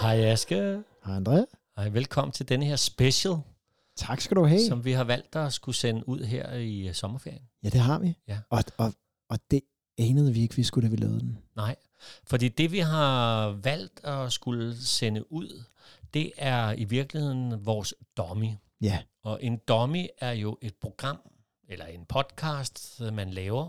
Hej 0.00 0.24
Aske. 0.24 0.82
Hej 1.04 1.16
Andrea. 1.16 1.44
Hej, 1.76 1.88
velkommen 1.88 2.32
til 2.32 2.48
denne 2.48 2.64
her 2.66 2.76
special, 2.76 3.34
Tak 3.96 4.20
skal 4.20 4.36
du 4.36 4.44
have. 4.44 4.66
som 4.68 4.84
vi 4.84 4.92
har 4.92 5.04
valgt 5.04 5.36
at 5.36 5.52
skulle 5.52 5.76
sende 5.76 6.08
ud 6.08 6.20
her 6.24 6.52
i 6.52 6.88
øh, 6.88 6.94
sommerferien. 6.94 7.42
Ja, 7.62 7.68
det 7.68 7.80
har 7.80 7.98
vi. 7.98 8.14
Ja. 8.28 8.38
Og, 8.50 8.64
og, 8.76 8.92
og 9.30 9.38
det 9.50 9.60
anede 9.98 10.32
vi 10.32 10.40
ikke, 10.42 10.56
vi 10.56 10.62
skulle, 10.62 10.88
da 10.88 10.90
vi 10.90 10.96
lavede 10.96 11.20
den. 11.20 11.38
Nej, 11.56 11.76
fordi 12.26 12.48
det 12.48 12.72
vi 12.72 12.78
har 12.78 13.48
valgt 13.62 14.04
at 14.04 14.32
skulle 14.32 14.76
sende 14.86 15.32
ud, 15.32 15.62
det 16.14 16.32
er 16.36 16.72
i 16.72 16.84
virkeligheden 16.84 17.66
vores 17.66 17.94
dummy. 18.16 18.50
Ja, 18.80 18.98
Og 19.22 19.38
en 19.42 19.56
dummy 19.68 20.06
er 20.18 20.32
jo 20.32 20.58
et 20.62 20.74
program, 20.80 21.18
eller 21.68 21.86
en 21.86 22.04
podcast, 22.08 23.00
man 23.12 23.30
laver, 23.30 23.68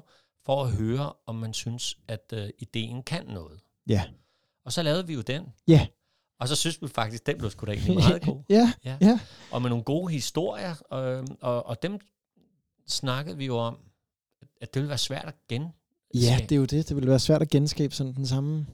for 0.50 0.64
at 0.64 0.72
høre, 0.72 1.14
om 1.26 1.36
man 1.36 1.54
synes, 1.54 1.98
at 2.08 2.34
øh, 2.34 2.50
ideen 2.60 3.04
kan 3.04 3.26
noget. 3.26 3.60
ja, 3.88 4.04
Og 4.66 4.74
så 4.74 4.84
lavede 4.84 5.08
vi 5.08 5.14
jo 5.14 5.22
den. 5.22 5.44
ja. 5.68 5.88
Og 6.40 6.48
så 6.48 6.56
synes 6.56 6.82
vi 6.82 6.88
faktisk, 6.88 7.26
den 7.26 7.38
blev 7.38 7.50
sgu 7.52 7.66
da 7.66 7.72
egentlig 7.72 7.96
meget 7.96 8.22
god. 8.30 8.44
ja, 8.50 8.74
Ja. 8.86 8.98
ja. 9.02 9.20
Og 9.52 9.62
med 9.62 9.70
nogle 9.70 9.84
gode 9.84 10.14
historier, 10.14 10.76
øh, 10.94 11.28
og, 11.42 11.66
og 11.66 11.84
dem 11.84 12.00
snakkede 12.88 13.38
vi 13.38 13.46
jo 13.46 13.58
om, 13.58 13.78
at 14.62 14.74
det 14.74 14.80
ville 14.82 14.90
være 14.90 14.98
svært 14.98 15.26
at 15.26 15.34
gen. 15.50 15.68
Ja, 16.14 16.38
det 16.42 16.52
er 16.52 16.56
jo 16.56 16.66
det. 16.66 16.90
Det 16.90 16.96
ville 16.96 17.10
være 17.10 17.20
svært 17.20 17.42
at 17.42 17.50
genskabe 17.50 17.96
sådan 17.96 18.14
den 18.16 18.28
samme... 18.28 18.66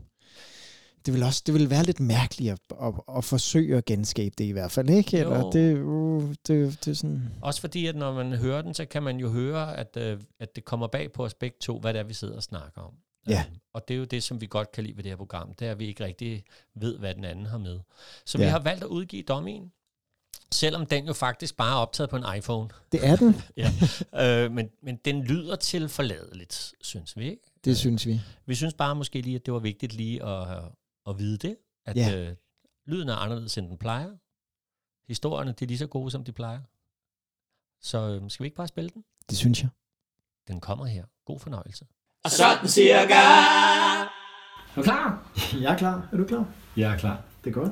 Det 1.05 1.13
vil 1.13 1.23
også 1.23 1.43
det 1.45 1.53
vil 1.53 1.69
være 1.69 1.83
lidt 1.83 1.99
mærkeligt 1.99 2.51
at, 2.51 2.59
at, 2.81 2.93
at, 3.17 3.23
forsøge 3.23 3.77
at 3.77 3.85
genskabe 3.85 4.35
det 4.37 4.43
i 4.43 4.51
hvert 4.51 4.71
fald, 4.71 4.89
ikke? 4.89 5.17
Eller 5.17 5.39
Jo. 5.39 5.51
det, 5.51 5.81
uh, 5.81 6.29
det, 6.47 6.85
det 6.85 6.87
er 6.87 6.93
sådan... 6.95 7.29
Også 7.41 7.61
fordi, 7.61 7.85
at 7.87 7.95
når 7.95 8.13
man 8.13 8.33
hører 8.33 8.61
den, 8.61 8.73
så 8.73 8.85
kan 8.85 9.03
man 9.03 9.17
jo 9.17 9.29
høre, 9.29 9.77
at, 9.77 9.97
øh, 9.97 10.19
at 10.39 10.55
det 10.55 10.65
kommer 10.65 10.87
bag 10.87 11.11
på 11.11 11.25
os 11.25 11.33
begge 11.33 11.57
to, 11.61 11.79
hvad 11.79 11.93
det 11.93 11.99
er, 11.99 12.03
vi 12.03 12.13
sidder 12.13 12.35
og 12.35 12.43
snakker 12.43 12.81
om. 12.81 12.93
Ja. 13.27 13.43
Øhm, 13.49 13.57
og 13.73 13.87
det 13.87 13.93
er 13.93 13.97
jo 13.97 14.03
det, 14.05 14.23
som 14.23 14.41
vi 14.41 14.45
godt 14.49 14.71
kan 14.71 14.83
lide 14.83 14.97
ved 14.97 15.03
det 15.03 15.11
her 15.11 15.17
program, 15.17 15.53
det 15.53 15.67
er, 15.67 15.71
at 15.71 15.79
vi 15.79 15.85
ikke 15.87 16.03
rigtig 16.05 16.43
ved, 16.75 16.97
hvad 16.99 17.15
den 17.15 17.23
anden 17.23 17.45
har 17.45 17.57
med. 17.57 17.79
Så 18.25 18.37
vi 18.37 18.43
Ja. 18.43 18.49
har 18.49 18.59
valgt 18.59 18.83
at 18.83 18.87
udgive 18.87 19.23
Dommien, 19.23 19.71
selvom 20.51 20.85
den 20.85 21.05
jo 21.07 21.13
faktisk 21.13 21.57
bare 21.57 21.71
er 21.71 21.75
optaget 21.81 22.09
på 22.09 22.15
en 22.17 22.23
iPhone. 22.37 22.69
Det 22.91 22.99
er 23.07 23.15
den, 23.15 23.35
Ja. 24.13 24.43
øh, 24.45 24.51
men, 24.51 24.69
men 24.83 24.99
den 25.05 25.23
lyder 25.23 25.55
til 25.55 25.89
forladeligt, 25.89 26.73
synes 26.81 27.17
vi 27.17 27.29
ikke? 27.29 27.41
det 27.65 27.77
synes 27.77 28.05
vi. 28.05 28.21
Vi 28.45 28.55
synes 28.55 28.73
bare 28.73 28.95
måske 28.95 29.21
lige, 29.21 29.35
at 29.35 29.45
det 29.45 29.53
var 29.53 29.59
vigtigt 29.59 29.93
lige 29.93 30.23
at, 30.25 30.47
at 31.07 31.19
vide 31.19 31.37
det, 31.37 31.57
at 31.85 31.95
Ja. 31.97 32.15
øh, 32.29 32.35
lyden 32.85 33.09
er 33.09 33.15
anderledes, 33.15 33.57
end 33.57 33.69
den 33.69 33.77
plejer. 33.77 34.15
Historierne, 35.07 35.51
det 35.51 35.61
er 35.61 35.67
lige 35.67 35.77
så 35.77 35.87
gode, 35.87 36.11
som 36.11 36.23
de 36.23 36.31
plejer. 36.31 36.61
Så 37.81 37.97
øh, 37.97 38.29
skal 38.31 38.43
vi 38.43 38.47
ikke 38.47 38.55
bare 38.57 38.67
spille 38.67 38.89
den? 38.89 39.03
Det 39.29 39.37
synes 39.37 39.61
jeg. 39.61 39.69
Den 40.47 40.59
kommer 40.61 40.85
her. 40.85 41.05
God 41.25 41.39
fornøjelse. 41.39 41.87
Og 42.23 42.31
sådan 42.31 42.67
cirka. 42.67 43.13
Er 43.13 44.75
du 44.75 44.81
klar? 44.83 45.31
Jeg 45.61 45.73
er 45.73 45.77
klar. 45.77 46.09
Er 46.13 46.17
du 46.17 46.25
klar? 46.25 46.53
Jeg 46.77 46.93
er 46.93 46.97
klar. 46.97 47.23
Det 47.45 47.51
er 47.51 47.59
godt. 47.59 47.71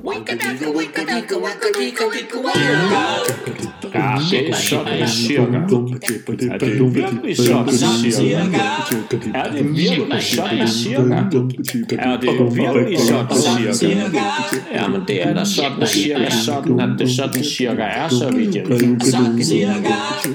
Ja, 3.94 4.14
det 4.30 4.50
er 4.50 4.54
sådan 4.54 5.08
cirka. 5.08 5.42
Er 6.50 6.58
det 6.58 6.94
virkelig 6.94 7.36
sådan 7.36 7.72
cirka? 7.78 8.58
Er 9.34 9.50
det 9.50 9.76
virkelig 9.76 10.22
sådan 10.22 10.68
cirka? 10.68 11.14
Er 11.98 12.16
det 12.20 12.56
virkelig 12.56 12.98
sådan 12.98 13.74
cirka? 13.74 14.20
Jamen 14.74 15.00
det 15.08 15.26
er 15.26 15.34
da 15.34 15.44
sådan 15.44 15.86
cirka 15.86 16.30
sådan, 16.30 16.80
at 16.80 16.98
det 16.98 17.10
sådan 17.10 17.44
cirka 17.44 17.82
er, 17.82 18.08
så 18.08 18.30
vidt 18.30 18.56
jeg 18.56 18.68
ved. 18.68 18.78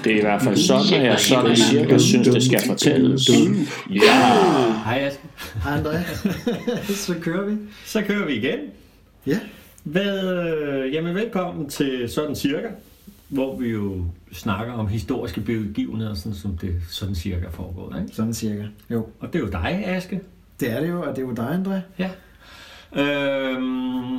Det 0.04 0.14
er 0.14 0.18
i 0.18 0.22
hvert 0.22 0.42
fald 0.42 0.58
sådan, 0.58 0.94
at 0.94 1.06
jeg 1.06 1.20
sådan 1.20 1.56
cirka 1.56 1.98
synes, 1.98 2.28
det 2.28 2.44
skal 2.44 2.62
fortælles. 2.68 3.30
Ja! 3.90 4.34
Hej 4.86 5.00
Aske. 5.00 5.22
Hej 5.64 5.78
Andrea. 5.78 6.00
Så 6.88 7.14
kører 7.22 7.46
vi. 7.50 7.56
Så 7.86 8.02
kører 8.02 8.26
vi 8.26 8.34
igen. 8.34 8.60
Ja. 9.26 9.40
Hvad, 9.84 10.34
øh, 10.34 10.94
jamen 10.94 11.16
velkommen 11.16 11.70
til 11.70 12.10
Sådan 12.10 12.36
Cirka, 12.36 12.68
hvor 13.28 13.58
vi 13.58 13.70
jo 13.70 14.04
snakker 14.32 14.74
om 14.74 14.88
historiske 14.88 15.42
begivenheder, 15.42 16.14
sådan 16.14 16.36
som 16.36 16.58
det 16.58 16.82
sådan 16.90 17.16
cirka 17.16 17.48
foregår. 17.48 17.96
Ikke? 18.02 18.16
Sådan 18.16 18.34
cirka. 18.34 18.64
Jo. 18.90 19.08
Og 19.20 19.34
det 19.34 19.36
er 19.36 19.40
jo 19.40 19.50
dig, 19.50 19.84
Aske. 19.86 20.22
Det 20.60 20.72
er 20.72 20.80
det 20.80 20.90
jo, 20.90 21.02
og 21.02 21.16
det 21.16 21.18
er 21.18 21.28
jo 21.28 21.34
dig, 21.34 21.50
Andrea. 21.54 21.82
Ja. 22.00 22.10
Øhm, 22.96 24.18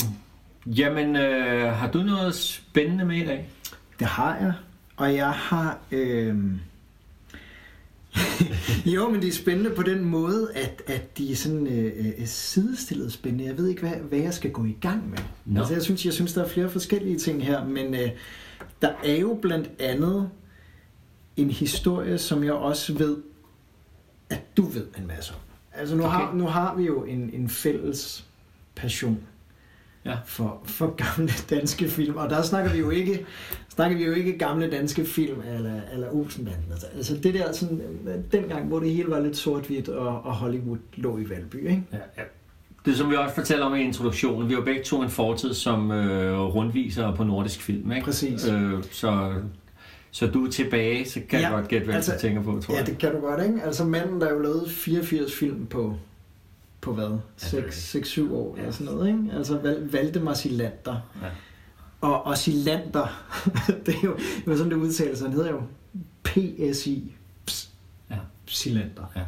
jamen, 0.67 1.17
øh, 1.17 1.73
har 1.73 1.91
du 1.91 1.99
noget 1.99 2.35
spændende 2.35 3.05
med 3.05 3.17
i 3.17 3.25
dag? 3.25 3.49
Det 3.99 4.07
har 4.07 4.37
jeg. 4.37 4.53
Og 4.97 5.15
jeg 5.15 5.31
har... 5.31 5.79
Øh... 5.93 6.37
jo, 8.95 9.11
men 9.11 9.23
det 9.23 9.29
er 9.29 9.33
spændende 9.33 9.71
på 9.71 9.83
den 9.83 10.05
måde, 10.05 10.49
at, 10.55 10.83
at 10.87 11.19
de 11.19 11.33
er 11.33 11.37
sådan 11.37 11.67
øh, 11.67 11.93
øh, 11.99 12.27
sidestillet 12.27 13.13
spændende. 13.13 13.45
Jeg 13.45 13.59
ved 13.59 13.69
ikke, 13.69 13.81
hvad, 13.81 13.97
hvad 13.97 14.19
jeg 14.19 14.35
skal 14.35 14.51
gå 14.51 14.65
i 14.65 14.77
gang 14.81 15.11
med. 15.11 15.19
Nå. 15.45 15.61
Altså, 15.61 15.75
jeg, 15.75 15.83
synes, 15.83 16.05
jeg 16.05 16.13
synes, 16.13 16.33
der 16.33 16.45
er 16.45 16.49
flere 16.49 16.71
forskellige 16.71 17.19
ting 17.19 17.45
her, 17.45 17.65
men 17.65 17.95
øh, 17.95 18.11
der 18.83 18.93
er 19.05 19.17
jo 19.17 19.39
blandt 19.43 19.71
andet 19.79 20.31
en 21.37 21.51
historie, 21.51 22.19
som 22.19 22.45
jeg 22.45 22.53
også 22.53 22.95
ved, 22.95 23.17
at 24.31 24.57
du 24.57 24.63
ved 24.63 24.87
en 24.99 25.07
masse 25.07 25.33
om. 25.33 25.41
Altså, 25.73 25.97
nu, 25.97 26.05
okay. 26.05 26.17
har, 26.17 26.35
nu 26.35 26.47
har 26.47 26.75
vi 26.75 26.87
jo 26.87 27.05
en, 27.05 27.31
en 27.33 27.49
fælles 27.49 28.25
passion 28.75 29.19
Ja. 30.05 30.15
for, 30.27 30.61
for 30.65 30.95
gamle 31.17 31.33
danske 31.51 31.89
film. 31.89 32.17
Og 32.17 32.31
der 32.31 32.43
snakker 32.43 32.73
vi 32.73 32.79
jo 32.79 32.91
ikke, 32.91 33.27
snakker 33.69 33.97
vi 33.97 34.05
jo 34.05 34.13
ikke 34.13 34.39
gamle 34.39 34.71
danske 34.71 35.05
film 35.05 35.41
eller, 35.57 35.81
eller 35.93 36.11
Olsenbanden. 36.15 36.65
Altså, 36.73 36.87
Altså 36.97 37.17
det 37.23 37.35
der 37.35 37.53
sådan, 37.53 37.81
dengang, 38.33 38.67
hvor 38.69 38.79
det 38.81 38.91
hele 38.91 39.11
var 39.11 39.21
lidt 39.21 39.37
sort-hvidt, 39.37 39.89
og, 39.89 40.09
og 40.25 40.33
Hollywood 40.35 40.79
lå 40.97 41.19
i 41.19 41.31
Valby, 41.31 41.57
ikke? 41.57 41.83
Ja, 41.93 41.99
ja. 42.19 42.23
Det 42.85 42.97
som 42.97 43.11
vi 43.11 43.17
også 43.17 43.35
fortæller 43.35 43.67
om 43.67 43.75
i 43.75 43.81
introduktionen, 43.83 44.49
vi 44.49 44.55
har 44.55 44.61
begge 44.61 44.83
to 44.83 45.03
en 45.03 45.11
fortid 45.11 45.55
som 45.55 45.91
øh, 45.91 46.41
rundviser 46.41 47.15
på 47.15 47.25
nordisk 47.25 47.61
film, 47.63 47.93
ikke? 47.93 48.05
Præcis. 48.05 48.49
Øh, 48.49 48.73
så, 48.91 49.33
så 50.11 50.27
du 50.27 50.47
er 50.47 50.51
tilbage, 50.51 51.09
så 51.09 51.15
kan 51.15 51.25
ja, 51.33 51.39
Ja, 51.39 51.43
jeg 51.43 51.51
godt 51.61 51.69
gætte, 51.69 51.85
hvad 51.85 51.95
altså, 51.95 52.13
du 52.13 52.19
tænker 52.21 52.43
på, 52.43 52.61
tror 52.61 52.75
Ja, 52.75 52.79
jeg. 52.81 52.87
det 52.87 52.99
kan 52.99 53.13
du 53.13 53.21
godt, 53.21 53.43
ikke? 53.47 53.63
Altså 53.65 53.85
manden, 53.85 54.21
der 54.21 54.31
jo 54.31 54.39
lavede 54.39 54.71
84 54.71 55.35
film 55.35 55.67
på, 55.67 55.97
på 56.81 56.93
hvad? 56.93 57.19
Ja, 57.53 57.57
det 57.61 57.65
er 57.67 58.01
6-7 58.01 58.33
år 58.33 58.55
Ja. 58.57 58.61
eller 58.61 58.73
sådan 58.73 58.93
noget, 58.93 59.09
ikke? 59.09 59.21
Altså 59.37 59.59
Val- 59.59 59.93
Valdemar 59.93 60.35
Silander. 60.35 61.09
Ja. 61.23 61.27
Og, 62.01 62.27
og 62.27 62.39
Silander, 62.39 63.25
det 63.87 63.95
er 63.95 63.99
jo, 64.05 64.17
det 64.17 64.47
jo 64.47 64.57
sådan, 64.57 64.71
det 64.71 64.77
udtales, 64.77 65.21
han 65.21 65.33
hedder 65.33 65.51
jo 65.51 65.63
PSI. 66.25 67.13
Ps, 67.47 67.71
Ja. 68.11 68.17
Silander. 68.47 69.13
Ja. 69.17 69.21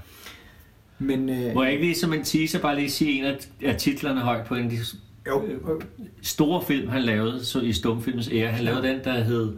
Men, 0.98 1.28
øh, 1.28 1.54
Må 1.54 1.62
jeg 1.62 1.72
ikke 1.72 1.84
lige 1.84 1.94
som 1.98 2.12
en 2.12 2.24
teaser 2.24 2.58
bare 2.58 2.76
lige 2.76 2.90
sige 2.90 3.12
en 3.18 3.24
af, 3.24 3.76
titlerne 3.76 4.20
højt 4.20 4.46
på 4.46 4.54
en 4.54 4.64
af 4.64 4.70
de 4.70 4.78
jo, 5.26 5.44
øh, 5.46 5.82
store 6.22 6.64
film, 6.66 6.88
han 6.88 7.02
lavede 7.02 7.44
så 7.44 7.60
i 7.60 7.72
stumfilmens 7.72 8.28
ære. 8.32 8.48
Han 8.52 8.64
lavede 8.64 8.82
den, 8.82 9.00
der 9.04 9.20
hed 9.20 9.52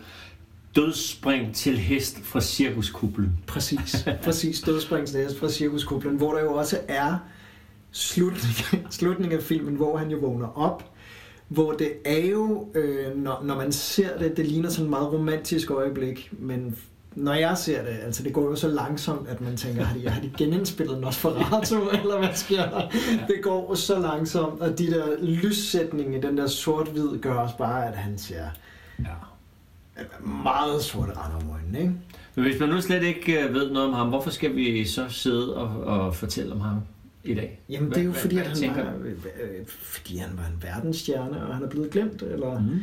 Dødsspring 0.76 1.54
til 1.54 1.78
hest 1.78 2.20
fra 2.22 2.40
cirkuskublen. 2.40 3.38
præcis. 3.46 4.06
præcis, 4.24 4.60
dødspringsnæs 4.60 5.36
fra 5.38 5.48
Cirkuskublen, 5.50 6.16
hvor 6.16 6.34
der 6.34 6.40
jo 6.42 6.52
også 6.54 6.78
er 6.88 7.16
slutningen, 7.94 8.86
slutningen 8.90 9.38
af 9.38 9.44
filmen, 9.44 9.74
hvor 9.74 9.96
han 9.96 10.10
jo 10.10 10.18
vågner 10.18 10.58
op, 10.58 10.84
hvor 11.48 11.72
det 11.72 11.92
er 12.04 12.26
jo, 12.26 12.68
øh, 12.74 13.16
når, 13.16 13.42
når 13.44 13.56
man 13.56 13.72
ser 13.72 14.18
det, 14.18 14.36
det 14.36 14.46
ligner 14.46 14.68
sådan 14.70 14.84
et 14.84 14.90
meget 14.90 15.12
romantisk 15.12 15.70
øjeblik, 15.70 16.28
men 16.32 16.76
når 17.14 17.34
jeg 17.34 17.58
ser 17.58 17.82
det, 17.84 17.96
altså 18.04 18.22
det 18.22 18.32
går 18.32 18.42
jo 18.42 18.56
så 18.56 18.68
langsomt, 18.68 19.28
at 19.28 19.40
man 19.40 19.56
tænker, 19.56 19.84
har 19.84 19.98
de, 19.98 20.08
har 20.08 20.20
de 20.20 20.32
genindspillet 20.38 21.00
Nosferatu, 21.00 21.88
eller 22.02 22.18
hvad 22.18 22.34
sker 22.34 22.70
der? 22.70 22.88
Det 23.26 23.40
går 23.42 23.74
så 23.74 23.98
langsomt, 23.98 24.60
og 24.60 24.78
de 24.78 24.86
der 24.90 25.06
lyssætninger 25.22 26.20
den 26.20 26.38
der 26.38 26.46
sort-hvid 26.46 27.18
gør 27.18 27.34
også 27.34 27.56
bare, 27.56 27.88
at 27.88 27.94
han 27.96 28.18
ser 28.18 28.44
Ja. 28.98 29.10
meget 30.26 30.82
sorte 30.82 31.12
rand 31.12 31.42
om 31.42 31.50
øjnene, 31.50 31.78
ikke? 31.78 31.92
Men 32.34 32.44
hvis 32.44 32.60
man 32.60 32.68
nu 32.68 32.80
slet 32.80 33.02
ikke 33.02 33.42
øh, 33.44 33.54
ved 33.54 33.70
noget 33.70 33.88
om 33.88 33.94
ham, 33.94 34.08
hvorfor 34.08 34.30
skal 34.30 34.56
vi 34.56 34.84
så 34.84 35.04
sidde 35.08 35.56
og, 35.56 35.68
og 35.84 36.14
fortælle 36.14 36.52
om 36.52 36.60
ham 36.60 36.76
i 37.24 37.34
dag? 37.34 37.60
Jamen 37.68 37.90
det 37.90 37.98
er 37.98 38.02
jo 38.02 38.10
hvad- 38.10 38.20
fordi, 38.20 38.34
hvad 38.36 38.44
at 38.44 38.60
han 38.60 38.76
var, 38.86 38.92
øh, 39.04 39.10
øh, 39.12 39.66
fordi 39.66 40.16
han 40.16 40.30
var 40.36 40.46
en 40.46 40.62
verdensstjerne, 40.62 41.46
og 41.46 41.54
han 41.54 41.64
er 41.64 41.68
blevet 41.68 41.90
glemt, 41.90 42.22
eller 42.22 42.60
Mm. 42.60 42.80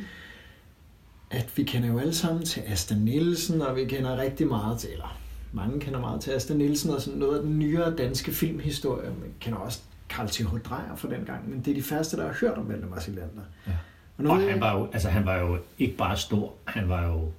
at 1.31 1.49
vi 1.57 1.63
kender 1.63 1.87
jo 1.89 1.99
alle 1.99 2.13
sammen 2.13 2.45
til 2.45 2.63
Asta 2.67 2.95
Nielsen, 2.95 3.61
og 3.61 3.75
vi 3.75 3.85
kender 3.85 4.17
rigtig 4.17 4.47
meget 4.47 4.79
til, 4.79 4.89
eller 4.91 5.17
mange 5.53 5.79
kender 5.79 5.99
meget 5.99 6.21
til 6.21 6.31
Asta 6.31 6.53
Nielsen, 6.53 6.89
og 6.89 7.01
sådan 7.01 7.19
noget 7.19 7.37
af 7.37 7.43
den 7.43 7.59
nyere 7.59 7.95
danske 7.95 8.31
filmhistorie. 8.31 9.09
Man 9.09 9.29
kender 9.39 9.59
også 9.59 9.79
Carl 10.09 10.27
T.H. 10.27 10.43
Dreyer 10.69 10.95
fra 10.95 11.09
den 11.09 11.25
gang, 11.25 11.49
men 11.49 11.59
det 11.65 11.71
er 11.71 11.75
de 11.75 11.83
første, 11.83 12.17
der 12.17 12.25
har 12.25 12.33
hørt 12.41 12.57
om 12.57 12.69
Valdemar 12.69 12.99
Silander. 12.99 13.41
Ja. 13.67 13.71
Og 14.17 14.25
Og 14.25 14.37
han 14.41 14.59
var, 14.61 14.77
jo, 14.79 14.87
altså, 14.93 15.09
han 15.09 15.25
var 15.25 15.37
jo 15.37 15.57
ikke 15.79 15.97
bare 15.97 16.17
stor, 16.17 16.53
han 16.65 16.89
var 16.89 17.07
jo 17.07 17.31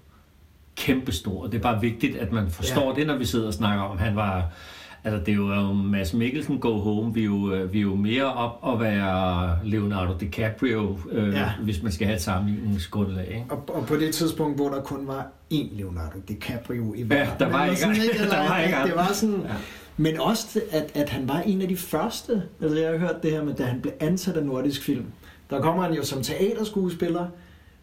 kæmpestor. 0.76 1.42
Og 1.42 1.52
det 1.52 1.58
er 1.58 1.62
bare 1.62 1.80
vigtigt, 1.80 2.16
at 2.16 2.32
man 2.32 2.50
forstår 2.50 2.90
ja. 2.90 2.94
det, 3.00 3.06
når 3.06 3.16
vi 3.16 3.24
sidder 3.24 3.46
og 3.46 3.54
snakker 3.54 3.84
om. 3.84 3.98
Han 3.98 4.16
var, 4.16 4.52
altså 5.04 5.20
det 5.26 5.32
er 5.32 5.36
jo 5.36 5.72
Mads 5.72 6.14
Mikkelsen 6.14 6.58
Go 6.58 6.78
Home. 6.80 7.14
Vi 7.14 7.20
er 7.20 7.24
jo, 7.24 7.52
øh, 7.54 7.72
vi 7.72 7.78
er 7.78 7.82
jo 7.82 7.94
mere 7.94 8.24
op 8.34 8.74
at 8.74 8.80
være 8.80 9.58
Leonardo 9.64 10.16
DiCaprio, 10.20 10.98
øh, 11.10 11.32
ja. 11.32 11.38
Ja. 11.40 11.50
hvis 11.62 11.82
man 11.82 11.92
skal 11.92 12.06
have 12.06 12.16
et 12.16 12.22
sammenligningsgrundlag. 12.22 13.26
Ikke? 13.28 13.44
Og, 13.50 13.64
og 13.76 13.86
på 13.86 13.96
det 13.96 14.14
tidspunkt, 14.14 14.56
hvor 14.56 14.68
der 14.68 14.82
kun 14.82 15.06
var 15.06 15.26
én 15.54 15.76
Leonardo 15.78 16.18
DiCaprio 16.28 16.94
i 16.94 16.98
Ja, 16.98 17.04
verden. 17.04 17.34
der 17.38 17.48
var 17.48 17.64
ikke- 17.66 17.80
sådan, 17.80 17.96
ikke? 18.04 18.18
der 18.18 18.22
Eller, 18.24 18.48
var 18.48 18.58
ikke 18.60 18.76
Det 18.86 18.94
var 18.96 19.12
sådan... 19.12 19.40
Ja. 19.48 19.54
Men 19.96 20.20
også, 20.20 20.60
at, 20.70 20.90
at 20.94 21.08
han 21.10 21.28
var 21.28 21.40
en 21.40 21.62
af 21.62 21.68
de 21.68 21.76
første. 21.76 22.42
Altså, 22.62 22.78
jeg 22.78 22.90
har 22.90 22.98
hørt 22.98 23.22
det 23.22 23.30
her 23.30 23.44
med, 23.44 23.54
da 23.54 23.64
han 23.64 23.80
blev 23.80 23.92
ansat 24.00 24.36
af 24.36 24.44
Nordisk 24.46 24.82
Film. 24.82 25.04
Der 25.50 25.60
kommer 25.60 25.82
han 25.82 25.94
jo 25.94 26.04
som 26.04 26.22
teaterskuespiller, 26.22 27.26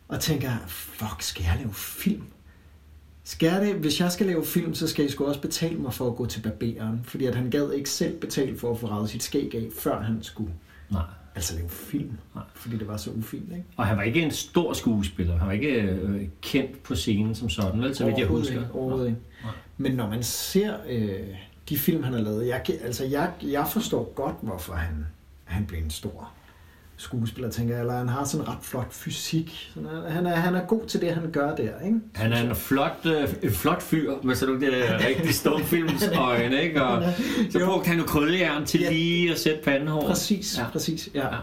og 0.08 0.20
tænker, 0.20 0.50
fuck, 0.68 1.16
skal 1.22 1.44
jeg 1.44 1.54
lave 1.60 1.74
film? 1.74 2.22
Skal 3.30 3.68
det? 3.68 3.76
Hvis 3.76 4.00
jeg 4.00 4.12
skal 4.12 4.26
lave 4.26 4.46
film, 4.46 4.74
så 4.74 4.88
skal 4.88 5.06
I 5.06 5.10
sgu 5.10 5.26
også 5.26 5.42
betale 5.42 5.78
mig 5.78 5.94
for 5.94 6.08
at 6.08 6.16
gå 6.16 6.26
til 6.26 6.42
barberen. 6.42 7.02
Fordi 7.04 7.26
at 7.26 7.36
han 7.36 7.50
gad 7.50 7.72
ikke 7.72 7.90
selv 7.90 8.20
betale 8.20 8.58
for 8.58 8.72
at 8.72 8.80
få 8.80 8.88
ravet 8.88 9.10
sit 9.10 9.24
skæg 9.24 9.56
af, 9.56 9.68
før 9.80 10.02
han 10.02 10.24
skulle 10.24 10.54
Nej. 10.90 11.02
altså 11.36 11.56
lave 11.56 11.70
film. 11.70 12.12
Nej. 12.36 12.44
Fordi 12.56 12.78
det 12.78 12.88
var 12.88 12.98
så 12.98 13.12
ufint, 13.12 13.52
ikke? 13.52 13.64
Og 13.78 13.86
han 13.86 13.98
var 13.98 14.04
ikke 14.04 14.22
en 14.22 14.32
stor 14.32 14.74
skuespiller. 14.74 15.38
Han 15.38 15.48
var 15.48 15.54
ikke 15.54 15.82
øh, 15.82 16.28
kendt 16.42 16.84
på 16.84 16.96
scenen 16.96 17.36
som 17.36 17.50
sådan, 17.50 17.82
vel, 17.82 17.96
så 17.96 18.06
vidt 18.06 18.18
jeg 18.18 18.28
husker. 18.28 18.54
Ikke, 18.62 18.74
overhovedet 18.74 19.08
ikke. 19.08 19.20
Men 19.78 19.92
når 19.92 20.10
man 20.10 20.24
ser 20.24 20.74
øh, 20.90 21.20
de 21.70 21.78
film, 21.78 22.04
han 22.04 22.14
har 22.14 22.22
lavet, 22.22 22.48
jeg, 22.48 22.64
altså 22.84 23.06
jeg, 23.06 23.32
jeg 23.42 23.68
forstår 23.74 24.14
godt, 24.16 24.36
hvorfor 24.42 24.74
han, 24.74 25.06
han 25.44 25.66
blev 25.66 25.80
en 25.84 25.90
stor 25.90 26.32
skuespiller, 27.02 27.50
tænker 27.52 27.74
jeg. 27.74 27.82
Eller 27.82 27.98
han 27.98 28.10
har 28.10 28.24
sådan 28.24 28.46
en 28.46 28.52
ret 28.52 28.58
flot 28.62 28.94
fysik. 28.94 29.72
Sådan, 29.74 29.90
er- 29.90 30.10
han, 30.10 30.26
er, 30.26 30.36
han 30.36 30.56
er 30.56 30.66
god 30.66 30.86
til 30.86 31.02
det, 31.02 31.12
han 31.14 31.32
gør 31.32 31.56
der, 31.56 31.80
ikke? 31.86 32.00
Han 32.16 32.34
er 32.34 32.50
en 32.50 32.56
flot, 32.56 32.98
øh, 33.06 33.30
en 33.44 33.52
flot 33.52 33.82
fyr 33.82 34.14
med 34.24 34.36
sådan 34.36 34.56
nogle 34.56 34.72
der 34.72 34.98
rigtig 35.08 35.34
stumfilms 35.36 36.08
øjne, 36.08 36.64
ikke? 36.64 36.84
Og 36.84 37.04
så 37.52 37.66
brugte 37.66 37.88
han 37.90 37.98
jo 38.00 38.04
krøllejern 38.06 38.66
til 38.66 38.82
Ja. 38.82 38.92
lige 38.92 39.32
at 39.32 39.40
sætte 39.40 39.60
pandehår. 39.64 40.08
Præcis, 40.08 40.58
Ja. 40.58 40.64
ja. 40.64 40.70
præcis, 40.70 41.10
ja. 41.14 41.28
Ja. 41.28 41.36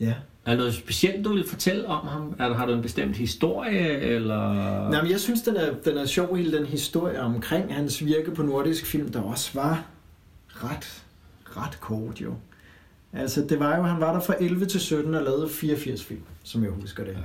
Ja. 0.00 0.14
Er 0.44 0.50
der 0.50 0.56
noget 0.58 0.74
specielt, 0.74 1.24
du 1.24 1.32
vil 1.34 1.48
fortælle 1.48 1.86
om 1.86 2.06
ham? 2.06 2.34
Er 2.38 2.48
der, 2.48 2.54
har 2.56 2.66
du 2.66 2.72
en 2.72 2.82
bestemt 2.82 3.16
historie, 3.16 3.88
eller... 4.00 4.52
Nej, 4.90 5.02
men 5.02 5.10
jeg 5.10 5.20
synes, 5.20 5.42
den 5.42 5.56
er, 5.56 5.74
den 5.84 5.98
er 5.98 6.06
sjov, 6.06 6.36
hele 6.36 6.58
den 6.58 6.66
historie 6.66 7.20
omkring 7.20 7.74
hans 7.74 8.04
virke 8.04 8.30
på 8.34 8.42
nordisk 8.42 8.86
film, 8.86 9.12
der 9.12 9.20
også 9.22 9.50
var 9.54 9.84
ret, 10.48 11.02
ret 11.44 11.80
kort 11.80 12.20
jo. 12.20 12.34
Altså, 13.12 13.44
det 13.48 13.60
var 13.60 13.76
jo, 13.76 13.82
han 13.82 14.00
var 14.00 14.12
der 14.12 14.20
fra 14.20 14.34
11 14.40 14.66
til 14.66 14.80
17 14.80 15.14
og 15.14 15.22
lavede 15.22 15.48
84 15.48 16.04
film, 16.04 16.22
som 16.42 16.62
jeg 16.62 16.70
husker 16.70 17.04
det. 17.04 17.12
Ja. 17.12 17.18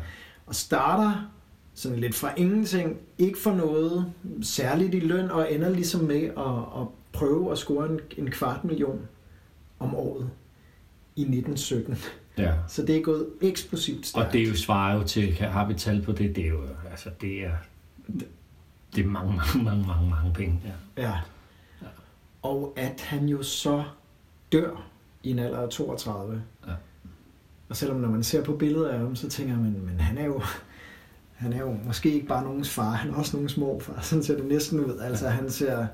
Og 0.45 0.55
starter 0.55 1.29
sådan 1.73 1.99
lidt 1.99 2.15
fra 2.15 2.33
ingenting, 2.37 2.97
ikke 3.17 3.39
for 3.39 3.51
noget 3.51 4.13
særligt 4.41 4.93
i 4.93 4.99
løn, 4.99 5.31
og 5.31 5.53
ender 5.53 5.69
ligesom 5.69 6.01
med 6.03 6.23
at, 6.23 6.81
at 6.81 6.87
prøve 7.13 7.51
at 7.51 7.57
score 7.57 7.89
en, 7.89 7.99
en 8.17 8.31
kvart 8.31 8.63
million 8.63 9.07
om 9.79 9.95
året 9.95 10.29
i 11.15 11.21
1917. 11.21 11.97
Ja. 12.37 12.53
Så 12.67 12.81
det 12.81 12.97
er 12.97 13.01
gået 13.01 13.27
eksplosivt 13.41 14.05
stærkt. 14.05 14.27
Og 14.27 14.33
det 14.33 14.41
er 14.41 14.47
jo 14.47 14.55
svarer 14.55 14.95
jo 14.95 15.03
til, 15.03 15.33
har 15.33 15.67
vi 15.67 15.73
tal 15.73 16.01
på 16.01 16.11
det, 16.11 16.35
det 16.35 16.43
er 16.45 16.49
jo, 16.49 16.61
altså 16.91 17.09
det 17.21 17.45
er, 17.45 17.55
det 18.95 19.03
er 19.03 19.07
mange, 19.07 19.33
mange, 19.33 19.63
mange, 19.63 19.87
mange, 19.87 20.09
mange 20.09 20.33
penge. 20.33 20.61
Ja. 20.97 21.03
Ja. 21.03 21.13
Og 22.41 22.73
at 22.77 23.01
han 23.01 23.25
jo 23.25 23.43
så 23.43 23.83
dør 24.51 24.92
i 25.23 25.31
en 25.31 25.39
alder 25.39 25.59
af 25.59 25.69
32. 25.69 26.41
Ja. 26.67 26.71
Og 27.69 27.75
selvom 27.75 27.97
når 27.97 28.09
man 28.09 28.23
ser 28.23 28.43
på 28.43 28.55
billeder 28.55 28.89
af 28.89 28.99
ham, 28.99 29.15
så 29.15 29.29
tænker 29.29 29.55
man, 29.55 29.81
men 29.85 29.99
han 29.99 30.17
er 30.17 30.25
jo, 30.25 30.41
han 31.33 31.53
er 31.53 31.59
jo 31.59 31.77
måske 31.85 32.13
ikke 32.13 32.27
bare 32.27 32.43
nogens 32.43 32.69
far, 32.69 32.91
han 32.91 33.11
er 33.11 33.15
også 33.15 33.37
nogens 33.37 33.57
morfar. 33.57 34.01
Sådan 34.09 34.23
ser 34.23 34.35
det 34.35 34.45
næsten 34.45 34.79
ud. 34.79 34.99
Altså 34.99 35.27
han 35.27 35.49
ser, 35.49 35.87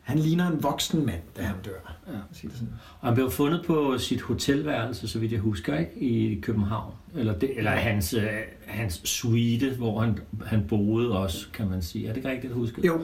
han 0.00 0.18
ligner 0.18 0.50
en 0.50 0.62
voksen 0.62 1.06
mand, 1.06 1.22
da 1.36 1.42
han 1.42 1.56
dør. 1.64 1.98
Ja. 2.06 2.12
Ja. 2.12 2.18
Sige 2.32 2.50
det 2.50 2.58
sådan. 2.58 2.74
Og 3.00 3.08
han 3.08 3.14
blev 3.14 3.30
fundet 3.30 3.64
på 3.66 3.98
sit 3.98 4.20
hotelværelse, 4.20 5.08
så 5.08 5.18
vidt 5.18 5.32
jeg 5.32 5.40
husker, 5.40 5.78
ikke? 5.78 5.98
I 5.98 6.40
København. 6.40 6.94
Eller, 7.14 7.38
det, 7.38 7.58
eller 7.58 7.70
hans, 7.70 8.14
øh, 8.14 8.28
hans 8.66 8.94
suite, 9.04 9.74
hvor 9.76 10.00
han, 10.00 10.18
han 10.46 10.64
boede 10.68 11.18
også, 11.18 11.46
kan 11.52 11.68
man 11.68 11.82
sige. 11.82 12.04
Er 12.04 12.08
det 12.08 12.16
ikke 12.16 12.30
rigtigt 12.30 12.52
husket? 12.52 12.84
Jo. 12.84 13.00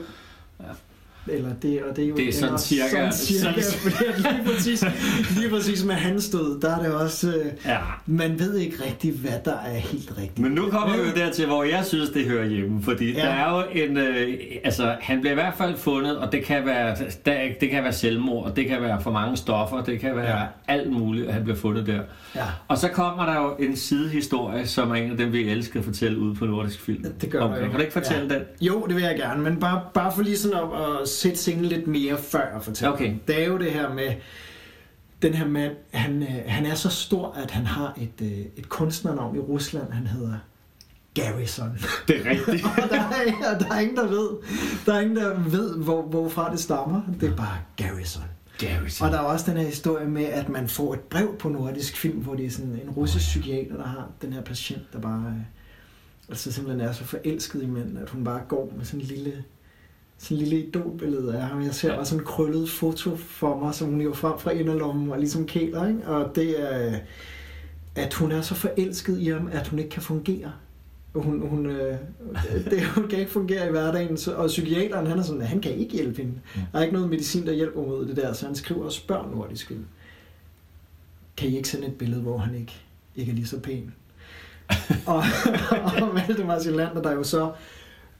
Ja. 0.59 0.65
Eller 1.31 1.49
det, 1.61 1.81
og 1.89 1.95
det 1.95 2.03
er 2.03 2.07
jo 2.09 2.15
Det 2.15 2.27
er 2.27 2.33
sådan 2.33 2.55
cirka- 2.57 2.89
Sådan 2.91 3.13
cirka 3.13 3.61
sådan- 3.61 3.81
fordi 3.91 4.05
lige, 4.21 4.43
præcis, 4.55 4.83
lige 5.37 5.49
præcis 5.49 5.83
med 5.85 5.95
hans 5.95 6.29
død, 6.29 6.61
der 6.61 6.75
er 6.77 6.83
det 6.83 6.93
også... 6.93 7.27
Øh, 7.27 7.45
Ja. 7.65 7.77
man 8.05 8.39
ved 8.39 8.55
ikke 8.57 8.75
rigtigt, 8.85 9.15
hvad 9.17 9.31
der 9.45 9.53
er 9.65 9.77
helt 9.77 10.11
rigtigt. 10.17 10.39
Men 10.39 10.51
nu 10.51 10.69
kommer 10.69 10.95
vi 10.97 11.01
jo 11.09 11.25
dertil, 11.25 11.45
hvor 11.45 11.63
jeg 11.63 11.85
synes, 11.85 12.09
det 12.09 12.25
hører 12.25 12.45
hjemme. 12.47 12.83
Fordi 12.83 13.13
ja. 13.13 13.19
Der 13.21 13.27
er 13.29 13.57
jo 13.57 13.63
en... 13.83 13.97
Øh, 13.97 14.33
altså, 14.63 14.95
han 15.01 15.19
bliver 15.21 15.31
i 15.31 15.35
hvert 15.35 15.53
fald 15.57 15.77
fundet, 15.77 16.17
og 16.17 16.31
det 16.31 16.43
kan 16.43 16.65
være, 16.65 16.95
der, 17.25 17.37
det 17.61 17.69
kan 17.69 17.83
være 17.83 17.93
selvmord, 17.93 18.45
og 18.45 18.55
det 18.55 18.67
kan 18.67 18.81
være 18.81 19.01
for 19.01 19.11
mange 19.11 19.37
stoffer, 19.37 19.83
det 19.83 19.99
kan 19.99 20.15
være 20.15 20.39
ja. 20.39 20.45
Alt 20.67 20.91
muligt, 20.91 21.27
at 21.27 21.33
han 21.33 21.43
bliver 21.43 21.57
fundet 21.57 21.87
der. 21.87 21.99
Ja. 22.35 22.41
Og 22.67 22.77
så 22.77 22.87
kommer 22.87 23.25
der 23.25 23.35
jo 23.41 23.55
en 23.59 23.75
sidehistorie, 23.75 24.67
som 24.67 24.91
er 24.91 24.95
en 24.95 25.11
af 25.11 25.17
dem, 25.17 25.31
vi 25.33 25.49
elsker 25.49 25.79
at 25.79 25.85
fortælle 25.85 26.19
ude 26.19 26.35
på 26.35 26.45
Nordisk 26.45 26.79
Film. 26.81 27.05
Det 27.21 27.29
gør 27.29 27.39
okay. 27.41 27.55
jo. 27.55 27.61
Kan 27.61 27.71
du 27.71 27.77
ikke 27.77 27.93
fortælle 27.93 28.27
ja. 28.29 28.33
den? 28.39 28.43
Jo, 28.61 28.85
det 28.87 28.95
vil 28.95 29.03
jeg 29.03 29.15
gerne, 29.17 29.43
men 29.43 29.59
bare, 29.59 29.81
bare 29.93 30.11
for 30.15 30.21
lige 30.23 30.37
sådan 30.37 30.57
at, 30.57 30.63
at 31.01 31.07
sætte 31.15 31.37
scenen 31.37 31.65
lidt 31.65 31.87
mere 31.87 32.17
før 32.17 32.59
fortæller. 32.59 32.93
Okay. 32.93 33.15
Det 33.27 33.41
er 33.41 33.47
jo 33.47 33.57
det 33.57 33.71
her 33.71 33.93
med, 33.93 34.13
den 35.21 35.33
her 35.33 35.47
mand, 35.47 35.75
han, 35.91 36.23
øh, 36.23 36.43
han 36.45 36.65
er 36.65 36.75
så 36.75 36.89
stor, 36.89 37.31
at 37.31 37.51
han 37.51 37.65
har 37.65 37.93
et, 37.97 38.21
øh, 38.21 38.45
et 38.55 38.69
kunstnernavn 38.69 39.35
i 39.35 39.39
Rusland, 39.39 39.91
han 39.91 40.07
hedder 40.07 40.37
Garrison. 41.13 41.77
Det 42.07 42.21
er 42.21 42.29
rigtigt. 42.29 42.65
og 42.83 42.89
der 42.89 42.99
er, 42.99 43.57
der 43.57 43.75
er 43.75 43.79
ingen, 43.79 43.97
der 43.97 44.07
ved, 44.07 44.29
der 44.85 44.93
er 44.93 44.99
ingen, 44.99 45.15
der 45.15 45.39
ved 45.39 45.77
hvor, 45.77 46.01
hvorfra 46.01 46.51
det 46.51 46.59
stammer. 46.59 47.01
Det 47.21 47.29
er 47.29 47.35
bare 47.35 47.57
Garrison. 47.77 48.23
Garrison. 48.57 49.05
Og 49.05 49.13
der 49.13 49.19
er 49.19 49.23
også 49.23 49.51
den 49.51 49.59
her 49.59 49.67
historie 49.67 50.07
med, 50.07 50.23
at 50.25 50.49
man 50.49 50.67
får 50.67 50.93
et 50.93 50.99
brev 50.99 51.37
på 51.37 51.49
nordisk 51.49 51.97
film, 51.97 52.17
hvor 52.17 52.35
det 52.35 52.45
er 52.45 52.49
sådan 52.49 52.79
en 52.83 52.89
russisk 52.89 53.25
psykiater, 53.25 53.77
der 53.77 53.87
har 53.87 54.09
den 54.21 54.33
her 54.33 54.41
patient, 54.41 54.93
der 54.93 54.99
bare 54.99 55.23
øh, 55.27 55.41
altså 56.29 56.51
simpelthen 56.51 56.87
er 56.87 56.91
så 56.91 57.03
forelsket 57.03 57.63
i 57.63 57.65
mænd, 57.65 57.97
at 57.97 58.09
hun 58.09 58.23
bare 58.23 58.41
går 58.47 58.73
med 58.77 58.85
sådan 58.85 58.99
en 58.99 59.05
lille, 59.05 59.43
sådan 60.17 60.37
lille 60.37 60.59
idolbillede 60.59 61.35
af 61.35 61.41
ham. 61.41 61.61
Jeg 61.63 61.73
ser 61.75 61.89
Ja. 61.89 61.95
bare 61.95 62.05
sådan 62.05 62.19
en 62.19 62.25
krøllet 62.25 62.69
foto 62.69 63.15
for 63.15 63.59
mig, 63.59 63.75
som 63.75 63.89
hun 63.89 64.01
jo 64.01 64.13
frem 64.13 64.39
fra 64.39 64.51
inderlommen 64.51 65.11
og 65.11 65.19
ligesom 65.19 65.45
kæler, 65.47 65.87
ikke? 65.87 66.07
Og 66.07 66.35
det 66.35 66.61
er, 66.73 66.99
at 67.95 68.13
hun 68.13 68.31
er 68.31 68.41
så 68.41 68.55
forelsket 68.55 69.19
i 69.19 69.27
ham, 69.29 69.49
at 69.51 69.67
hun 69.67 69.79
ikke 69.79 69.91
kan 69.91 70.01
fungere. 70.01 70.51
Hun, 71.15 71.47
hun, 71.49 71.65
øh, 71.65 71.97
det, 72.71 72.85
hun 72.85 73.07
kan 73.07 73.19
ikke 73.19 73.31
fungere 73.31 73.67
i 73.67 73.71
hverdagen, 73.71 74.17
så, 74.17 74.33
og 74.35 74.47
psykiateren 74.47 75.07
han 75.07 75.19
er 75.19 75.23
sådan, 75.23 75.41
at 75.41 75.47
han 75.47 75.61
kan 75.61 75.71
ikke 75.71 75.93
hjælpe 75.93 76.17
hende. 76.17 76.31
Mm. 76.55 76.61
Der 76.71 76.79
er 76.79 76.83
ikke 76.83 76.93
noget 76.93 77.09
medicin, 77.09 77.45
der 77.45 77.53
hjælper 77.53 77.81
mod 77.81 78.07
det 78.07 78.15
der, 78.15 78.33
så 78.33 78.45
han 78.45 78.55
skriver 78.55 78.83
og 78.85 78.91
spørger 78.91 79.29
nordisk 79.35 79.67
film. 79.67 79.85
Kan 81.37 81.49
I 81.49 81.57
ikke 81.57 81.69
sende 81.69 81.87
et 81.87 81.95
billede, 81.95 82.21
hvor 82.21 82.37
han 82.37 82.55
ikke, 82.55 82.73
ikke 83.15 83.31
er 83.31 83.35
lige 83.35 83.47
så 83.47 83.59
pæn? 83.59 83.93
og, 85.07 85.23
og 86.01 86.15
Valdemar 86.15 86.59
Silander, 86.59 87.01
der 87.01 87.11
jo 87.11 87.23
så 87.23 87.51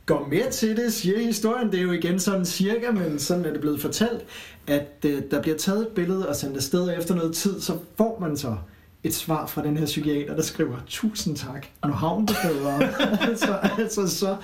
går 0.06 0.28
med 0.31 0.52
til 0.52 0.78
det, 0.78 0.94
siger 0.94 1.19
historien, 1.19 1.72
det 1.72 1.80
er 1.80 1.84
jo 1.84 1.92
igen 1.92 2.19
sådan 2.19 2.46
cirka, 2.46 2.92
men 2.92 3.19
sådan 3.19 3.46
er 3.46 3.52
det 3.52 3.62
blevet 3.62 3.81
fortalt, 3.81 4.25
at 4.68 5.06
øh, 5.06 5.22
der 5.31 5.42
bliver 5.42 5.57
taget 5.57 5.81
et 5.81 5.88
billede 5.88 6.30
og 6.30 6.36
sendt 6.36 6.57
afsted, 6.57 6.81
og 6.81 6.98
efter 6.98 7.16
noget 7.16 7.36
tid, 7.36 7.62
så 7.62 7.77
får 7.98 8.18
man 8.22 8.38
så 8.38 8.56
et 9.03 9.13
svar 9.13 9.46
fra 9.46 9.63
den 9.63 9.77
her 9.77 9.86
psykiater, 9.86 10.36
der 10.36 10.41
skriver, 10.41 10.77
tusind 10.88 11.36
tak, 11.36 11.65
nu 11.86 11.91
har 11.91 12.08
hun 12.08 12.25
det 12.25 12.36
bedre. 12.44 12.84
altså, 13.29 13.53
altså 13.77 14.08
så, 14.08 14.38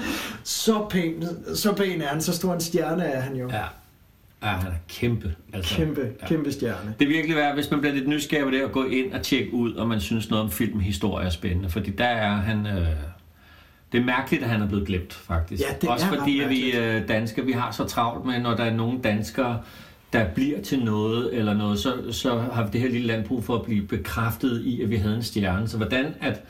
så, 0.44 0.86
pæn, 0.90 1.24
så 1.56 1.74
pæn 1.74 2.02
er 2.02 2.08
han, 2.08 2.22
så 2.22 2.34
stor 2.34 2.54
en 2.54 2.62
stjerne 2.62 3.04
er 3.04 3.22
han 3.22 3.36
jo. 3.36 3.50
Ja. 3.50 3.64
ja, 4.44 4.48
han 4.48 4.72
er 4.72 4.76
kæmpe. 4.90 5.36
Altså, 5.54 5.76
Kæmpe, 5.76 6.10
ja. 6.22 6.28
kæmpe 6.28 6.52
stjerne. 6.52 6.96
Det 7.00 7.06
er 7.06 7.10
virkelig 7.10 7.36
værd, 7.36 7.54
hvis 7.54 7.72
man 7.72 7.80
bliver 7.80 7.94
lidt 7.94 8.08
nysgerrig 8.08 8.46
på 8.46 8.52
det, 8.52 8.62
at 8.62 8.72
gå 8.72 8.84
ind 8.84 9.14
og 9.14 9.22
tjekke 9.22 9.54
ud, 9.54 9.74
og 9.74 9.88
man 9.88 10.02
synes 10.02 10.30
noget 10.30 10.44
om 10.44 10.52
filmhistorie 10.52 11.26
er 11.26 11.30
spændende. 11.30 11.70
Fordi 11.70 11.92
der 11.92 12.06
er 12.06 12.36
han... 12.36 12.68
Øh, 12.68 12.88
det 13.92 14.00
er 14.00 14.04
mærkeligt, 14.06 14.44
at 14.44 14.50
han 14.50 14.62
er 14.62 14.68
blevet 14.68 14.88
glemt, 14.88 15.14
faktisk. 15.14 15.64
Ja, 15.64 15.76
det 15.82 15.90
Også 15.90 16.06
er 16.06 16.18
fordi, 16.20 16.40
at 16.40 16.50
vi 16.50 16.72
øh, 16.72 17.08
danskere, 17.08 17.46
vi 17.46 17.52
har 17.52 17.72
så 17.72 17.84
travlt 17.84 18.26
med, 18.26 18.40
når 18.40 18.56
der 18.56 18.64
er 18.64 18.74
nogle 18.74 19.00
danskere, 19.04 19.62
der 20.14 20.28
bliver 20.28 20.62
til 20.62 20.84
noget 20.84 21.34
eller 21.34 21.54
noget, 21.54 21.80
så, 21.80 21.94
så 22.12 22.40
har 22.40 22.64
vi 22.64 22.70
det 22.74 22.82
her 22.82 22.90
lille 22.90 23.08
land 23.08 23.26
brug 23.26 23.44
for 23.44 23.56
at 23.56 23.64
blive 23.64 23.88
bekræftet 23.88 24.62
i, 24.66 24.82
at 24.82 24.90
vi 24.90 24.96
havde 24.96 25.16
en 25.16 25.24
stjerne. 25.24 25.68
Så 25.68 25.78
hvordan 25.78 26.14
at, 26.22 26.42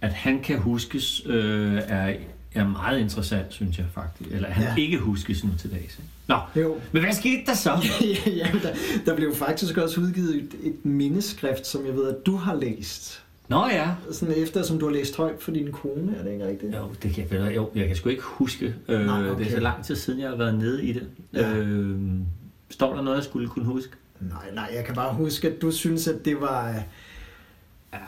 at 0.00 0.12
han 0.12 0.40
kan 0.42 0.58
huskes, 0.58 1.22
øh, 1.26 1.80
er, 1.86 2.14
er 2.54 2.68
meget 2.68 3.00
interessant, 3.00 3.46
synes 3.52 3.78
jeg 3.78 3.86
faktisk. 3.94 4.30
Eller 4.30 4.48
han 4.48 4.64
ja. 4.64 4.82
Ikke 4.82 4.98
huskes 4.98 5.44
nu 5.44 5.50
til 5.58 5.72
dags. 5.72 6.00
Nå, 6.26 6.38
Jo. 6.56 6.76
men 6.92 7.02
hvad 7.02 7.12
skete 7.12 7.42
der 7.46 7.54
så? 7.54 7.70
ja, 8.26 8.46
der, 8.62 8.74
der 9.06 9.16
blev 9.16 9.34
faktisk 9.34 9.76
også 9.76 10.00
udgivet 10.00 10.34
et, 10.36 10.54
et 10.62 10.84
mindeskrift, 10.84 11.66
som 11.66 11.86
jeg 11.86 11.94
ved, 11.94 12.08
at 12.08 12.26
du 12.26 12.36
har 12.36 12.54
læst. 12.54 13.22
Nå 13.48 13.66
ja, 13.72 13.88
Sådan 14.12 14.34
efter, 14.36 14.62
som 14.62 14.78
du 14.78 14.86
har 14.86 14.92
læst 14.94 15.16
højt 15.16 15.42
for 15.42 15.50
din 15.50 15.72
kone, 15.72 16.16
er 16.18 16.22
det 16.24 16.32
ikke 16.32 16.46
rigtigt? 16.46 16.74
Jo, 16.74 16.88
det 17.02 17.14
kan 17.14 17.26
jeg. 17.30 17.56
Jo, 17.56 17.70
jeg 17.74 17.86
kan 17.86 17.96
sgu 17.96 18.08
ikke 18.08 18.22
huske. 18.22 18.74
Øh, 18.88 19.06
Nej, 19.06 19.18
Det 19.20 19.28
er 19.28 19.32
okay. 19.34 19.50
så 19.50 19.60
lang 19.60 19.84
tid 19.84 19.96
siden, 19.96 20.20
jeg 20.20 20.28
har 20.28 20.36
været 20.36 20.54
nede 20.58 20.84
i 20.84 20.92
det. 20.92 21.06
Ja. 21.34 21.52
Øh, 21.56 21.98
står 22.70 22.94
der 22.94 23.02
noget, 23.02 23.16
jeg 23.16 23.24
skulle 23.24 23.48
kunne 23.48 23.64
huske? 23.64 23.92
Nej, 24.20 24.54
nej, 24.54 24.70
jeg 24.76 24.84
kan 24.84 24.94
bare 24.94 25.14
huske, 25.14 25.48
at 25.48 25.62
du 25.62 25.70
synes, 25.70 26.08
at 26.08 26.24
det 26.24 26.40
var... 26.40 26.74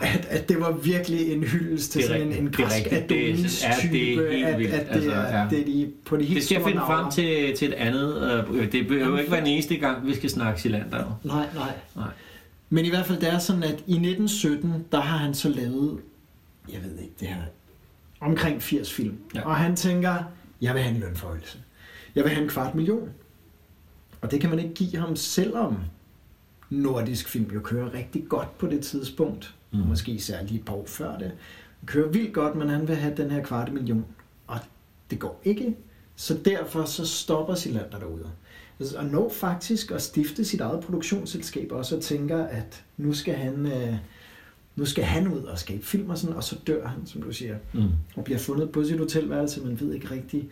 At, 0.01 0.27
at 0.31 0.49
det 0.49 0.61
var 0.61 0.73
virkelig 0.73 1.33
en 1.33 1.43
hyldest 1.45 1.93
til 1.93 2.01
Det 2.01 2.09
sådan 2.09 2.27
en, 2.27 2.33
en. 2.33 2.47
Det 2.47 2.55
græsk. 2.57 2.85
Det 2.91 2.93
Adonis 2.97 3.61
det 3.63 3.69
er 3.69 3.81
type, 3.81 3.97
helt 4.33 4.47
at, 4.47 4.59
vildt. 4.59 4.73
at 4.75 4.87
det, 4.87 4.93
Altså, 4.95 5.11
ja. 5.15 5.47
det 5.51 5.61
er 5.61 5.65
de, 5.65 5.91
på 6.05 6.17
de 6.17 6.25
helt 6.25 6.37
Det 6.37 6.45
skal 6.45 6.55
jeg 6.55 6.65
finde 6.65 6.81
frem 6.81 6.97
navne. 6.99 7.13
til, 7.13 7.57
til 7.57 7.69
et 7.69 7.75
andet. 7.75 8.45
Øh, 8.55 8.73
det 8.73 8.89
behøver 8.89 9.09
jo 9.11 9.17
ikke 9.17 9.31
være 9.31 9.41
den 9.41 9.49
eneste 9.49 9.77
gang, 9.77 10.07
vi 10.07 10.15
skal 10.15 10.31
snakke 10.31 10.61
Silander. 10.63 11.21
Nej, 11.25 11.47
nej. 11.55 11.73
Nej. 11.97 12.05
Men 12.69 12.85
i 12.85 12.89
hvert 12.89 13.07
fald, 13.07 13.21
det 13.21 13.29
er 13.29 13.39
sådan, 13.39 13.63
at 13.63 13.71
i 13.71 13.93
1917, 13.93 14.87
der 14.93 15.01
har 15.01 15.17
han 15.17 15.35
så 15.35 15.49
lavet, 15.49 16.01
jeg 16.73 16.85
ved 16.85 16.99
ikke 16.99 17.15
det 17.21 17.29
her, 17.29 17.43
omkring 18.21 18.63
80 18.63 18.93
film. 18.93 19.19
Ja. 19.35 19.47
Og 19.47 19.57
han 19.57 19.77
tænker, 19.77 20.15
jeg 20.61 20.75
vil 20.75 20.83
have 20.83 20.95
en 20.95 21.01
lønforhøjelse. 21.01 21.59
Jeg 22.15 22.25
vil 22.25 22.33
have 22.33 22.43
en 22.43 22.49
kvart 22.49 22.75
million. 22.75 23.11
Og 24.21 24.31
det 24.31 24.41
kan 24.41 24.51
man 24.51 24.59
ikke 24.59 24.75
give 24.75 24.97
ham, 24.97 25.17
selvom 25.17 25.79
nordisk 26.71 27.29
film 27.29 27.51
jo 27.55 27.61
kører 27.61 27.95
rigtig 27.95 28.29
godt 28.29 28.59
på 28.59 28.67
det 28.67 28.85
tidspunkt. 28.85 29.55
Mm. 29.73 29.79
Måske 29.79 30.13
især 30.13 30.43
lige 30.43 30.59
et 30.59 30.65
par 30.65 30.75
år 30.75 30.87
før 30.87 31.19
det. 31.19 31.33
Han 31.81 31.87
kører 31.87 32.09
vildt 32.09 32.35
godt, 32.35 32.57
men 32.57 32.69
han 32.69 32.89
vil 32.89 32.97
have 32.97 33.17
den 33.17 33.31
her 33.31 33.43
kvarte 33.43 33.73
million. 33.73 34.05
Og 34.47 34.59
det 35.11 35.19
går 35.19 35.41
ikke. 35.45 35.77
Så 36.17 36.39
derfor 36.45 36.85
så 36.85 37.07
stopper 37.07 37.55
Silander 37.55 37.99
derude. 37.99 38.31
Og 38.97 39.05
når 39.05 39.29
faktisk 39.29 39.91
at 39.91 40.03
stifte 40.03 40.45
sit 40.45 40.61
eget 40.61 40.81
produktionsselskab 40.81 41.73
også 41.73 41.97
og 41.97 42.03
tænker, 42.03 42.45
at 42.45 42.85
nu 42.97 43.13
skal 43.13 43.35
han, 43.35 43.67
øh, 43.67 43.95
nu 44.77 44.85
skal 44.85 45.05
han 45.05 45.29
ud 45.29 45.43
og 45.43 45.59
skabe 45.59 45.85
film 45.85 46.11
og 46.11 46.19
sådan, 46.19 46.37
og 46.37 46.45
så 46.45 46.57
dør 46.67 46.87
han, 46.87 47.07
som 47.07 47.23
du 47.23 47.33
siger. 47.33 47.57
Mm. 47.73 47.89
Og 48.17 48.25
bliver 48.25 48.39
fundet 48.39 48.71
på 48.71 48.85
sit 48.85 48.99
hotelværelse, 48.99 49.61
man 49.61 49.81
ved 49.81 49.95
ikke 49.95 50.11
rigtigt, 50.11 50.47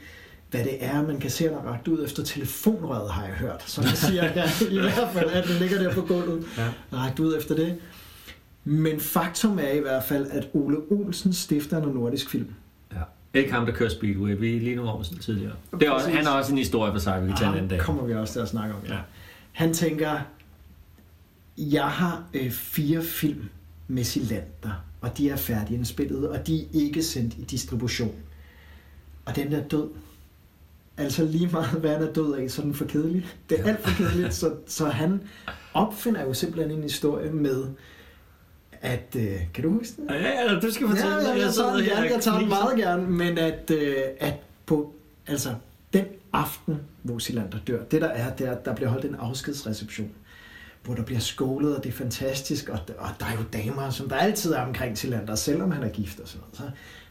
hvad 0.51 0.65
det 0.65 0.85
er. 0.85 1.03
Man 1.07 1.21
kan 1.21 1.31
se, 1.31 1.45
at 1.45 1.51
der 1.51 1.59
er 1.59 1.73
ret 1.73 1.89
ud 1.89 2.05
efter 2.05 2.23
telefonrøret, 2.23 3.11
har 3.11 3.25
jeg 3.25 3.35
hørt. 3.35 3.63
Så 3.67 3.83
jeg 3.83 3.91
siger 3.91 4.25
ja, 4.25 4.45
i 4.71 4.79
hvert 4.79 5.11
fald, 5.13 5.31
at 5.31 5.45
den 5.49 5.57
ligger 5.61 5.79
der 5.79 5.95
på 5.95 6.01
gulvet. 6.01 6.47
Ja. 6.59 6.69
Ret 6.93 7.21
ud 7.21 7.37
efter 7.37 7.55
det. 7.55 7.77
Men 8.65 9.01
faktum 9.01 9.59
er 9.59 9.71
i 9.73 9.79
hvert 9.79 10.05
fald, 10.05 10.27
at 10.31 10.49
Ole 10.53 10.77
Olsen 10.91 11.33
stifter 11.33 11.83
en 11.83 11.89
nordisk 11.89 12.31
film. 12.31 12.55
Ikke 13.35 13.53
ham, 13.53 13.67
der 13.67 13.73
kører 13.73 13.91
Speedway. 13.91 14.37
Vi 14.39 14.57
er 14.57 14.61
lige 14.61 14.77
nu 14.77 15.03
sådan 15.03 15.19
tidligere. 15.19 15.53
Det 15.71 15.83
er 15.83 15.91
også, 15.91 16.11
han 16.11 16.27
er 16.27 16.31
også 16.31 16.53
en 16.53 16.59
historie 16.59 16.93
for 16.93 16.99
sig, 16.99 17.23
vi 17.23 17.27
kan 17.27 17.37
tage 17.37 17.49
en 17.49 17.55
anden 17.55 17.71
dag. 17.71 17.81
kommer 17.81 18.05
vi 18.05 18.15
også 18.15 18.33
til 18.33 18.41
at 18.41 18.49
snakke 18.49 18.75
om, 18.75 18.81
ja. 18.89 18.99
Han 19.53 19.75
tænker, 19.75 20.21
jeg 21.57 21.85
har 21.85 22.25
øh, 22.35 22.51
fire 22.51 23.03
film 23.03 23.49
med 23.89 24.05
Silander, 24.05 24.85
og 25.01 25.19
de 25.19 25.31
er 25.31 25.37
færdigindspillet, 25.37 26.29
og 26.29 26.47
de 26.47 26.61
er 26.61 26.67
ikke 26.73 27.03
sendt 27.03 27.35
i 27.35 27.45
distribution. 27.45 28.15
Og 29.25 29.37
den 29.37 29.53
der 29.53 29.63
død, 29.63 29.89
altså 30.97 31.25
lige 31.25 31.49
meget 31.53 31.81
hvad 31.81 31.91
han 31.91 32.03
er 32.03 32.13
død 32.13 32.35
af, 32.35 32.51
så 32.51 32.63
er 32.63 32.65
den 32.65 32.75
for 32.75 32.85
kedelig. 32.85 33.27
Det 33.49 33.61
er 33.61 33.65
alt 33.65 33.81
for 33.81 33.97
kedeligt, 33.97 34.35
så, 34.35 34.55
så 34.67 34.89
han 34.89 35.21
opfinder 35.75 36.23
jo 36.23 36.35
simpelthen 36.35 36.77
en 36.77 36.83
historie 36.83 37.33
med, 37.33 37.65
at, 38.85 39.17
øh, 39.17 39.41
kan 39.55 39.65
du 39.65 39.71
huske 39.71 40.03
det? 40.03 40.15
Ja, 40.15 40.53
ja, 40.53 40.61
du 40.61 40.71
skal 40.71 40.89
fortælle 40.89 41.15
ja, 41.15 41.23
ja, 41.23 41.29
jeg, 41.29 41.39
jeg, 41.39 41.55
tager 41.55 41.77
den, 41.77 41.87
jeg, 41.87 42.11
jeg 42.13 42.21
tager 42.21 42.39
den 42.39 42.49
meget 42.49 42.79
gerne, 42.79 43.11
men 43.11 43.39
at, 43.39 43.71
øh, 43.71 43.97
at 44.21 44.35
på, 44.67 44.95
altså, 45.27 45.55
den 45.93 46.05
aften, 46.33 46.81
hvor 47.03 47.19
Silander 47.19 47.59
dør, 47.67 47.85
det 47.85 48.03
der 48.03 48.09
er, 48.09 48.37
det 48.37 48.47
er, 48.47 48.53
at 48.53 48.65
der 48.65 48.75
bliver 48.75 48.89
holdt 48.91 49.05
en 49.05 49.15
afskedsreception 49.15 50.11
hvor 50.85 50.95
der 50.95 51.03
bliver 51.03 51.21
skålet, 51.21 51.77
og 51.77 51.85
det 51.85 51.91
er 51.91 51.95
fantastisk, 51.97 52.69
og, 52.69 52.79
og 52.99 53.09
der 53.21 53.27
er 53.27 53.33
jo 53.33 53.43
damer, 53.53 53.91
som 53.91 54.09
der 54.09 54.17
altid 54.17 54.53
er 54.53 54.61
omkring 54.61 54.99
Silander, 54.99 55.35
selvom 55.35 55.71
han 55.71 55.83
er 55.83 55.89
gift 55.89 56.21
og 56.21 56.29
sådan 56.29 56.41
noget. 56.41 56.57
Så 56.57 56.63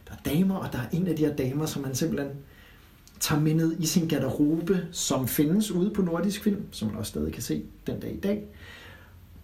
der 0.08 0.12
er 0.12 0.36
damer, 0.36 0.56
og 0.56 0.72
der 0.72 0.78
er 0.78 0.86
en 0.92 1.06
af 1.06 1.16
de 1.16 1.26
her 1.26 1.36
damer, 1.36 1.66
som 1.66 1.84
han 1.84 1.94
simpelthen 1.94 2.30
tager 3.20 3.40
med 3.40 3.54
ned 3.54 3.76
i 3.78 3.86
sin 3.86 4.08
garderobe, 4.08 4.86
som 4.92 5.28
findes 5.28 5.70
ude 5.70 5.90
på 5.90 6.02
Nordisk 6.02 6.42
Film, 6.42 6.62
som 6.70 6.88
man 6.88 6.96
også 6.96 7.10
stadig 7.10 7.32
kan 7.32 7.42
se 7.42 7.62
den 7.86 8.00
dag 8.00 8.14
i 8.14 8.20
dag. 8.20 8.44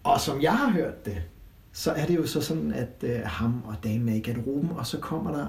Og 0.03 0.21
som 0.21 0.41
jeg 0.41 0.57
har 0.57 0.69
hørt 0.69 1.05
det, 1.05 1.21
så 1.71 1.91
er 1.91 2.05
det 2.05 2.15
jo 2.15 2.25
så 2.25 2.41
sådan, 2.41 2.73
at 2.73 3.03
øh, 3.03 3.19
ham 3.25 3.61
og 3.65 3.75
damen 3.83 4.09
er 4.09 4.15
i 4.15 4.19
garderoben, 4.19 4.69
og 4.75 4.87
så 4.87 4.97
kommer 4.97 5.31
der 5.31 5.47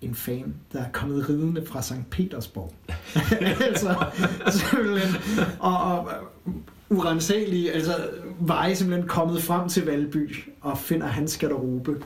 en 0.00 0.14
fan, 0.14 0.54
der 0.72 0.80
er 0.80 0.90
kommet 0.92 1.28
ridende 1.28 1.66
fra 1.66 1.82
St. 1.82 2.10
Petersborg. 2.10 2.72
altså, 3.68 4.04
simpelthen, 4.48 5.16
og, 5.60 5.78
og 5.78 6.10
øh, 6.46 6.52
urensagelige, 6.98 7.72
altså 7.72 8.08
veje 8.40 8.76
simpelthen 8.76 9.08
kommet 9.08 9.42
frem 9.42 9.68
til 9.68 9.86
Valby 9.86 10.36
og 10.60 10.78
finder 10.78 11.06
hans 11.06 11.38
garderobe. 11.38 12.04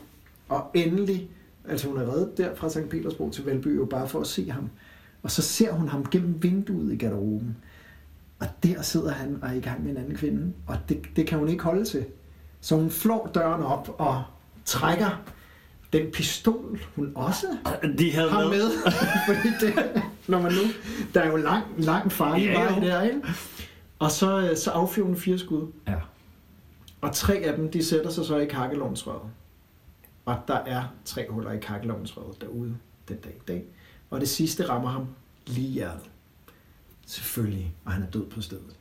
Og 0.48 0.70
endelig, 0.74 1.30
altså 1.68 1.88
hun 1.88 1.98
er 1.98 2.12
reddet 2.12 2.38
der 2.38 2.54
fra 2.54 2.68
St. 2.68 2.88
Petersborg 2.90 3.32
til 3.32 3.44
Valby, 3.44 3.76
jo 3.76 3.84
bare 3.84 4.08
for 4.08 4.20
at 4.20 4.26
se 4.26 4.50
ham. 4.50 4.70
Og 5.22 5.30
så 5.30 5.42
ser 5.42 5.72
hun 5.72 5.88
ham 5.88 6.06
gennem 6.10 6.42
vinduet 6.42 6.92
i 6.92 6.96
garderoben. 6.96 7.56
Og 8.38 8.46
der 8.62 8.82
sidder 8.82 9.10
han 9.10 9.38
og 9.42 9.48
er 9.48 9.52
i 9.52 9.60
gang 9.60 9.82
med 9.82 9.90
en 9.90 9.96
anden 9.96 10.14
kvinde. 10.14 10.52
Og 10.66 10.76
det, 10.88 11.02
det 11.16 11.26
kan 11.26 11.38
hun 11.38 11.48
ikke 11.48 11.64
holde 11.64 11.84
til. 11.84 12.04
Så 12.64 12.76
hun 12.76 12.90
flår 12.90 13.30
døren 13.34 13.62
op 13.62 13.94
og 13.98 14.24
trækker 14.64 15.22
den 15.92 16.10
pistol, 16.12 16.80
hun 16.96 17.12
også 17.14 17.46
De 17.98 18.12
havde 18.12 18.30
har 18.30 18.48
med. 18.48 18.50
med 18.50 18.92
fordi 19.28 19.48
det, 19.60 20.02
når 20.28 20.40
man 20.40 20.52
nu, 20.52 20.60
der 21.14 21.20
er 21.20 21.30
jo 21.30 21.36
lang, 21.36 21.64
lang 21.78 22.12
farlig 22.12 22.44
ja, 22.44 22.62
vej 22.62 22.78
der, 22.78 23.02
ikke? 23.02 23.20
Og 23.98 24.10
så, 24.10 24.52
så 24.56 24.70
affyrer 24.70 25.06
hun 25.06 25.16
fire 25.16 25.38
skud. 25.38 25.72
Ja. 25.88 25.94
Og 27.00 27.12
tre 27.14 27.34
af 27.34 27.56
dem, 27.56 27.70
de 27.70 27.84
sætter 27.84 28.10
sig 28.10 28.24
så 28.24 28.36
i 28.36 28.46
kakkelovnsrøret. 28.46 29.30
Og 30.24 30.36
der 30.48 30.58
er 30.58 30.84
tre 31.04 31.26
huller 31.30 31.52
i 31.52 31.58
kakkelovnsrøret 31.58 32.40
derude 32.40 32.76
den 33.08 33.16
dag 33.16 33.34
i 33.36 33.44
dag. 33.48 33.64
Og 34.10 34.20
det 34.20 34.28
sidste 34.28 34.68
rammer 34.68 34.90
ham 34.90 35.06
lige 35.46 35.68
i 35.68 35.72
hjertet. 35.72 36.10
Selvfølgelig, 37.06 37.74
og 37.84 37.92
han 37.92 38.02
er 38.02 38.10
død 38.10 38.26
på 38.26 38.40
stedet. 38.40 38.76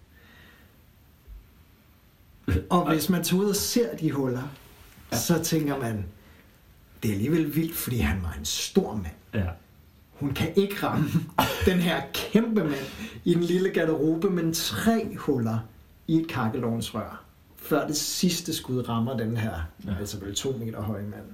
Og 2.70 2.94
hvis 2.94 3.10
man 3.10 3.24
tager 3.24 3.42
ud 3.44 3.50
og 3.50 3.56
ser 3.56 3.96
de 3.96 4.12
huller, 4.12 4.50
ja. 5.12 5.18
så 5.18 5.44
tænker 5.44 5.80
man, 5.80 6.06
det 7.04 7.10
er 7.10 7.14
alligevel 7.14 7.56
vildt, 7.56 7.76
fordi 7.76 7.98
han 7.98 8.24
var 8.24 8.36
en 8.40 8.46
stor 8.46 8.96
mand. 8.96 9.44
Ja. 9.44 9.50
Hun 10.12 10.34
kan 10.34 10.54
ikke 10.56 10.76
ramme 10.84 11.10
den 11.66 11.80
her 11.80 12.02
kæmpe 12.14 12.64
mand 12.64 12.86
i 13.24 13.34
en 13.34 13.44
lille 13.44 13.70
garderobe, 13.70 14.30
men 14.30 14.54
tre 14.54 15.16
huller 15.18 15.60
i 16.08 16.22
et 16.22 16.28
kakkelovnsrør, 16.28 17.24
før 17.58 17.88
det 17.88 17.98
sidste 17.98 18.54
skud 18.54 18.90
rammer 18.90 19.18
den 19.18 19.38
her, 19.38 19.54
ja. 19.86 19.96
altså 20.00 20.20
vel 20.20 20.36
to 20.36 20.52
meter 20.52 20.82
høje 20.82 21.04
mand. 21.04 21.26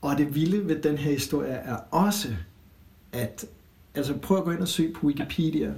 Og 0.00 0.18
det 0.18 0.34
vilde 0.34 0.68
ved 0.68 0.82
den 0.82 0.98
her 0.98 1.12
historie 1.12 1.52
er 1.52 1.76
også, 1.76 2.28
at 3.12 3.46
altså 3.94 4.14
prøv 4.16 4.38
at 4.38 4.44
gå 4.44 4.50
ind 4.50 4.60
og 4.60 4.68
søge 4.68 4.92
på 4.92 5.06
Wikipedia, 5.06 5.72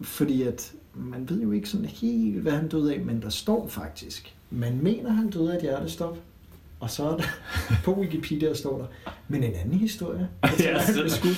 fordi 0.00 0.42
at 0.42 0.72
man 0.96 1.28
ved 1.28 1.42
jo 1.42 1.52
ikke 1.52 1.68
sådan 1.68 1.86
helt, 1.86 2.42
hvad 2.42 2.52
han 2.52 2.68
døde 2.68 2.94
af, 2.94 3.00
men 3.00 3.22
der 3.22 3.28
står 3.28 3.68
faktisk, 3.68 4.34
man 4.50 4.78
mener, 4.82 5.12
han 5.12 5.30
døde 5.30 5.52
af 5.52 5.56
et 5.56 5.62
hjertestop, 5.62 6.18
og 6.80 6.90
så 6.90 7.04
er 7.04 7.16
der, 7.16 7.24
på 7.84 7.92
Wikipedia 7.92 8.54
står 8.54 8.78
der, 8.78 9.12
men 9.28 9.44
en 9.44 9.54
anden 9.54 9.78
historie. 9.78 10.28
Altså, 10.42 10.64
ja, 10.68 10.86
så... 11.08 11.28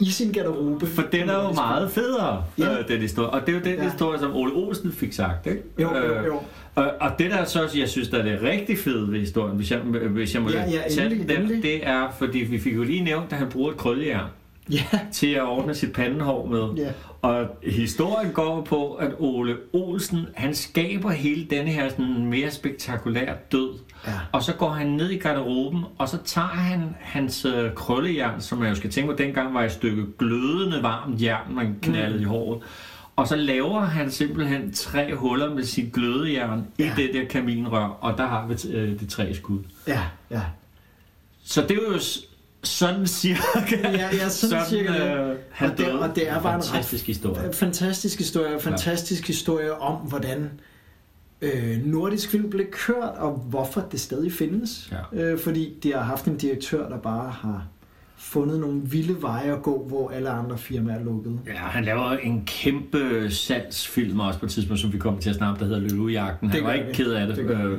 i 0.00 0.10
sin 0.10 0.32
garderobe. 0.32 0.86
For 0.86 1.02
den 1.02 1.28
er 1.28 1.48
jo 1.48 1.52
meget 1.52 1.90
federe, 1.90 2.44
ja. 2.58 2.78
øh, 2.78 2.88
den 2.88 3.00
historie. 3.00 3.30
Og 3.30 3.40
det 3.40 3.48
er 3.48 3.58
jo 3.58 3.64
den 3.64 3.74
ja. 3.74 3.90
historie, 3.90 4.18
som 4.18 4.36
Ole 4.36 4.52
Olsen 4.52 4.92
fik 4.92 5.12
sagt, 5.12 5.46
ikke? 5.46 5.62
Jo, 5.78 5.96
jo, 5.96 6.24
jo. 6.24 6.40
Og, 6.74 6.92
og 7.00 7.10
det 7.18 7.30
der 7.30 7.44
så, 7.44 7.70
jeg 7.76 7.88
synes, 7.88 8.08
der 8.08 8.18
er 8.18 8.22
det 8.22 8.42
rigtig 8.42 8.78
fede 8.78 9.12
ved 9.12 9.20
historien, 9.20 9.56
hvis 9.56 9.70
jeg, 9.70 9.78
hvis 9.78 10.34
jeg 10.34 10.42
må 10.42 10.50
ja, 10.50 10.70
ja, 10.70 10.82
tage 10.90 11.10
den, 11.10 11.62
det 11.62 11.86
er, 11.86 12.10
fordi 12.18 12.38
vi 12.38 12.58
fik 12.58 12.74
jo 12.76 12.82
lige 12.82 13.04
nævnt, 13.04 13.32
at 13.32 13.38
han 13.38 13.48
bruger 13.48 13.70
et 13.70 13.76
krøllejern 13.76 14.28
ja. 14.70 14.84
til 15.12 15.26
at 15.26 15.42
ordne 15.42 15.74
sit 15.74 15.92
pandehår 15.92 16.46
med. 16.46 16.84
Ja. 16.84 16.92
Og 17.22 17.46
historien 17.62 18.32
går 18.32 18.62
på, 18.62 18.94
at 18.94 19.10
Ole 19.18 19.56
Olsen, 19.72 20.26
han 20.34 20.54
skaber 20.54 21.10
hele 21.10 21.44
denne 21.44 21.70
her 21.70 21.88
sådan 21.88 22.26
mere 22.26 22.50
spektakulære 22.50 23.36
død. 23.52 23.78
Ja. 24.06 24.12
Og 24.32 24.42
så 24.42 24.52
går 24.52 24.70
han 24.70 24.86
ned 24.86 25.10
i 25.10 25.18
garderoben, 25.18 25.84
og 25.98 26.08
så 26.08 26.18
tager 26.24 26.46
han 26.46 26.96
hans 27.00 27.44
øh, 27.44 27.74
krøllejern, 27.74 28.40
som 28.40 28.62
jeg 28.62 28.70
jo 28.70 28.74
skal 28.74 28.90
tænke 28.90 29.12
på, 29.12 29.16
dengang 29.18 29.54
var 29.54 29.62
et 29.62 29.72
stykke 29.72 30.06
glødende 30.18 30.82
varmt 30.82 31.22
jern, 31.22 31.54
man 31.54 31.78
knaldede 31.82 32.16
mm. 32.16 32.22
i 32.22 32.24
håret. 32.24 32.62
Og 33.16 33.28
så 33.28 33.36
laver 33.36 33.80
han 33.80 34.10
simpelthen 34.10 34.72
tre 34.72 35.14
huller 35.14 35.54
med 35.54 35.64
sit 35.64 35.92
glødejern 35.92 36.66
ja. 36.78 36.84
i 36.84 36.88
det 36.96 37.14
der 37.14 37.24
kaminrør, 37.24 37.98
og 38.00 38.18
der 38.18 38.26
har 38.26 38.46
vi 38.46 38.68
øh, 38.72 39.00
det 39.00 39.08
tre 39.08 39.34
skud. 39.34 39.58
Ja, 39.88 40.00
ja. 40.30 40.40
Så 41.44 41.62
det 41.62 41.70
er 41.70 41.74
jo 41.74 41.98
sådan 42.64 43.06
cirka. 43.06 43.40
Ja, 43.82 43.88
ja 43.90 44.28
sådan, 44.28 44.28
sådan 44.28 44.66
cirka. 44.68 45.14
Øh, 45.14 45.36
han 45.50 45.70
og, 45.70 45.78
det, 45.78 45.92
og 45.92 46.14
det 46.14 46.30
er 46.30 46.42
bare 46.42 46.56
en 46.56 46.62
fantastisk 46.62 47.06
historie. 47.06 47.52
Fantastisk 47.52 48.18
historie, 48.18 48.60
fantastisk 48.60 49.22
ja. 49.22 49.26
historie 49.26 49.74
om, 49.80 49.96
hvordan 49.96 50.50
øh, 51.40 51.86
nordisk 51.86 52.30
film 52.30 52.50
blev 52.50 52.66
kørt, 52.72 53.14
og 53.16 53.32
hvorfor 53.32 53.80
det 53.92 54.00
stadig 54.00 54.32
findes. 54.32 54.92
Ja. 55.12 55.22
Øh, 55.22 55.38
fordi 55.38 55.74
de 55.82 55.92
har 55.92 56.02
haft 56.02 56.24
en 56.24 56.36
direktør, 56.36 56.88
der 56.88 56.98
bare 56.98 57.30
har 57.30 57.66
fundet 58.16 58.60
nogle 58.60 58.80
vilde 58.84 59.22
veje 59.22 59.52
at 59.52 59.62
gå, 59.62 59.86
hvor 59.88 60.10
alle 60.10 60.30
andre 60.30 60.58
firmaer 60.58 60.98
er 60.98 61.04
lukket. 61.04 61.38
Ja, 61.46 61.52
han 61.52 61.84
laver 61.84 62.10
en 62.10 62.44
kæmpe 62.46 63.30
salgsfilm 63.30 64.20
også 64.20 64.38
på 64.38 64.46
et 64.46 64.52
tidspunkt, 64.52 64.80
som 64.80 64.92
vi 64.92 64.98
kommer 64.98 65.20
til 65.20 65.30
at 65.30 65.36
snakke, 65.36 65.60
der 65.60 65.66
hedder 65.66 65.80
Løvejagten. 65.80 66.50
Han 66.50 66.64
var 66.64 66.72
ikke 66.72 66.86
vi. 66.86 66.92
ked 66.92 67.12
af 67.12 67.26
det, 67.26 67.36
det 67.36 67.50
øh, 67.50 67.78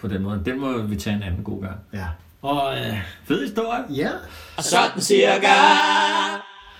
på 0.00 0.08
den 0.08 0.22
måde. 0.22 0.42
Den 0.44 0.60
må 0.60 0.82
vi 0.82 0.96
tage 0.96 1.16
en 1.16 1.22
anden 1.22 1.44
god 1.44 1.62
gang. 1.62 1.76
Ja. 1.92 2.06
Og 2.44 2.76
øh, 2.78 2.96
fed 3.24 3.42
historie. 3.42 3.84
Ja. 3.94 4.10
Og 4.56 4.64
sådan 4.64 5.00
cirka. 5.00 5.48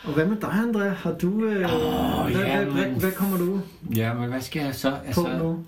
Og 0.05 0.13
hvad 0.13 0.27
med 0.27 0.37
dig, 0.37 0.49
André? 0.49 0.89
Har 0.89 1.13
du... 1.13 1.45
Øh, 1.45 1.75
oh, 1.75 2.31
hvad, 2.33 2.43
ja, 2.43 2.65
hvad, 2.65 2.73
hvad, 2.73 3.01
hvad 3.01 3.13
kommer 3.13 3.39
du 3.39 3.61
Ja, 3.97 4.15
men 4.15 4.29
hvad 4.29 4.41
skal 4.41 4.65
jeg 4.65 4.75
så? 4.75 4.97
Altså, 5.07 5.23
på 5.23 5.29
nu? 5.29 5.65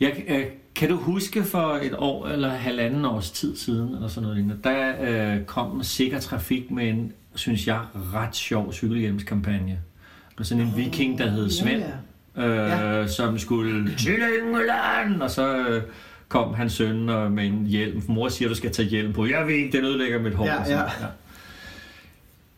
Jeg, 0.00 0.24
øh, 0.28 0.46
kan 0.74 0.88
du 0.88 0.96
huske 0.96 1.44
for 1.44 1.78
et 1.82 1.94
år 1.98 2.26
eller 2.26 2.48
halvanden 2.48 3.04
års 3.04 3.30
tid 3.30 3.56
siden, 3.56 3.94
eller 3.94 4.08
sådan 4.08 4.28
noget 4.28 4.60
der 4.64 4.94
øh, 5.00 5.44
kom 5.44 5.82
Sikker 5.82 6.20
Trafik 6.20 6.70
med 6.70 6.88
en, 6.88 7.12
synes 7.34 7.66
jeg, 7.66 7.80
ret 8.14 8.36
sjov 8.36 8.72
cykelhjelmskampagne. 8.72 9.78
Med 10.38 10.44
sådan 10.44 10.64
en 10.64 10.70
oh, 10.70 10.76
viking, 10.76 11.18
der 11.18 11.30
hed 11.30 11.50
Svend, 11.50 11.82
ja, 12.36 12.44
ja. 12.44 13.00
Øh, 13.00 13.08
som 13.08 13.38
skulle 13.38 13.96
til 13.96 14.22
England, 14.42 15.22
og 15.22 15.30
så... 15.30 15.56
Øh, 15.56 15.82
kom 16.28 16.54
hans 16.54 16.72
søn 16.72 17.08
og 17.08 17.32
med 17.32 17.46
en 17.46 17.66
hjelm. 17.66 18.02
Mor 18.08 18.28
siger, 18.28 18.48
du 18.48 18.54
skal 18.54 18.72
tage 18.72 18.88
hjelm 18.88 19.12
på. 19.12 19.26
Jeg 19.26 19.46
ved 19.46 19.54
ikke, 19.54 19.76
den 19.76 19.84
ødelægger 19.84 20.18
mit 20.18 20.34
hår. 20.34 20.46
Ja, 20.46 20.70
ja. 20.70 20.82
ja. 20.82 21.06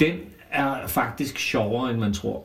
Den 0.01 0.15
er 0.51 0.87
faktisk 0.87 1.39
sjovere, 1.39 1.91
end 1.91 1.99
man 1.99 2.13
tror. 2.13 2.45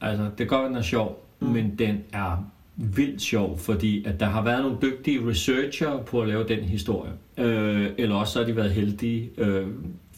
Altså, 0.00 0.30
det 0.38 0.48
går, 0.48 0.64
den 0.64 0.76
er 0.76 0.82
sjov, 0.82 1.26
mm. 1.40 1.48
men 1.48 1.78
den 1.78 2.04
er 2.12 2.44
vildt 2.76 3.22
sjov, 3.22 3.58
fordi 3.58 4.04
at 4.04 4.20
der 4.20 4.26
har 4.26 4.42
været 4.42 4.62
nogle 4.62 4.76
dygtige 4.82 5.28
researcher 5.28 6.02
på 6.02 6.20
at 6.20 6.28
lave 6.28 6.48
den 6.48 6.58
historie. 6.58 7.12
Øh, 7.38 7.90
eller 7.98 8.16
også 8.16 8.32
så 8.32 8.38
har 8.38 8.46
de 8.46 8.56
været 8.56 8.70
heldige, 8.70 9.30
øh, 9.38 9.66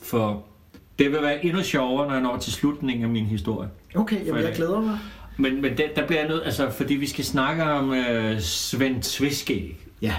for 0.03 0.45
det 0.99 1.11
vil 1.11 1.23
være 1.23 1.45
endnu 1.45 1.63
sjovere, 1.63 2.07
når 2.07 2.15
jeg 2.15 2.23
når 2.23 2.37
til 2.39 2.53
slutningen 2.53 3.05
af 3.05 3.11
min 3.11 3.27
historie. 3.27 3.69
Okay, 3.95 4.27
jamen, 4.27 4.43
jeg 4.43 4.53
glæder 4.55 4.81
mig. 4.81 4.99
Men, 5.37 5.63
men 5.63 5.77
det, 5.77 5.85
der 5.97 6.07
bliver 6.07 6.29
noget, 6.29 6.43
altså, 6.45 6.71
fordi 6.71 6.95
vi 6.95 7.07
skal 7.07 7.25
snakke 7.25 7.65
om 7.65 7.95
øh, 7.95 8.41
Svend 8.41 9.03
Tviske. 9.03 9.77
Ja. 10.03 10.15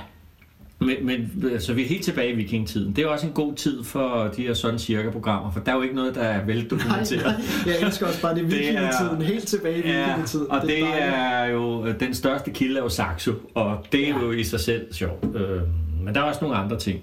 Men, 0.80 1.06
men 1.06 1.44
altså, 1.52 1.74
vi 1.74 1.84
er 1.84 1.88
helt 1.88 2.04
tilbage 2.04 2.32
i 2.32 2.36
vikingtiden. 2.36 2.96
Det 2.96 3.04
er 3.04 3.08
også 3.08 3.28
en 3.28 3.34
god 3.34 3.54
tid 3.56 3.84
for 3.84 4.32
de 4.38 4.42
her 4.42 4.54
sådan 4.54 4.80
cirka 4.80 5.10
programmer, 5.10 5.52
for 5.52 5.60
der 5.60 5.72
er 5.72 5.76
jo 5.76 5.82
ikke 5.82 5.96
noget, 5.96 6.16
der 6.16 6.22
er 6.22 6.46
veldokumenteret. 6.46 7.26
Nej, 7.26 7.34
nej. 7.66 7.74
Jeg 7.74 7.88
elsker 7.88 8.08
også 8.08 8.22
bare 8.22 8.36
det 8.36 8.44
vikingetiden, 8.52 9.22
helt 9.22 9.48
tilbage 9.48 9.78
i 9.78 9.88
ja, 9.88 10.06
vikingetiden. 10.06 10.52
Og 10.52 10.62
det, 10.62 10.70
det 10.70 10.84
er, 11.02 11.46
jo, 11.46 11.92
den 11.92 12.14
største 12.14 12.52
kilde 12.52 12.78
er 12.78 12.84
jo 12.84 12.90
Saxo, 12.90 13.34
og 13.54 13.86
det 13.92 14.10
er 14.10 14.18
ja. 14.18 14.22
jo 14.22 14.32
i 14.32 14.44
sig 14.44 14.60
selv 14.60 14.94
sjovt. 14.94 15.36
Øh, 15.36 15.62
men 16.04 16.16
der 16.16 16.22
er 16.22 16.26
også 16.26 16.40
nogle 16.42 16.58
andre 16.58 16.80
ting. 16.80 17.02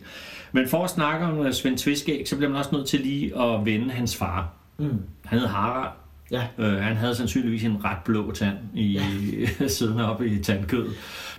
Men 0.52 0.68
for 0.68 0.84
at 0.84 0.90
snakke 0.90 1.26
om 1.26 1.46
øh, 1.46 1.52
Svend 1.52 1.78
Tviskæg, 1.78 2.28
så 2.28 2.36
bliver 2.36 2.50
man 2.50 2.58
også 2.58 2.70
nødt 2.72 2.86
til 2.86 3.00
lige 3.00 3.42
at 3.42 3.64
vende 3.64 3.90
hans 3.90 4.16
far. 4.16 4.48
Mm. 4.78 4.98
Han 5.24 5.38
hed 5.38 5.46
Harald. 5.46 5.90
Ja. 6.30 6.42
Øh, 6.58 6.72
han 6.72 6.96
havde 6.96 7.14
sandsynligvis 7.14 7.64
en 7.64 7.84
ret 7.84 7.98
blå 8.04 8.32
tand 8.32 8.56
i 8.74 9.00
ja. 9.60 9.66
siden 9.78 10.00
op 10.00 10.22
i 10.22 10.38
tandkød. 10.38 10.88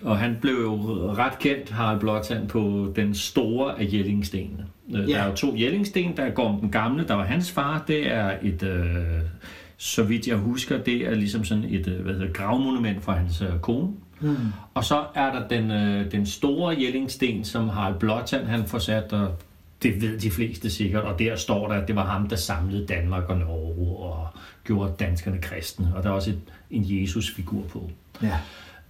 Og 0.01 0.17
han 0.17 0.37
blev 0.41 0.53
jo 0.53 0.75
ret 1.13 1.39
kendt, 1.39 1.69
Harald 1.69 1.99
Blåtand, 1.99 2.47
på 2.47 2.93
den 2.95 3.15
store 3.15 3.79
af 3.79 3.87
Jellingstenene. 3.93 4.65
Øh, 4.95 5.09
ja. 5.09 5.13
Der 5.13 5.21
er 5.21 5.29
jo 5.29 5.35
to 5.35 5.55
Jellingsten, 5.57 6.17
der 6.17 6.29
går 6.29 6.47
om 6.47 6.59
den 6.59 6.71
gamle, 6.71 7.07
der 7.07 7.13
var 7.13 7.23
hans 7.23 7.51
far. 7.51 7.83
Det 7.87 8.11
er 8.11 8.37
et, 8.41 8.63
øh, 8.63 8.85
så 9.77 10.03
vidt 10.03 10.27
jeg 10.27 10.35
husker, 10.35 10.77
det 10.77 11.07
er 11.07 11.15
ligesom 11.15 11.43
sådan 11.43 11.63
et 11.63 11.87
øh, 11.87 12.01
hvad 12.01 12.13
hedder, 12.13 12.33
gravmonument 12.33 13.03
for 13.03 13.11
hans 13.11 13.41
øh, 13.41 13.59
kone. 13.61 13.89
Mm. 14.19 14.37
Og 14.73 14.83
så 14.83 15.03
er 15.15 15.31
der 15.31 15.47
den, 15.47 15.71
øh, 15.71 16.11
den 16.11 16.25
store 16.25 16.75
Jellingsten, 16.79 17.43
som 17.43 17.69
Harald 17.69 17.99
Blåtand 17.99 18.45
han 18.45 18.65
får 18.65 18.79
sat, 18.79 19.13
og 19.13 19.35
det 19.83 20.01
ved 20.01 20.19
de 20.19 20.31
fleste 20.31 20.69
sikkert, 20.69 21.03
og 21.03 21.19
der 21.19 21.35
står 21.35 21.67
der, 21.67 21.81
at 21.81 21.87
det 21.87 21.95
var 21.95 22.05
ham, 22.05 22.27
der 22.27 22.35
samlede 22.35 22.85
Danmark 22.85 23.29
og 23.29 23.37
Norge 23.37 23.97
og 23.97 24.27
gjorde 24.63 24.93
danskerne 24.99 25.37
kristne, 25.41 25.91
og 25.95 26.03
der 26.03 26.09
er 26.09 26.13
også 26.13 26.29
et, 26.29 26.39
en 26.71 26.85
Jesus-figur 26.87 27.63
på. 27.63 27.89
Ja. 28.21 28.37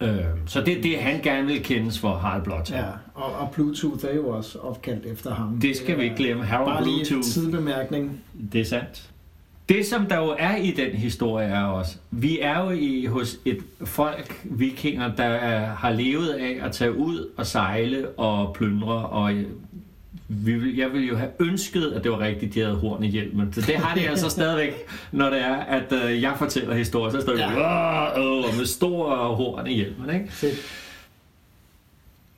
Øh, 0.08 0.26
så 0.46 0.62
det 0.62 0.78
er 0.78 0.82
det, 0.82 0.98
han 0.98 1.22
gerne 1.22 1.48
vil 1.48 1.64
kendes 1.64 2.00
for, 2.00 2.14
Harald 2.14 2.44
Blåtand. 2.44 2.86
Ja, 2.86 2.92
og, 3.14 3.36
og 3.36 3.52
Bluetooth 3.52 4.06
er 4.06 4.16
jo 4.16 4.30
også 4.30 4.60
opkaldt 4.60 5.06
efter 5.06 5.34
ham. 5.34 5.60
Det 5.60 5.78
skal 5.78 5.98
vi 5.98 6.04
ikke 6.04 6.16
glemme. 6.16 6.46
Harold 6.46 6.74
Bare 6.74 6.84
lige 6.84 6.96
Bluetooth. 6.96 7.18
en 7.18 7.24
tidbemærkning. 7.24 8.22
Det 8.52 8.62
er 8.62 8.66
sandt. 8.66 9.08
Det, 9.70 9.86
som 9.86 10.06
der 10.06 10.18
jo 10.18 10.36
er 10.40 10.56
i 10.56 10.72
den 10.72 10.92
historie, 10.92 11.48
er 11.48 11.64
også, 11.64 11.98
vi 12.12 12.40
er 12.40 12.64
jo 12.64 12.70
i, 12.70 13.06
hos 13.06 13.38
et 13.46 13.58
folk, 13.84 14.42
vikinger, 14.44 15.16
der 15.16 15.24
er, 15.24 15.66
har 15.76 15.90
levet 15.92 16.30
af 16.30 16.60
at 16.66 16.72
tage 16.72 16.98
ud 16.98 17.30
og 17.38 17.46
sejle 17.46 18.10
og 18.10 18.54
plyndre, 18.54 18.94
og 18.94 19.34
vi 20.34 20.54
vil, 20.54 20.76
jeg 20.76 20.94
ville 20.94 21.08
jo 21.08 21.18
have 21.18 21.30
ønsket, 21.40 21.92
at 21.92 22.04
det 22.04 22.12
var 22.12 22.20
rigtigt, 22.20 22.54
de 22.54 22.60
havde 22.60 22.76
horn 22.76 23.04
i 23.04 23.08
hjelmen. 23.08 23.54
Så 23.54 23.62
det 23.62 23.76
har 23.76 23.96
de 23.96 24.10
altså 24.10 24.30
stadigvæk, 24.40 24.74
når 25.12 25.30
det 25.30 25.42
er, 25.42 25.56
at 25.56 25.94
øh, 25.94 26.22
jeg 26.22 26.34
fortæller 26.38 26.76
historier, 26.76 27.12
så 27.12 27.22
står 27.22 27.34
de 27.34 27.40
ja. 27.40 28.58
med 28.58 28.66
store 28.66 29.36
horn 29.36 29.68
i 29.68 29.74
hjelmen. 29.74 30.16
Ikke? 30.16 30.32
Fedt. 30.32 30.60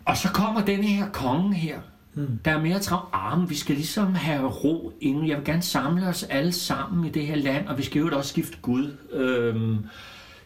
Og 0.05 0.17
så 0.17 0.29
kommer 0.29 0.65
den 0.65 0.83
her 0.83 1.09
konge 1.09 1.53
her, 1.53 1.79
Hmm. 2.13 2.39
Der 2.45 2.51
er 2.51 2.62
mere 2.62 2.79
travlt. 2.79 3.09
Ah, 3.13 3.50
vi 3.50 3.55
skal 3.55 3.75
ligesom 3.75 4.15
have 4.15 4.47
ro 4.47 4.93
inden. 5.01 5.27
Jeg 5.27 5.38
vil 5.38 5.45
gerne 5.45 5.62
samle 5.62 6.07
os 6.07 6.23
alle 6.23 6.51
sammen 6.51 7.05
i 7.05 7.09
det 7.09 7.25
her 7.25 7.35
land, 7.35 7.67
og 7.67 7.77
vi 7.77 7.83
skal 7.83 8.00
jo 8.00 8.09
også 8.17 8.29
skifte 8.29 8.57
Gud. 8.62 8.91
Øhm, 9.12 9.77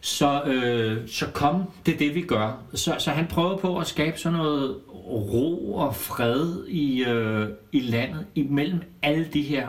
så, 0.00 0.42
øh, 0.42 1.08
så 1.08 1.26
kom, 1.26 1.62
det 1.86 1.94
er 1.94 1.98
det, 1.98 2.14
vi 2.14 2.22
gør. 2.22 2.62
Så, 2.74 2.94
så 2.98 3.10
han 3.10 3.26
prøver 3.26 3.56
på 3.56 3.78
at 3.78 3.86
skabe 3.86 4.18
sådan 4.18 4.38
noget 4.38 4.76
ro 5.08 5.74
og 5.74 5.96
fred 5.96 6.66
i, 6.68 7.04
øh, 7.04 7.48
i 7.72 7.80
landet, 7.80 8.26
imellem 8.34 8.80
alle 9.02 9.24
de 9.32 9.42
her 9.42 9.68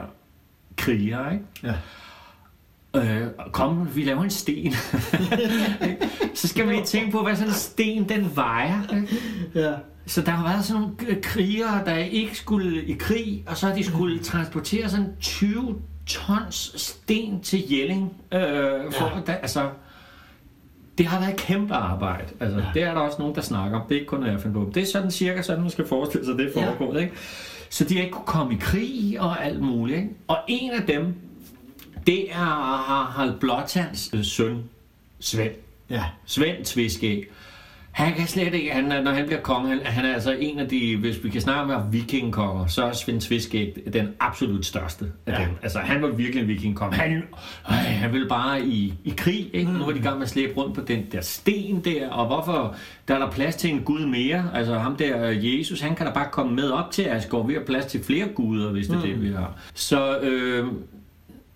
kriger, 0.77 1.31
ikke? 1.31 1.45
Ja. 1.63 1.73
Øh, 2.95 3.27
kom, 3.51 3.95
vi 3.95 4.03
laver 4.03 4.23
en 4.23 4.29
sten. 4.29 4.73
så 6.35 6.47
skal 6.47 6.67
vi 6.67 6.73
lige 6.73 6.85
tænke 6.85 7.11
på, 7.11 7.23
hvad 7.23 7.35
sådan 7.35 7.49
en 7.49 7.53
sten, 7.53 8.09
den 8.09 8.31
vejer. 8.35 8.95
Ikke? 8.95 9.07
Ja. 9.55 9.73
Så 10.05 10.21
der 10.21 10.31
har 10.31 10.53
været 10.53 10.65
sådan 10.65 10.81
nogle 10.81 11.21
krigere, 11.21 11.85
der 11.85 11.95
ikke 11.95 12.37
skulle 12.37 12.85
i 12.85 12.93
krig, 12.93 13.43
og 13.47 13.57
så 13.57 13.73
de 13.75 13.83
skulle 13.83 14.19
transportere 14.19 14.89
sådan 14.89 15.15
20 15.21 15.81
tons 16.05 16.73
sten 16.75 17.41
til 17.41 17.71
Jelling. 17.71 18.13
Øh, 18.31 18.41
for, 18.91 19.15
ja. 19.15 19.21
der, 19.25 19.33
altså, 19.33 19.69
det 20.99 21.07
har 21.07 21.19
været 21.19 21.35
kæmpe 21.35 21.73
arbejde. 21.73 22.27
Altså, 22.39 22.59
ja. 22.59 22.65
Det 22.73 22.83
er 22.83 22.93
der 22.93 23.01
også 23.01 23.19
nogen, 23.19 23.35
der 23.35 23.41
snakker 23.41 23.79
om. 23.79 23.87
Det 23.87 23.95
er 23.95 23.99
ikke 23.99 24.09
kun, 24.09 24.19
når 24.19 24.27
jeg 24.27 24.41
finder 24.41 24.65
på. 24.65 24.71
Det 24.75 24.83
er 24.83 24.87
sådan 24.87 25.11
cirka 25.11 25.41
sådan, 25.41 25.61
man 25.61 25.71
skal 25.71 25.87
forestille 25.87 26.25
sig, 26.25 26.37
det 26.37 26.51
foregår. 26.53 26.93
Ja. 26.93 26.99
Ikke? 26.99 27.13
Så 27.69 27.83
de 27.83 27.95
har 27.95 28.03
ikke 28.03 28.13
kunne 28.13 28.25
komme 28.25 28.53
i 28.53 28.57
krig 28.59 29.19
og 29.19 29.45
alt 29.45 29.61
muligt. 29.61 29.97
Ikke? 29.97 30.09
Og 30.27 30.37
en 30.47 30.71
af 30.71 30.81
dem, 30.81 31.13
det 32.07 32.31
er 32.31 32.35
Harald 32.35 33.39
Blåtands 33.39 34.27
søn, 34.27 34.63
Svend. 35.19 35.53
Ja. 35.89 36.03
Svend 36.25 36.65
Tviskæg. 36.65 37.29
Han 37.99 38.13
kan 38.13 38.27
slet 38.27 38.53
ikke, 38.53 38.71
han, 38.71 39.03
når 39.03 39.11
han 39.11 39.25
bliver 39.25 39.41
konge, 39.41 39.69
han, 39.69 39.79
han 39.85 40.05
er 40.05 40.13
altså 40.13 40.31
en 40.39 40.59
af 40.59 40.67
de, 40.67 40.97
hvis 40.97 41.23
vi 41.23 41.29
kan 41.29 41.41
snakke 41.41 41.75
om 41.75 41.93
vikingkonger, 41.93 42.65
så 42.65 42.83
er 42.83 42.91
Svend 42.91 43.21
Tviskæg 43.21 43.77
den 43.93 44.07
absolut 44.19 44.65
største 44.65 45.05
af 45.25 45.39
ja. 45.39 45.45
dem. 45.45 45.49
Altså 45.61 45.79
han 45.79 46.01
var 46.01 46.07
virkelig 46.07 46.41
en 46.41 46.47
vikingkonge. 46.47 46.95
Han, 46.95 47.23
øh, 47.69 47.75
han 47.75 48.13
ville 48.13 48.27
bare 48.27 48.65
i, 48.65 48.93
i 49.03 49.13
krig, 49.17 49.49
ikke? 49.53 49.71
Nu 49.71 49.85
var 49.85 49.91
de 49.91 49.99
i 49.99 50.01
gang 50.01 50.17
med 50.17 50.23
at 50.23 50.29
slæbe 50.29 50.53
rundt 50.57 50.75
på 50.75 50.81
den 50.81 51.05
der 51.11 51.21
sten 51.21 51.81
der, 51.85 52.09
og 52.09 52.27
hvorfor, 52.27 52.75
der 53.07 53.15
er 53.15 53.19
der 53.19 53.31
plads 53.31 53.55
til 53.55 53.69
en 53.69 53.81
gud 53.81 54.05
mere, 54.05 54.49
altså 54.53 54.77
ham 54.77 54.95
der 54.95 55.27
Jesus, 55.27 55.81
han 55.81 55.95
kan 55.95 56.05
da 56.05 56.13
bare 56.13 56.27
komme 56.31 56.55
med 56.55 56.69
op 56.69 56.91
til 56.91 57.03
Asgård, 57.03 57.47
vi 57.47 57.53
har 57.53 57.61
plads 57.65 57.85
til 57.85 58.03
flere 58.03 58.27
guder, 58.27 58.71
hvis 58.71 58.87
det 58.87 58.95
er 58.95 58.99
mm. 58.99 59.07
det, 59.07 59.21
vi 59.21 59.31
har. 59.31 59.53
Så, 59.73 60.19
øh, 60.19 60.67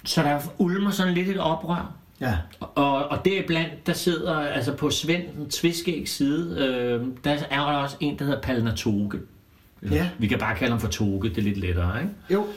så 0.05 0.23
der 0.23 0.39
ulmer 0.57 0.91
sådan 0.91 1.13
lidt 1.13 1.29
et 1.29 1.39
oprør. 1.39 2.02
Ja. 2.21 2.37
Og, 2.59 3.07
og 3.07 3.25
deriblandt, 3.25 3.87
der 3.87 3.93
sidder, 3.93 4.39
altså 4.39 4.73
på 4.73 4.89
Svend 4.89 5.49
Tviskægs 5.49 6.11
side, 6.11 6.57
øh, 6.59 7.07
der 7.23 7.31
er 7.49 7.71
der 7.71 7.77
også 7.77 7.95
en, 7.99 8.19
der 8.19 8.25
hedder 8.25 8.41
Palnatoge. 8.41 9.11
Ja. 9.91 10.09
Vi 10.17 10.27
kan 10.27 10.39
bare 10.39 10.55
kalde 10.55 10.71
ham 10.71 10.79
for 10.79 10.87
Toge, 10.87 11.29
det 11.29 11.37
er 11.37 11.41
lidt 11.41 11.57
lettere, 11.57 12.01
ikke? 12.01 12.13
Jo. 12.29 12.47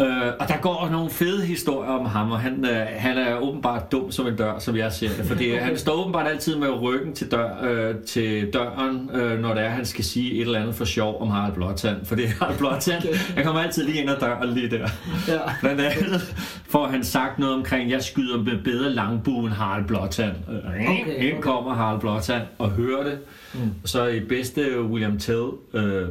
Øh, 0.00 0.32
og 0.40 0.48
der 0.48 0.56
går 0.60 0.88
nogle 0.92 1.10
fede 1.10 1.46
historier 1.46 1.90
om 1.90 2.06
ham, 2.06 2.30
og 2.30 2.40
han, 2.40 2.64
øh, 2.64 2.86
han 2.96 3.18
er 3.18 3.38
åbenbart 3.38 3.92
dum 3.92 4.10
som 4.10 4.26
en 4.26 4.36
dør, 4.36 4.58
som 4.58 4.76
jeg 4.76 4.92
ser 4.92 5.08
det. 5.08 5.26
Fordi 5.26 5.54
han 5.68 5.78
står 5.78 5.92
åbenbart 5.92 6.26
altid 6.26 6.56
med 6.56 6.68
ryggen 6.82 7.14
til, 7.14 7.30
dør, 7.30 7.48
øh, 7.62 7.94
til 8.06 8.52
døren, 8.52 9.10
øh, 9.14 9.40
når 9.40 9.54
det 9.54 9.64
er, 9.64 9.68
han 9.68 9.86
skal 9.86 10.04
sige 10.04 10.34
et 10.34 10.40
eller 10.40 10.60
andet 10.60 10.74
for 10.74 10.84
sjov 10.84 11.22
om 11.22 11.30
Harald 11.30 11.54
Blåtand. 11.54 12.06
For 12.06 12.14
det 12.14 12.24
er 12.24 12.28
Harald 12.28 12.58
Blåtand, 12.58 13.02
han 13.34 13.44
kommer 13.44 13.60
altid 13.60 13.84
lige 13.84 14.00
ind 14.00 14.10
ad 14.10 14.16
døren 14.20 14.48
lige 14.48 14.70
der. 14.70 14.88
Ja. 15.28 15.38
Blandt 15.60 15.80
andet 15.80 16.34
får 16.68 16.86
han 16.86 17.04
sagt 17.04 17.38
noget 17.38 17.54
omkring, 17.54 17.90
jeg 17.90 18.02
skyder 18.02 18.38
med 18.38 18.62
bedre 18.64 18.90
langbu 18.90 19.38
end 19.40 19.54
Harald 19.54 19.84
Blåtand. 19.84 20.36
Øh, 20.50 20.58
okay, 20.80 21.16
okay. 21.16 21.40
kommer 21.40 21.74
Harald 21.74 22.00
Blåtand 22.00 22.42
og 22.58 22.70
hører 22.70 23.04
det. 23.04 23.18
Mm. 23.54 23.60
Så 23.84 24.06
i 24.06 24.20
bedste 24.20 24.82
William 24.82 25.18
Tell... 25.18 25.46
Øh, 25.74 26.08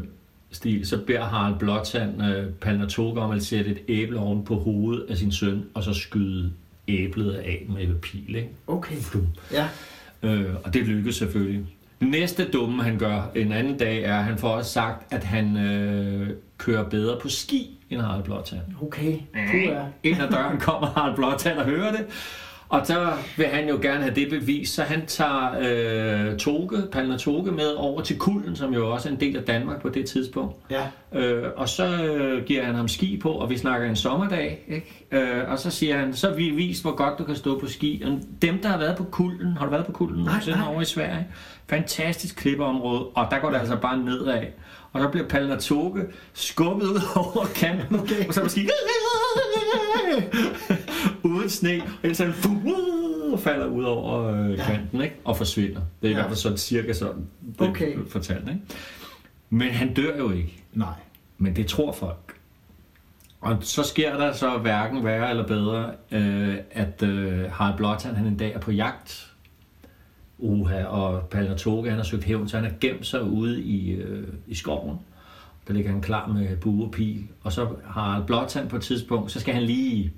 stil, 0.51 0.87
så 0.87 0.97
beder 0.97 1.23
Harald 1.23 1.59
Blåtand 1.59 2.23
øh, 2.23 2.49
Palnatoke 2.49 3.21
om 3.21 3.31
at 3.31 3.43
sætte 3.43 3.71
et 3.71 3.79
æble 3.87 4.19
oven 4.19 4.45
på 4.45 4.55
hovedet 4.55 5.05
af 5.09 5.17
sin 5.17 5.31
søn, 5.31 5.63
og 5.73 5.83
så 5.83 5.93
skyde 5.93 6.51
æblet 6.87 7.33
af 7.33 7.65
med 7.69 7.95
pil. 7.95 8.35
Ikke? 8.35 8.49
Okay. 8.67 8.95
Flum. 9.11 9.27
Ja. 9.51 9.67
Øh, 10.23 10.55
og 10.63 10.73
det 10.73 10.81
lykkedes 10.87 11.15
selvfølgelig. 11.15 11.65
Det 11.99 12.09
næste 12.09 12.49
dumme, 12.49 12.83
han 12.83 12.97
gør 12.97 13.31
en 13.35 13.51
anden 13.51 13.77
dag, 13.77 14.03
er, 14.03 14.17
at 14.17 14.23
han 14.23 14.37
får 14.37 14.49
også 14.49 14.71
sagt, 14.71 15.13
at 15.13 15.23
han 15.23 15.57
øh, 15.57 16.29
kører 16.57 16.89
bedre 16.89 17.19
på 17.21 17.29
ski 17.29 17.77
end 17.89 18.01
Harald 18.01 18.23
Blåtand. 18.23 18.61
Okay. 18.81 19.13
Puh, 19.33 19.63
ja. 19.63 19.83
Ind 20.03 20.21
ad 20.21 20.29
døren 20.29 20.59
kommer 20.59 20.87
Harald 20.87 21.15
Blåtand 21.15 21.57
og 21.57 21.65
hører 21.65 21.91
det, 21.91 22.05
og 22.71 22.88
så 22.88 23.13
vil 23.38 23.45
han 23.45 23.69
jo 23.69 23.79
gerne 23.81 24.03
have 24.03 24.15
det 24.15 24.29
bevis, 24.29 24.69
så 24.69 24.84
han 24.84 25.05
tager 25.05 25.55
øh, 25.62 26.38
Toge, 26.38 26.81
Palmer 26.91 27.17
Toge 27.17 27.51
med 27.51 27.67
over 27.67 28.01
til 28.01 28.17
Kulden, 28.17 28.55
som 28.55 28.73
jo 28.73 28.91
også 28.91 29.10
er 29.10 29.13
en 29.13 29.19
del 29.19 29.38
af 29.38 29.43
Danmark 29.43 29.81
på 29.81 29.89
det 29.89 30.05
tidspunkt. 30.05 30.55
Ja. 30.69 30.88
Øh, 31.19 31.43
og 31.55 31.69
så 31.69 31.86
øh, 31.86 32.45
giver 32.45 32.63
han 32.63 32.75
ham 32.75 32.88
ski 32.88 33.17
på, 33.17 33.29
og 33.29 33.49
vi 33.49 33.57
snakker 33.57 33.89
en 33.89 33.95
sommerdag, 33.95 34.65
ikke? 34.67 35.05
Øh, 35.12 35.51
og 35.51 35.60
så 35.60 35.71
siger 35.71 35.97
han, 35.97 36.13
så 36.13 36.34
vi 36.34 36.49
vist, 36.49 36.81
hvor 36.81 36.95
godt 36.95 37.19
du 37.19 37.23
kan 37.23 37.36
stå 37.36 37.60
på 37.60 37.67
ski. 37.67 38.03
Og 38.05 38.19
dem, 38.41 38.60
der 38.62 38.69
har 38.69 38.77
været 38.77 38.97
på 38.97 39.03
Kulden, 39.03 39.57
har 39.57 39.65
du 39.65 39.71
været 39.71 39.86
på 39.86 39.91
Kulden 39.91 40.23
nej, 40.23 40.41
nej. 40.47 40.67
over 40.67 40.81
i 40.81 40.86
Sverige? 40.86 41.27
Fantastisk 41.69 42.36
klippeområde, 42.36 43.03
og 43.03 43.27
der 43.31 43.39
går 43.39 43.49
det 43.49 43.57
altså 43.57 43.75
bare 43.75 43.97
nedad. 43.97 44.43
Og 44.93 45.01
så 45.01 45.07
bliver 45.07 45.27
Palnatoke 45.27 46.01
skubbet 46.34 46.86
ud 46.86 47.01
over 47.15 47.45
kanten, 47.55 47.99
okay. 47.99 48.27
og 48.27 48.34
så 48.34 48.43
måske 48.43 48.69
sne, 51.51 51.81
og 52.03 52.15
så 52.15 52.23
han 52.23 52.33
falder 53.37 53.65
ud 53.65 53.83
over 53.83 54.23
øh, 54.25 54.57
kanten, 54.57 55.01
ikke? 55.01 55.15
og 55.25 55.37
forsvinder. 55.37 55.81
Det 56.01 56.07
er 56.07 56.09
i 56.09 56.09
ja. 56.09 56.15
hvert 56.15 56.27
fald 56.27 56.37
sådan 56.37 56.57
cirka 56.57 56.93
sådan, 56.93 57.27
det 57.59 57.69
okay. 57.69 57.95
fortalt. 58.07 58.47
Ikke? 58.47 58.61
Men 59.49 59.69
han 59.69 59.93
dør 59.93 60.17
jo 60.17 60.31
ikke. 60.31 60.63
Nej. 60.73 60.93
Men 61.37 61.55
det 61.55 61.67
tror 61.67 61.91
folk. 61.91 62.35
Og 63.41 63.57
så 63.61 63.83
sker 63.83 64.17
der 64.17 64.33
så 64.33 64.57
hverken 64.57 65.05
værre 65.05 65.29
eller 65.29 65.47
bedre, 65.47 65.91
øh, 66.11 66.57
at 66.71 67.03
øh, 67.03 67.51
Harald 67.51 67.77
Blåtand 67.77 68.15
han 68.15 68.27
en 68.27 68.37
dag 68.37 68.53
er 68.53 68.59
på 68.59 68.71
jagt. 68.71 69.31
Uha, 70.37 70.83
og 70.83 71.27
Palnatoke 71.27 71.89
han 71.89 71.97
har 71.97 72.05
søgt 72.05 72.23
hævn, 72.23 72.47
så 72.47 72.57
han 72.57 72.65
har 72.65 72.73
gemt 72.81 73.05
sig 73.05 73.23
ude 73.23 73.61
i, 73.61 73.91
øh, 73.91 74.27
i 74.47 74.55
skoven. 74.55 74.97
Der 75.67 75.73
ligger 75.73 75.91
han 75.91 76.01
klar 76.01 76.27
med 76.27 76.57
bue 76.57 76.85
og 76.85 76.91
pil. 76.91 77.27
Og 77.43 77.51
så 77.51 77.67
har 77.85 78.23
Blåtand 78.27 78.69
på 78.69 78.75
et 78.75 78.81
tidspunkt, 78.81 79.31
så 79.31 79.39
skal 79.39 79.53
han 79.53 79.63
lige 79.63 80.13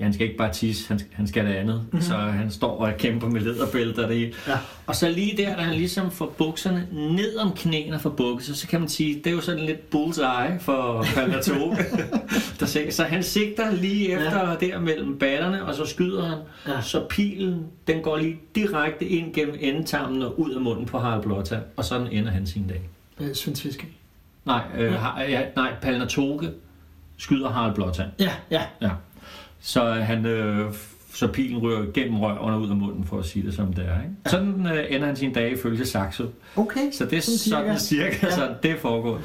Ja, 0.00 0.04
han 0.04 0.12
skal 0.12 0.26
ikke 0.26 0.38
bare 0.38 0.52
tisse, 0.52 0.88
han, 0.88 1.00
han 1.12 1.26
skal 1.26 1.46
det 1.46 1.52
andet. 1.52 1.74
Mm-hmm. 1.74 2.00
Så 2.00 2.14
han 2.14 2.50
står 2.50 2.84
og 2.84 2.92
kæmper 2.98 3.28
med 3.28 3.40
lederbælter 3.40 4.02
og 4.02 4.08
det 4.08 4.18
hele. 4.18 4.32
Ja. 4.48 4.58
Og 4.86 4.96
så 4.96 5.08
lige 5.10 5.36
der, 5.36 5.56
da 5.56 5.62
han 5.62 5.74
ligesom 5.74 6.10
får 6.10 6.34
bukserne 6.38 6.88
ned 6.92 7.36
om 7.36 7.52
knæene 7.56 7.98
for 7.98 8.10
bukser, 8.10 8.54
så 8.54 8.68
kan 8.68 8.80
man 8.80 8.88
sige, 8.88 9.14
det 9.14 9.26
er 9.26 9.30
jo 9.30 9.40
sådan 9.40 9.64
lidt 9.64 9.90
bullseye 9.90 10.60
for 10.60 11.04
Palnatoke. 11.14 11.84
så 12.92 13.04
han 13.04 13.22
sigter 13.22 13.72
lige 13.72 14.12
efter 14.12 14.48
ja. 14.48 14.56
der 14.66 14.80
mellem 14.80 15.18
ballerne, 15.18 15.64
og 15.64 15.74
så 15.74 15.86
skyder 15.86 16.26
han. 16.26 16.38
Ja. 16.68 16.80
Så 16.80 17.06
pilen, 17.08 17.66
den 17.86 18.02
går 18.02 18.16
lige 18.16 18.40
direkte 18.54 19.04
ind 19.04 19.34
gennem 19.34 19.54
endetarmen 19.60 20.22
og 20.22 20.40
ud 20.40 20.50
af 20.50 20.60
munden 20.60 20.86
på 20.86 20.98
Harald 20.98 21.22
Blotta. 21.22 21.60
Og 21.76 21.84
sådan 21.84 22.06
ender 22.06 22.30
han 22.30 22.46
sin 22.46 22.66
dag. 22.68 22.80
Øh, 23.20 23.34
Svend 23.34 23.74
Nej, 24.44 24.62
øh, 24.78 24.92
ja. 25.28 25.42
nej, 25.56 25.74
Palnatoke 25.82 26.50
skyder 27.16 27.50
Harald 27.50 27.74
Blotta. 27.74 28.04
Ja, 28.18 28.30
ja. 28.50 28.62
ja. 28.82 28.90
Så 29.68 29.92
han... 29.92 30.26
Øh, 30.26 30.74
så 31.14 31.26
pilen 31.26 31.62
rører 31.62 31.92
gennem 31.94 32.20
røven 32.20 32.38
og 32.38 32.60
ud 32.60 32.70
af 32.70 32.76
munden, 32.76 33.04
for 33.04 33.18
at 33.18 33.24
sige 33.24 33.46
det 33.46 33.54
som 33.54 33.72
det 33.72 33.84
er. 33.84 34.02
Ikke? 34.02 34.14
Sådan 34.26 34.66
øh, 34.66 34.94
ender 34.94 35.06
han 35.06 35.16
sin 35.16 35.32
dag 35.32 35.52
ifølge 35.52 35.86
Saxo. 35.86 36.26
Okay. 36.56 36.90
Så 36.92 37.04
det 37.04 37.16
er 37.16 37.20
sådan 37.20 37.38
cirka, 37.38 37.78
cirka 37.78 38.26
ja. 38.26 38.34
sådan, 38.34 38.56
det 38.62 38.78
foregår. 38.78 39.20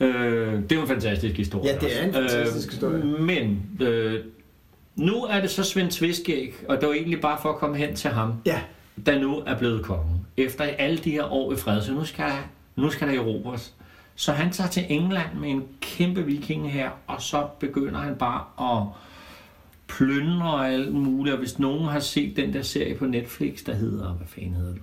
Øh, 0.00 0.62
det 0.62 0.72
er 0.72 0.76
jo 0.76 0.82
en 0.82 0.88
fantastisk 0.88 1.36
historie. 1.36 1.70
Ja, 1.72 1.78
det 1.78 2.00
er 2.00 2.04
en 2.04 2.12
fantastisk 2.12 2.66
øh, 2.66 2.72
historie. 2.72 3.04
Men 3.04 3.70
øh, 3.80 4.24
nu 4.96 5.22
er 5.22 5.40
det 5.40 5.50
så 5.50 5.62
Svend 5.62 5.90
Tviskæg, 5.90 6.54
og 6.68 6.80
det 6.80 6.88
var 6.88 6.94
egentlig 6.94 7.20
bare 7.20 7.38
for 7.42 7.48
at 7.48 7.56
komme 7.56 7.76
hen 7.76 7.96
til 7.96 8.10
ham, 8.10 8.32
ja. 8.46 8.60
der 9.06 9.18
nu 9.18 9.42
er 9.46 9.58
blevet 9.58 9.84
kongen. 9.84 10.26
Efter 10.36 10.64
alle 10.64 10.98
de 10.98 11.10
her 11.10 11.32
år 11.32 11.52
i 11.52 11.56
fred, 11.56 11.82
så 11.82 11.92
nu 11.92 12.04
skal, 12.04 12.32
nu 12.76 12.90
skal 12.90 13.08
der 13.08 13.14
erobres. 13.14 13.74
Så 14.20 14.32
han 14.32 14.52
tager 14.52 14.70
til 14.70 14.86
England 14.88 15.38
med 15.38 15.50
en 15.50 15.62
kæmpe 15.80 16.22
viking 16.22 16.72
her, 16.72 16.90
og 17.06 17.22
så 17.22 17.48
begynder 17.60 18.00
han 18.00 18.16
bare 18.16 18.44
at 18.78 18.86
plyndre 19.86 20.54
og 20.54 20.68
alt 20.68 20.94
muligt. 20.94 21.32
Og 21.32 21.38
hvis 21.38 21.58
nogen 21.58 21.84
har 21.84 22.00
set 22.00 22.36
den 22.36 22.52
der 22.52 22.62
serie 22.62 22.94
på 22.94 23.06
Netflix, 23.06 23.64
der 23.64 23.74
hedder, 23.74 24.12
hvad 24.12 24.26
fanden 24.26 24.54
hedder 24.54 24.72
det? 24.72 24.82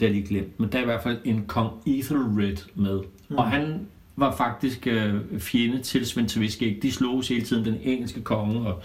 Det 0.00 0.08
er 0.08 0.12
lige 0.12 0.26
glemt, 0.26 0.60
men 0.60 0.72
der 0.72 0.78
er 0.78 0.82
i 0.82 0.84
hvert 0.84 1.02
fald 1.02 1.18
en 1.24 1.44
kong 1.46 1.70
Ethelred 1.86 2.56
med. 2.74 3.00
Mm. 3.28 3.36
Og 3.36 3.50
han 3.50 3.86
var 4.16 4.36
faktisk 4.36 4.86
øh, 4.86 5.14
fjende 5.38 5.82
til 5.82 6.06
Svend 6.06 6.28
Tviskæg. 6.28 6.78
De 6.82 6.92
slog 6.92 7.22
hele 7.28 7.44
tiden 7.44 7.64
den 7.64 7.78
engelske 7.82 8.22
konge, 8.22 8.68
og 8.68 8.82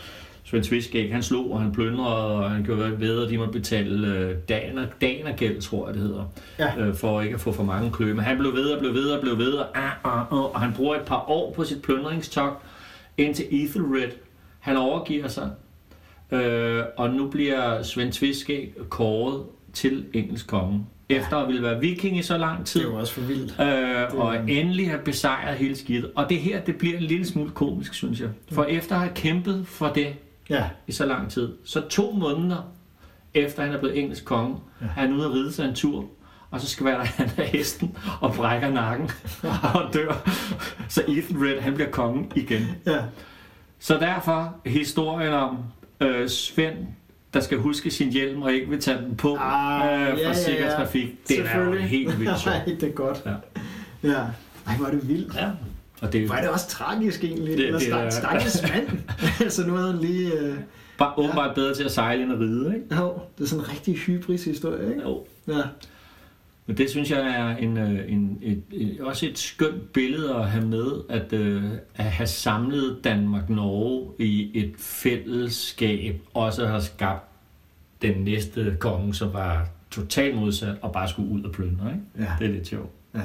Svend 0.52 0.64
Tviskæg, 0.64 1.12
han 1.14 1.24
slog, 1.24 1.52
og 1.52 1.62
han 1.62 1.72
plyndrede, 1.72 2.36
og 2.36 2.52
han 2.52 2.64
gjorde 2.64 3.00
ved, 3.00 3.24
at 3.24 3.30
de 3.30 3.38
måtte 3.38 3.54
betale 3.54 4.08
øh, 4.08 4.36
daner, 4.50 4.86
danergæld, 5.02 5.62
tror 5.62 5.88
jeg 5.88 5.94
det 5.94 6.04
hedder, 6.04 6.26
ja. 6.60 6.80
øh, 6.80 6.96
for 6.96 7.22
ikke 7.22 7.34
at 7.34 7.42
få 7.42 7.52
for 7.52 7.64
mange 7.64 7.92
klø. 7.92 8.14
Men 8.14 8.26
han 8.26 8.38
blev 8.38 8.54
ved 8.54 8.66
og 8.66 8.80
blev 8.80 8.94
ved 8.94 9.10
og 9.10 9.22
blev 9.22 9.38
ved, 9.38 9.54
og, 9.54 9.78
ah, 9.78 9.92
ah, 10.04 10.20
ah, 10.20 10.32
og 10.32 10.62
han 10.62 10.74
bruger 10.74 10.96
et 10.96 11.02
par 11.06 11.30
år 11.30 11.54
på 11.54 11.64
sit 11.64 11.82
plyndringstog, 11.82 12.54
indtil 13.18 13.46
Ethelred, 13.52 14.12
han 14.60 14.78
overgiver 14.78 15.28
sig, 15.28 15.50
øh, 16.32 16.84
og 16.98 17.10
nu 17.10 17.28
bliver 17.28 17.84
Svend 17.84 18.12
Tviskæg 18.12 18.74
kåret 18.90 19.44
til 19.74 20.06
engelsk 20.14 20.48
konge. 20.48 20.86
Efter 21.10 21.38
at 21.38 21.48
ville 21.48 21.64
være 21.64 21.80
viking 21.80 22.18
i 22.18 22.22
så 22.22 22.38
lang 22.38 22.66
tid. 22.66 22.80
Det 22.80 22.88
er 22.88 22.92
jo 22.92 23.00
også 23.00 23.14
for 23.14 23.22
vildt. 23.22 23.52
Øh, 23.60 24.20
og 24.20 24.36
er... 24.36 24.42
endelig 24.48 24.90
have 24.90 25.02
besejret 25.06 25.58
hele 25.58 25.76
skidtet. 25.76 26.12
Og 26.16 26.30
det 26.30 26.38
her, 26.38 26.62
det 26.62 26.76
bliver 26.76 26.98
en 26.98 27.04
lille 27.04 27.26
smule 27.26 27.50
komisk, 27.50 27.94
synes 27.94 28.20
jeg. 28.20 28.30
For 28.52 28.64
mm. 28.64 28.70
efter 28.70 28.96
at 28.96 29.02
have 29.02 29.14
kæmpet 29.16 29.68
for 29.68 29.88
det, 29.88 30.08
ja. 30.52 30.70
i 30.88 30.92
så 30.92 31.06
lang 31.06 31.32
tid. 31.32 31.54
Så 31.66 31.82
to 31.82 32.12
måneder 32.12 32.72
efter 33.34 33.64
han 33.64 33.74
er 33.74 33.80
blevet 33.80 34.00
engelsk 34.00 34.26
konge, 34.26 34.56
ja. 34.82 34.86
er 34.86 34.90
han 34.90 35.14
ude 35.14 35.26
at 35.26 35.32
ride 35.32 35.54
sig 35.54 35.66
en 35.66 35.76
tur, 35.76 36.06
og 36.52 36.62
så 36.62 36.68
skal 36.68 36.86
være 36.86 37.06
han 37.06 37.30
af 37.38 37.48
hesten 37.48 37.98
og 38.22 38.34
brækker 38.34 38.70
nakken 38.70 39.12
og 39.76 39.94
dør. 39.94 40.30
Så 40.90 41.04
Ethan 41.08 41.44
Red, 41.44 41.60
han 41.60 41.74
bliver 41.74 41.90
konge 41.90 42.30
igen. 42.36 42.68
Ja. 42.86 43.00
Så 43.80 43.98
derfor 43.98 44.56
historien 44.66 45.34
om 45.34 45.58
øh, 46.00 46.30
Svend, 46.30 46.78
der 47.34 47.40
skal 47.40 47.58
huske 47.58 47.92
sin 47.92 48.10
hjelm 48.10 48.42
og 48.42 48.54
ikke 48.54 48.70
vil 48.70 48.82
tage 48.82 48.98
den 48.98 49.16
på 49.16 49.38
ah, 49.40 50.02
øh, 50.02 50.12
for 50.12 50.20
ja, 50.20 50.34
sikker 50.34 50.66
ja, 50.66 50.72
ja. 50.72 50.78
trafik, 50.78 51.28
det 51.28 51.40
er 51.40 51.60
jo 51.60 51.74
helt 51.74 52.20
vildt 52.20 52.40
sjovt. 52.40 52.66
det 52.82 52.84
er 52.84 52.92
godt. 52.92 53.22
Ja. 53.26 53.34
ja. 54.10 54.24
Ej, 54.68 54.76
hvor 54.78 54.86
er 54.86 54.92
det 54.92 55.08
vildt. 55.08 55.36
Ja. 55.36 55.50
Og 56.02 56.14
det, 56.14 56.30
var 56.30 56.42
det 56.42 56.50
også 56.50 56.68
tragisk 56.68 57.24
egentlig? 57.24 57.58
Det, 57.58 57.66
Eller 57.66 58.04
det, 58.04 58.14
stakkels 58.14 58.62
mand. 58.74 58.88
altså 59.42 59.68
nu 59.68 59.74
havde 59.74 59.92
han 59.92 60.02
lige... 60.02 60.40
Øh, 60.40 60.56
Bare 60.98 61.14
åbenbart 61.18 61.50
ja. 61.50 61.54
bedre 61.54 61.76
til 61.76 61.84
at 61.84 61.92
sejle 61.92 62.24
end 62.24 62.34
at 62.34 62.40
ride, 62.40 62.76
ikke? 62.76 62.96
Jo, 62.96 63.20
det 63.38 63.44
er 63.44 63.48
sådan 63.48 63.66
en 63.66 63.72
rigtig 63.72 63.96
hybris 63.98 64.46
historie, 64.46 64.90
ikke? 64.90 65.02
Jo. 65.02 65.24
Ja. 65.48 65.62
Men 66.66 66.78
det 66.78 66.90
synes 66.90 67.12
jeg 67.12 67.20
er 67.20 67.58
en, 67.58 67.78
øh, 67.78 68.12
en, 68.12 68.38
et, 68.42 68.64
et, 68.72 69.00
også 69.02 69.26
et 69.26 69.40
skønt 69.40 69.94
billede 69.94 70.36
at 70.36 70.50
have 70.50 70.66
med, 70.68 70.92
at, 71.10 71.34
uh, 71.34 71.64
at 71.96 72.06
have 72.06 72.28
samlet 72.28 72.98
Danmark-Norge 73.04 74.12
i 74.20 74.52
et 74.54 74.74
fællesskab, 74.78 76.22
også 76.34 76.68
har 76.68 76.80
skabt 76.80 77.24
den 78.02 78.18
næste 78.24 78.76
konge, 78.80 79.14
som 79.14 79.34
var 79.34 79.70
totalt 79.92 80.36
modsat 80.36 80.76
og 80.82 80.92
bare 80.92 81.10
skulle 81.10 81.30
ud 81.30 81.44
og 81.44 81.52
plyndre. 81.52 81.88
Ikke? 81.90 82.02
Ja. 82.20 82.36
Det 82.40 82.48
er 82.48 82.52
lidt 82.52 82.68
sjovt. 82.68 82.90
Ja. 83.16 83.22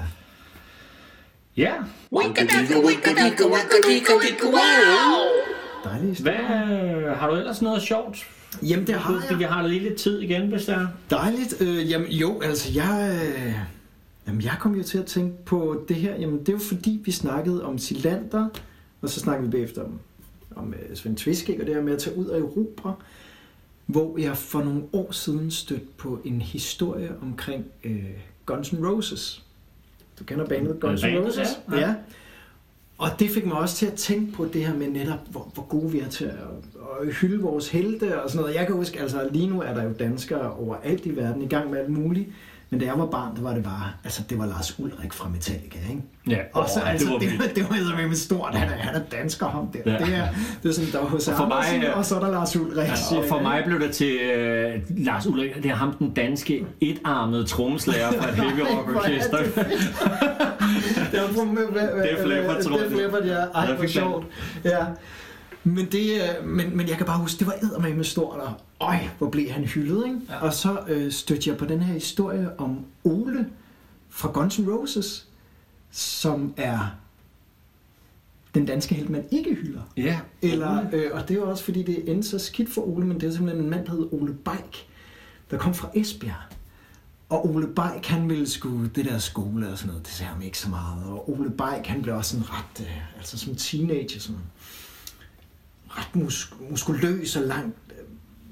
Ja. 1.57 1.73
Dejligt. 5.85 6.21
Hvad, 6.21 6.33
har 7.15 7.31
du 7.31 7.37
ellers 7.37 7.63
noget 7.63 7.83
sjovt? 7.83 8.27
Jamen, 8.63 8.87
det 8.87 8.95
har 8.95 9.27
jeg. 9.31 9.41
Jeg 9.41 9.49
har 9.49 9.67
lige 9.67 9.83
lidt 9.83 9.97
tid 9.97 10.21
igen, 10.21 10.49
hvis 10.49 10.65
der 10.65 10.87
Dejligt. 11.11 11.61
Øh, 11.61 11.91
jamen, 11.91 12.09
jo, 12.09 12.41
altså, 12.41 12.73
jeg... 12.75 13.21
Øh, 13.37 13.55
jamen, 14.27 14.43
jeg 14.43 14.57
kom 14.61 14.75
jo 14.75 14.83
til 14.83 14.99
at 14.99 15.07
tænke 15.07 15.45
på 15.45 15.85
det 15.89 15.97
her. 15.97 16.17
Jamen, 16.17 16.41
det 16.41 16.49
er 16.49 16.53
jo 16.53 16.59
fordi, 16.59 17.01
vi 17.05 17.11
snakkede 17.11 17.65
om 17.65 17.79
Silander, 17.79 18.49
og 19.03 19.09
så 19.09 19.21
snakkede 19.21 19.51
vi 19.51 19.57
bagefter 19.57 19.85
om, 19.85 19.99
om 20.57 20.69
uh, 20.69 20.97
Svend 20.97 21.17
Tviskæg, 21.17 21.61
og 21.61 21.67
det 21.67 21.75
her 21.75 21.83
med 21.83 21.93
at 21.93 21.99
tage 21.99 22.17
ud 22.17 22.27
og 22.27 22.39
erobre, 22.39 22.95
hvor 23.87 24.19
jeg 24.19 24.37
for 24.37 24.63
nogle 24.63 24.83
år 24.93 25.13
siden 25.13 25.51
stødte 25.51 25.87
på 25.97 26.21
en 26.25 26.41
historie 26.41 27.13
omkring 27.23 27.65
uh, 27.85 27.91
Guns 28.47 28.69
N' 28.69 28.87
Roses. 28.87 29.46
Du 30.19 30.25
kender 30.25 30.47
bandet 30.47 30.81
Guns 30.81 31.05
N' 31.05 31.19
Roses? 31.19 31.61
Ja. 31.73 31.79
ja. 31.79 31.95
Og 32.99 33.09
det 33.19 33.31
fik 33.31 33.47
mig 33.47 33.57
også 33.57 33.77
til 33.77 33.87
at 33.87 33.93
tænke 33.93 34.33
på 34.33 34.45
det 34.53 34.67
her 34.67 34.75
med 34.75 34.89
netop, 34.89 35.19
hvor, 35.31 35.51
hvor 35.55 35.63
gode 35.63 35.93
vi 35.93 36.01
er 36.01 36.09
til 36.09 36.25
at, 36.25 36.33
at 37.01 37.15
hylde 37.15 37.43
vores 37.43 37.69
helte 37.69 38.23
og 38.23 38.31
sådan 38.31 38.41
noget. 38.41 38.55
Jeg 38.55 38.67
kan 38.67 38.77
huske, 38.77 39.01
altså 39.01 39.29
lige 39.33 39.47
nu 39.47 39.63
er 39.63 39.75
der 39.75 39.83
jo 39.83 39.93
danskere 39.93 40.53
overalt 40.53 41.07
i 41.07 41.17
verden 41.17 41.43
i 41.43 41.49
gang 41.49 41.71
med 41.71 41.79
alt 41.79 41.91
muligt. 41.91 42.29
Men 42.71 42.81
da 42.81 42.87
jeg 42.87 42.99
var 42.99 43.07
barn, 43.07 43.37
der 43.37 43.43
var 43.43 43.55
det 43.55 43.65
bare, 43.65 43.93
altså 44.05 44.23
det 44.31 44.39
var 44.39 44.47
Lars 44.47 44.79
Ulrik 44.79 45.13
fra 45.13 45.29
Metallica, 45.29 45.79
ikke? 45.91 46.03
Ja, 46.29 46.39
og 46.53 46.69
så, 46.69 46.81
altså, 46.81 47.07
det 47.07 47.13
var, 47.13 47.19
det, 47.19 47.39
var, 47.39 47.77
det 47.77 47.97
var 47.97 48.09
med 48.09 48.17
stort, 48.17 48.55
han 48.55 48.69
er, 48.69 48.77
han 48.77 48.95
er 48.95 49.01
dansker 49.13 49.47
ham 49.47 49.67
der. 49.67 49.79
Ja. 49.93 49.99
Det, 49.99 50.15
er, 50.15 50.29
det 50.63 50.69
er 50.69 50.73
sådan, 50.73 50.93
der 50.93 50.99
var 50.99 51.09
hos 51.09 51.31
for 51.37 51.47
mig, 51.47 51.95
og 51.95 52.05
så 52.05 52.17
er 52.17 52.21
der 52.21 52.31
Lars 52.31 52.57
Ulrik. 52.57 52.89
Ja, 52.89 53.19
og 53.19 53.25
for 53.29 53.43
mig 53.43 53.63
blev 53.67 53.81
det 53.81 53.91
til 53.91 54.15
uh, 54.15 55.05
Lars 55.05 55.27
Ulrik, 55.27 55.55
det 55.55 55.67
er 55.67 55.75
ham 55.75 55.93
den 55.93 56.11
danske 56.11 56.67
etarmede 56.81 57.47
trommeslager 57.47 58.13
fra 58.13 58.29
et 58.29 58.35
heavy 58.41 58.61
rock 58.61 58.97
orkester. 58.97 59.39
det 61.13 61.21
er 61.21 62.23
flipper, 62.23 62.63
tror 62.63 62.79
jeg. 62.79 62.91
Det 62.91 62.99
flipper, 62.99 63.19
ja. 63.25 63.45
Ej, 63.55 63.75
hvor 63.75 63.87
sjovt. 63.87 64.27
Ja. 64.65 64.85
Men, 65.65 65.87
det, 65.93 66.13
øh, 66.15 66.49
men, 66.49 66.77
men 66.77 66.89
jeg 66.89 66.97
kan 66.97 67.07
bare 67.07 67.19
huske, 67.19 67.39
det 67.39 67.47
var 67.79 67.89
med 67.95 68.05
stort, 68.05 68.37
og 68.37 68.53
øj, 68.81 68.97
hvor 69.19 69.31
blev 69.31 69.51
han 69.51 69.65
hyldet, 69.65 70.07
ikke? 70.07 70.21
Ja. 70.29 70.39
Og 70.39 70.53
så 70.53 70.81
øh, 70.89 71.13
stødte 71.13 71.51
jeg 71.51 71.59
på 71.59 71.65
den 71.65 71.81
her 71.81 71.95
historie 71.95 72.61
om 72.61 72.85
Ole 73.05 73.47
fra 74.09 74.31
Guns 74.31 74.59
N' 74.59 74.71
Roses, 74.71 75.29
som 75.91 76.55
er 76.57 76.97
den 78.55 78.67
danske 78.67 78.95
helt, 78.95 79.11
man 79.11 79.25
ikke 79.31 79.55
hylder. 79.55 79.81
Ja. 79.97 80.21
Eller, 80.43 80.85
øh, 80.93 81.11
og 81.13 81.29
det 81.29 81.37
er 81.37 81.43
også 81.43 81.65
fordi, 81.65 81.83
det 81.83 82.11
endte 82.11 82.29
så 82.29 82.39
skidt 82.39 82.73
for 82.73 82.83
Ole, 82.83 83.07
men 83.07 83.21
det 83.21 83.27
er 83.27 83.33
simpelthen 83.33 83.65
en 83.65 83.71
mand, 83.71 83.87
der 83.87 83.91
hedder 83.91 84.15
Ole 84.15 84.35
Bajk, 84.35 84.77
der 85.51 85.59
kom 85.59 85.75
fra 85.75 85.91
Esbjerg. 85.95 86.57
Og 87.29 87.47
Ole 87.55 87.67
Bajk, 87.67 88.07
han 88.07 88.29
ville 88.29 88.49
sgu 88.49 88.85
det 88.85 89.05
der 89.05 89.19
skole 89.19 89.69
og 89.69 89.79
sådan 89.79 89.89
noget, 89.89 90.07
det 90.07 90.15
sagde 90.15 90.33
ham 90.33 90.43
ikke 90.43 90.59
så 90.59 90.69
meget. 90.69 91.05
Og 91.05 91.31
Ole 91.31 91.51
Bajk, 91.51 91.87
han 91.87 92.03
blev 92.03 92.17
også 92.17 92.31
sådan 92.31 92.51
ret, 92.51 92.87
øh, 92.87 93.17
altså 93.17 93.39
som 93.39 93.55
teenager, 93.55 94.21
sådan 94.21 94.41
ret 95.89 96.17
mus- 96.17 96.55
muskuløs 96.71 97.37
og 97.37 97.43
langt 97.43 97.77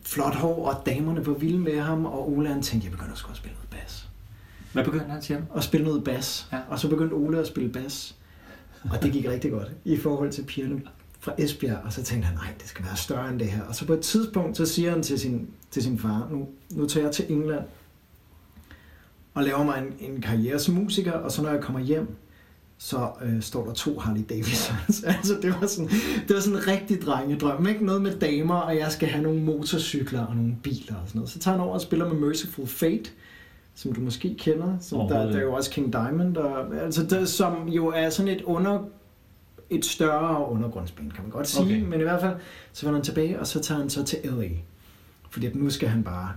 flot 0.05 0.35
hår, 0.35 0.69
og 0.69 0.87
damerne 0.87 1.27
var 1.27 1.33
vilde 1.33 1.59
med 1.59 1.81
ham, 1.81 2.07
og 2.07 2.33
Ole 2.33 2.49
han 2.49 2.63
tænkte, 2.63 2.85
jeg 2.85 2.93
begynder 2.93 3.15
sgu 3.15 3.31
at 3.31 3.37
spille 3.37 3.55
noget 3.55 3.71
bas. 3.71 4.09
Hvad 4.73 4.85
begyndte 4.85 5.07
han 5.07 5.23
til? 5.23 5.39
At 5.57 5.65
spille 5.65 5.87
noget 5.87 6.05
bas. 6.05 6.49
Ja. 6.53 6.59
Og 6.69 6.79
så 6.79 6.89
begyndte 6.89 7.15
Ole 7.15 7.39
at 7.39 7.47
spille 7.47 7.73
bas. 7.73 8.17
Og 8.91 9.03
det 9.03 9.13
gik 9.13 9.29
rigtig 9.29 9.51
godt 9.51 9.73
i 9.85 9.97
forhold 9.97 10.33
til 10.33 10.43
pigerne 10.43 10.83
fra 11.21 11.33
Esbjerg, 11.39 11.79
og 11.85 11.93
så 11.93 12.03
tænkte 12.03 12.27
han, 12.27 12.37
nej, 12.37 12.55
det 12.61 12.69
skal 12.69 12.85
være 12.85 12.97
større 12.97 13.29
end 13.29 13.39
det 13.39 13.47
her. 13.47 13.63
Og 13.63 13.75
så 13.75 13.87
på 13.87 13.93
et 13.93 14.01
tidspunkt, 14.01 14.57
så 14.57 14.67
siger 14.67 14.91
han 14.91 15.03
til 15.03 15.21
sin, 15.21 15.49
til 15.71 15.83
sin 15.83 15.99
far, 15.99 16.29
nu, 16.31 16.49
nu 16.71 16.87
tager 16.87 17.07
jeg 17.07 17.15
til 17.15 17.25
England 17.29 17.65
og 19.35 19.45
laver 19.45 19.65
mig 19.65 19.79
en, 19.79 20.13
en 20.13 20.21
karriere 20.21 20.59
som 20.59 20.75
musiker, 20.75 21.13
og 21.13 21.33
så 21.33 21.43
når 21.43 21.51
jeg 21.51 21.61
kommer 21.61 21.81
hjem, 21.81 22.17
så 22.85 23.11
øh, 23.25 23.43
står 23.43 23.65
der 23.65 23.73
to 23.73 23.99
Harley 23.99 24.23
Davidsons. 24.29 25.03
altså, 25.17 25.39
det 25.43 25.55
var 25.61 25.67
sådan, 25.67 25.91
det 26.29 26.35
var 26.35 26.41
sådan 26.41 26.59
en 26.59 26.67
rigtig 26.67 27.03
drengedrøm. 27.03 27.67
Ikke 27.67 27.85
noget 27.85 28.03
med 28.03 28.19
damer, 28.19 28.55
og 28.55 28.77
jeg 28.77 28.93
skal 28.93 29.09
have 29.09 29.23
nogle 29.23 29.43
motorcykler 29.43 30.27
og 30.27 30.37
nogle 30.37 30.57
biler 30.63 30.95
og 30.95 31.09
sådan 31.09 31.19
noget. 31.19 31.31
Så 31.31 31.39
tager 31.39 31.57
han 31.57 31.65
over 31.65 31.75
og 31.75 31.81
spiller 31.81 32.09
med 32.09 32.17
Merciful 32.17 32.67
Fate, 32.67 33.11
som 33.75 33.93
du 33.93 34.01
måske 34.01 34.35
kender. 34.39 34.77
Som 34.81 34.99
der, 34.99 35.27
der 35.27 35.37
er 35.37 35.43
jo 35.43 35.53
også 35.53 35.71
King 35.71 35.93
Diamond, 35.93 36.37
og, 36.37 36.77
altså, 36.77 37.07
der, 37.07 37.25
som 37.25 37.69
jo 37.69 37.87
er 37.87 38.11
sådan 38.11 38.33
et 38.33 38.43
under 38.43 38.79
et 39.71 39.85
større 39.85 40.49
undergrundsband, 40.49 41.13
kan 41.13 41.23
man 41.23 41.31
godt 41.31 41.49
sige. 41.49 41.65
Okay. 41.65 41.81
Men 41.81 42.01
i 42.01 42.03
hvert 42.03 42.21
fald, 42.21 42.37
så 42.73 42.87
vender 42.87 42.99
han 42.99 43.05
tilbage, 43.05 43.41
og 43.41 43.47
så 43.47 43.61
tager 43.61 43.81
han 43.81 43.91
så 43.91 44.05
til 44.05 44.19
LA. 44.25 44.49
Fordi 45.31 45.47
at 45.47 45.55
nu 45.55 45.71
skal 45.71 45.89
han 45.89 46.03
bare 46.03 46.33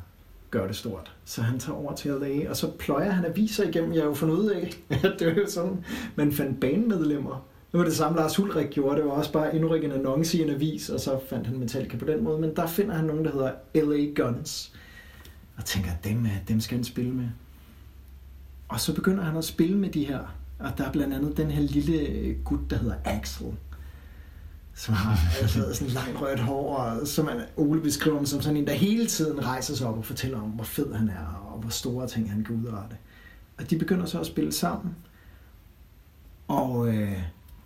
gøre 0.51 0.67
det 0.67 0.75
stort. 0.75 1.15
Så 1.25 1.41
han 1.41 1.59
tager 1.59 1.77
over 1.77 1.95
til 1.95 2.11
LA, 2.11 2.49
og 2.49 2.57
så 2.57 2.71
pløjer 2.71 3.11
han 3.11 3.25
aviser 3.25 3.67
igennem. 3.67 3.93
Jeg 3.93 4.01
har 4.01 4.07
jo 4.07 4.13
fundet 4.13 4.35
ud 4.35 4.49
af, 4.49 4.77
at 5.03 5.15
det 5.19 5.27
var 5.27 5.33
jo 5.33 5.49
sådan, 5.49 5.85
man 6.15 6.31
fandt 6.31 6.59
banemedlemmer. 6.59 7.45
Det 7.71 7.77
var 7.77 7.83
det 7.83 7.95
samme, 7.95 8.17
Lars 8.17 8.39
Ulrik 8.39 8.69
gjorde. 8.69 8.97
Det 8.97 9.05
var 9.05 9.11
også 9.11 9.31
bare 9.31 9.55
endnu 9.55 9.73
en 9.73 9.91
annonce 9.91 10.37
i 10.37 10.41
en 10.41 10.49
avis, 10.49 10.89
og 10.89 10.99
så 10.99 11.19
fandt 11.29 11.47
han 11.47 11.59
Metallica 11.59 11.97
på 11.97 12.05
den 12.05 12.23
måde. 12.23 12.39
Men 12.39 12.55
der 12.55 12.67
finder 12.67 12.95
han 12.95 13.05
nogen, 13.05 13.25
der 13.25 13.31
hedder 13.31 13.51
LA 13.75 14.23
Guns. 14.23 14.73
Og 15.57 15.65
tænker, 15.65 15.91
dem, 16.03 16.25
øh, 16.25 16.31
dem 16.47 16.59
skal 16.59 16.77
han 16.77 16.83
spille 16.83 17.11
med. 17.11 17.27
Og 18.67 18.79
så 18.79 18.95
begynder 18.95 19.23
han 19.23 19.37
at 19.37 19.45
spille 19.45 19.77
med 19.77 19.89
de 19.89 20.05
her. 20.05 20.19
Og 20.59 20.77
der 20.77 20.83
er 20.83 20.91
blandt 20.91 21.13
andet 21.13 21.37
den 21.37 21.51
her 21.51 21.61
lille 21.61 21.99
øh, 21.99 22.35
gut, 22.43 22.59
der 22.69 22.77
hedder 22.77 22.95
Axel 23.05 23.47
som 24.77 24.93
har 24.93 25.19
altså, 25.41 25.73
sådan 25.73 25.93
langt 25.93 26.21
rødt 26.21 26.39
hår, 26.39 26.75
og 26.75 27.07
som 27.07 27.25
man, 27.25 27.41
Ole 27.55 27.81
beskriver 27.81 28.15
ham 28.15 28.25
som 28.25 28.41
sådan 28.41 28.57
en, 28.57 28.67
der 28.67 28.73
hele 28.73 29.07
tiden 29.07 29.45
rejser 29.45 29.75
sig 29.75 29.87
op 29.87 29.97
og 29.97 30.05
fortæller 30.05 30.41
om, 30.41 30.49
hvor 30.49 30.63
fed 30.63 30.93
han 30.93 31.09
er, 31.09 31.49
og 31.53 31.59
hvor 31.59 31.69
store 31.69 32.07
ting 32.07 32.31
han 32.31 32.43
kan 32.43 32.55
udrette. 32.55 32.95
Og 33.57 33.69
de 33.69 33.77
begynder 33.77 34.05
så 34.05 34.19
at 34.19 34.25
spille 34.25 34.51
sammen. 34.51 34.95
Og 36.47 36.87
øh, 36.87 37.17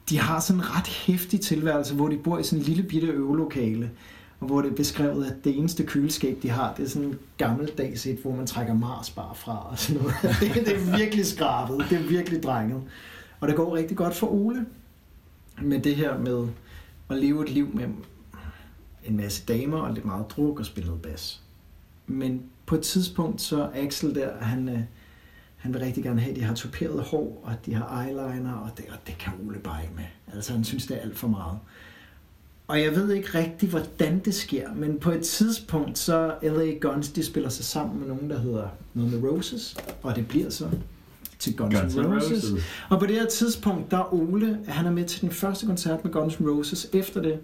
de 0.10 0.20
har 0.20 0.40
sådan 0.40 0.60
en 0.60 0.78
ret 0.78 0.88
hæftig 0.88 1.42
tilværelse, 1.42 1.96
hvor 1.96 2.08
de 2.08 2.18
bor 2.18 2.40
i 2.40 2.44
sådan 2.44 2.60
en 2.60 2.66
lille 2.66 2.84
bitte 2.84 3.08
øvelokale, 3.08 3.92
og 4.40 4.48
hvor 4.48 4.62
det 4.62 4.72
er 4.72 4.76
beskrevet, 4.76 5.26
at 5.26 5.44
det 5.44 5.58
eneste 5.58 5.86
køleskab, 5.86 6.38
de 6.42 6.50
har, 6.50 6.74
det 6.78 6.86
er 6.86 6.90
sådan 6.90 7.08
en 7.08 7.20
gammeldags 7.38 8.06
et, 8.06 8.20
hvor 8.22 8.36
man 8.36 8.48
trækker 8.48 8.74
Mars 8.74 9.10
bare 9.10 9.36
fra 9.36 9.70
og 9.72 9.80
sådan 9.80 10.02
noget. 10.02 10.16
Det, 10.40 10.66
det 10.66 10.76
er 10.76 10.98
virkelig 10.98 11.26
skrabet, 11.26 11.86
det 11.90 11.98
er 11.98 12.04
virkelig 12.04 12.44
drenget. 12.44 12.82
Og 13.40 13.48
det 13.48 13.56
går 13.56 13.76
rigtig 13.76 13.98
godt 13.98 14.16
for 14.16 14.28
Ole 14.28 14.66
med 15.62 15.82
det 15.82 15.96
her 15.96 16.18
med 16.18 16.48
og 17.12 17.18
leve 17.18 17.44
et 17.44 17.50
liv 17.50 17.70
med 17.74 17.88
en 19.04 19.18
masse 19.18 19.44
damer 19.48 19.78
og 19.78 19.94
lidt 19.94 20.06
meget 20.06 20.26
druk 20.30 20.60
og 20.60 20.66
spille 20.66 20.88
noget 20.88 21.02
bas. 21.02 21.42
Men 22.08 22.44
på 22.66 22.76
et 22.76 22.82
tidspunkt, 22.82 23.42
så 23.42 23.70
Axel 23.74 24.16
der, 24.16 24.38
han, 24.38 24.70
øh, 24.70 24.80
han 25.58 25.74
vil 25.74 25.82
rigtig 25.82 26.04
gerne 26.04 26.22
have, 26.22 26.32
at 26.32 26.36
de 26.36 26.44
har 26.44 26.56
toperet 26.56 27.04
hår, 27.04 27.42
og 27.44 27.54
de 27.66 27.74
har 27.74 28.04
eyeliner, 28.04 28.54
og 28.54 28.70
det, 28.78 28.86
og 28.90 28.98
det 29.08 29.18
kan 29.18 29.34
Ole 29.48 29.60
bare 29.60 29.82
ikke 29.82 29.96
med. 29.96 30.04
Altså 30.34 30.54
han 30.54 30.64
synes, 30.64 30.88
det 30.88 30.98
er 30.98 31.02
alt 31.02 31.18
for 31.18 31.28
meget. 31.28 31.60
Og 32.68 32.82
jeg 32.82 32.96
ved 32.96 33.12
ikke 33.12 33.38
rigtig, 33.38 33.70
hvordan 33.70 34.20
det 34.20 34.36
sker, 34.36 34.74
men 34.74 35.00
på 35.00 35.12
et 35.12 35.22
tidspunkt, 35.22 35.98
så 35.98 36.36
LA 36.44 36.74
Guns, 36.82 37.10
de 37.10 37.26
spiller 37.26 37.50
sig 37.50 37.66
sammen 37.66 38.00
med 38.00 38.08
nogen, 38.08 38.30
der 38.30 38.40
hedder 38.40 38.68
noget 38.94 39.12
med 39.12 39.30
Roses, 39.30 39.78
og 40.04 40.16
det 40.16 40.28
bliver 40.28 40.50
så 40.50 40.70
til 41.42 41.58
Guns, 41.58 41.80
Guns 41.80 41.96
N' 41.96 42.16
Roses. 42.16 42.32
Roses. 42.32 42.64
Og 42.90 43.00
på 43.00 43.06
det 43.06 43.16
her 43.16 43.26
tidspunkt, 43.26 43.92
der 43.92 43.98
er 43.98 44.14
Ole, 44.14 44.60
han 44.68 44.86
er 44.86 44.92
med 44.92 45.06
til 45.06 45.22
den 45.22 45.32
første 45.32 45.66
koncert 45.66 46.04
med 46.04 46.14
Guns 46.14 46.36
N' 46.36 46.50
Roses. 46.50 46.90
Efter 46.94 47.22
det, 47.22 47.40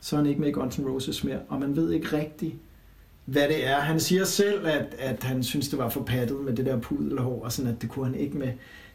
så 0.00 0.16
er 0.16 0.20
han 0.20 0.26
ikke 0.26 0.40
med 0.40 0.48
i 0.48 0.52
Guns 0.52 0.76
N' 0.76 0.88
Roses 0.88 1.24
mere, 1.24 1.38
og 1.48 1.60
man 1.60 1.76
ved 1.76 1.92
ikke 1.92 2.16
rigtigt, 2.16 2.54
hvad 3.24 3.48
det 3.48 3.66
er. 3.66 3.80
Han 3.80 4.00
siger 4.00 4.24
selv, 4.24 4.66
at, 4.66 4.94
at 4.98 5.22
han 5.22 5.42
synes, 5.42 5.68
det 5.68 5.78
var 5.78 5.88
for 5.88 6.02
pattet 6.02 6.40
med 6.40 6.56
det 6.56 6.66
der 6.66 6.80
pudelhår, 6.80 7.44
og 7.44 7.52
sådan, 7.52 7.72
at 7.72 7.82
det 7.82 7.90
kunne 7.90 8.04
han 8.04 8.14
ikke 8.14 8.38
med. 8.38 8.52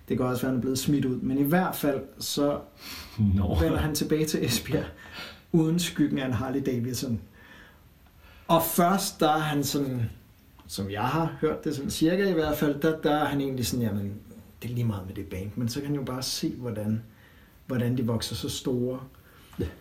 Det 0.10 0.18
kan 0.18 0.26
også 0.26 0.42
være, 0.42 0.50
at 0.50 0.54
han 0.54 0.58
er 0.58 0.62
blevet 0.62 0.80
smidt 0.80 1.06
ud. 1.06 1.16
Men 1.16 1.38
i 1.38 1.44
hvert 1.44 1.76
fald, 1.76 2.02
så 2.20 2.60
no. 3.36 3.54
vender 3.54 3.78
han 3.78 3.96
tilbage 3.96 4.26
til 4.26 4.46
Esbjerg, 4.46 4.86
uden 5.52 5.80
skyggen 5.80 6.20
af 6.20 6.26
en 6.26 6.34
Harley 6.34 6.62
Davidson. 6.66 7.22
Og 8.48 8.64
først, 8.64 9.20
der 9.20 9.30
er 9.30 9.40
han 9.40 9.64
sådan, 9.64 10.10
som 10.68 10.92
jeg 10.92 11.04
har 11.04 11.34
hørt 11.42 11.64
det 11.64 11.76
sådan 11.76 11.92
cirka 11.92 12.30
i 12.30 12.34
hvert 12.34 12.58
fald, 12.58 12.80
der, 12.80 13.00
der 13.02 13.16
er 13.16 13.26
han 13.26 13.42
egentlig 13.42 13.66
sådan, 13.66 13.86
jamen, 13.86 14.14
det 14.62 14.72
er 14.72 14.76
lige 14.76 14.88
meget 14.88 15.08
med 15.08 15.16
det 15.16 15.26
band, 15.26 15.52
men 15.56 15.70
så 15.70 15.80
kan 15.80 15.88
han 15.88 15.96
jo 15.96 16.04
bare 16.04 16.24
se, 16.24 16.56
hvordan, 16.58 17.02
hvordan 17.68 17.98
de 17.98 18.06
vokser 18.06 18.36
så 18.36 18.50
store. 18.50 19.00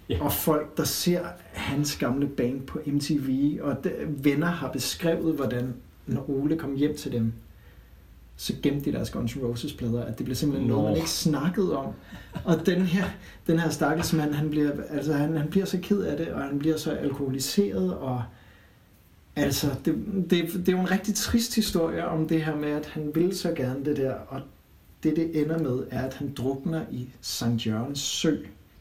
Ja. 0.09 0.25
Og 0.25 0.33
folk, 0.33 0.77
der 0.77 0.85
ser 0.85 1.25
hans 1.53 1.97
gamle 1.97 2.29
band 2.29 2.66
på 2.66 2.81
MTV, 2.87 3.59
og 3.62 3.85
de, 3.85 3.93
venner 4.09 4.47
har 4.47 4.73
beskrevet, 4.73 5.35
hvordan 5.35 5.75
når 6.07 6.31
Ole 6.31 6.59
kom 6.59 6.75
hjem 6.75 6.97
til 6.97 7.12
dem, 7.12 7.33
så 8.37 8.55
gemte 8.62 8.85
de 8.85 8.97
deres 8.97 9.11
Guns 9.11 9.33
N' 9.33 9.45
Roses 9.45 9.73
plader, 9.73 10.05
at 10.05 10.19
det 10.19 10.25
blev 10.25 10.37
simpelthen 10.37 10.69
Nå. 10.69 10.75
noget, 10.75 10.90
man 10.90 10.97
ikke 10.97 11.11
snakkede 11.11 11.77
om. 11.77 11.95
Og 12.45 12.66
den 12.66 12.83
her, 12.83 13.05
den 13.47 13.59
her 13.59 13.71
stakkels 13.71 14.12
mand, 14.12 14.35
han 14.35 14.51
bliver, 14.51 14.73
altså 14.90 15.12
han, 15.12 15.37
han 15.37 15.49
bliver 15.49 15.66
så 15.66 15.79
ked 15.83 16.03
af 16.03 16.16
det, 16.16 16.29
og 16.29 16.43
han 16.43 16.59
bliver 16.59 16.77
så 16.77 16.90
alkoholiseret, 16.90 17.95
og 17.95 18.23
altså, 19.37 19.66
det, 19.85 19.95
det, 20.31 20.53
det 20.53 20.69
er 20.69 20.73
jo 20.73 20.81
en 20.81 20.90
rigtig 20.90 21.14
trist 21.14 21.55
historie 21.55 22.07
om 22.07 22.29
det 22.29 22.45
her 22.45 22.57
med, 22.57 22.69
at 22.69 22.87
han 22.87 23.11
ville 23.14 23.35
så 23.35 23.53
gerne 23.53 23.85
det 23.85 23.97
der, 23.97 24.12
og 24.12 24.40
det, 25.03 25.17
det 25.17 25.43
ender 25.43 25.59
med, 25.59 25.83
er, 25.91 26.03
at 26.03 26.15
han 26.15 26.33
drukner 26.37 26.83
i 26.91 27.09
St. 27.21 27.67
Jørgens 27.67 27.99
sø 27.99 28.37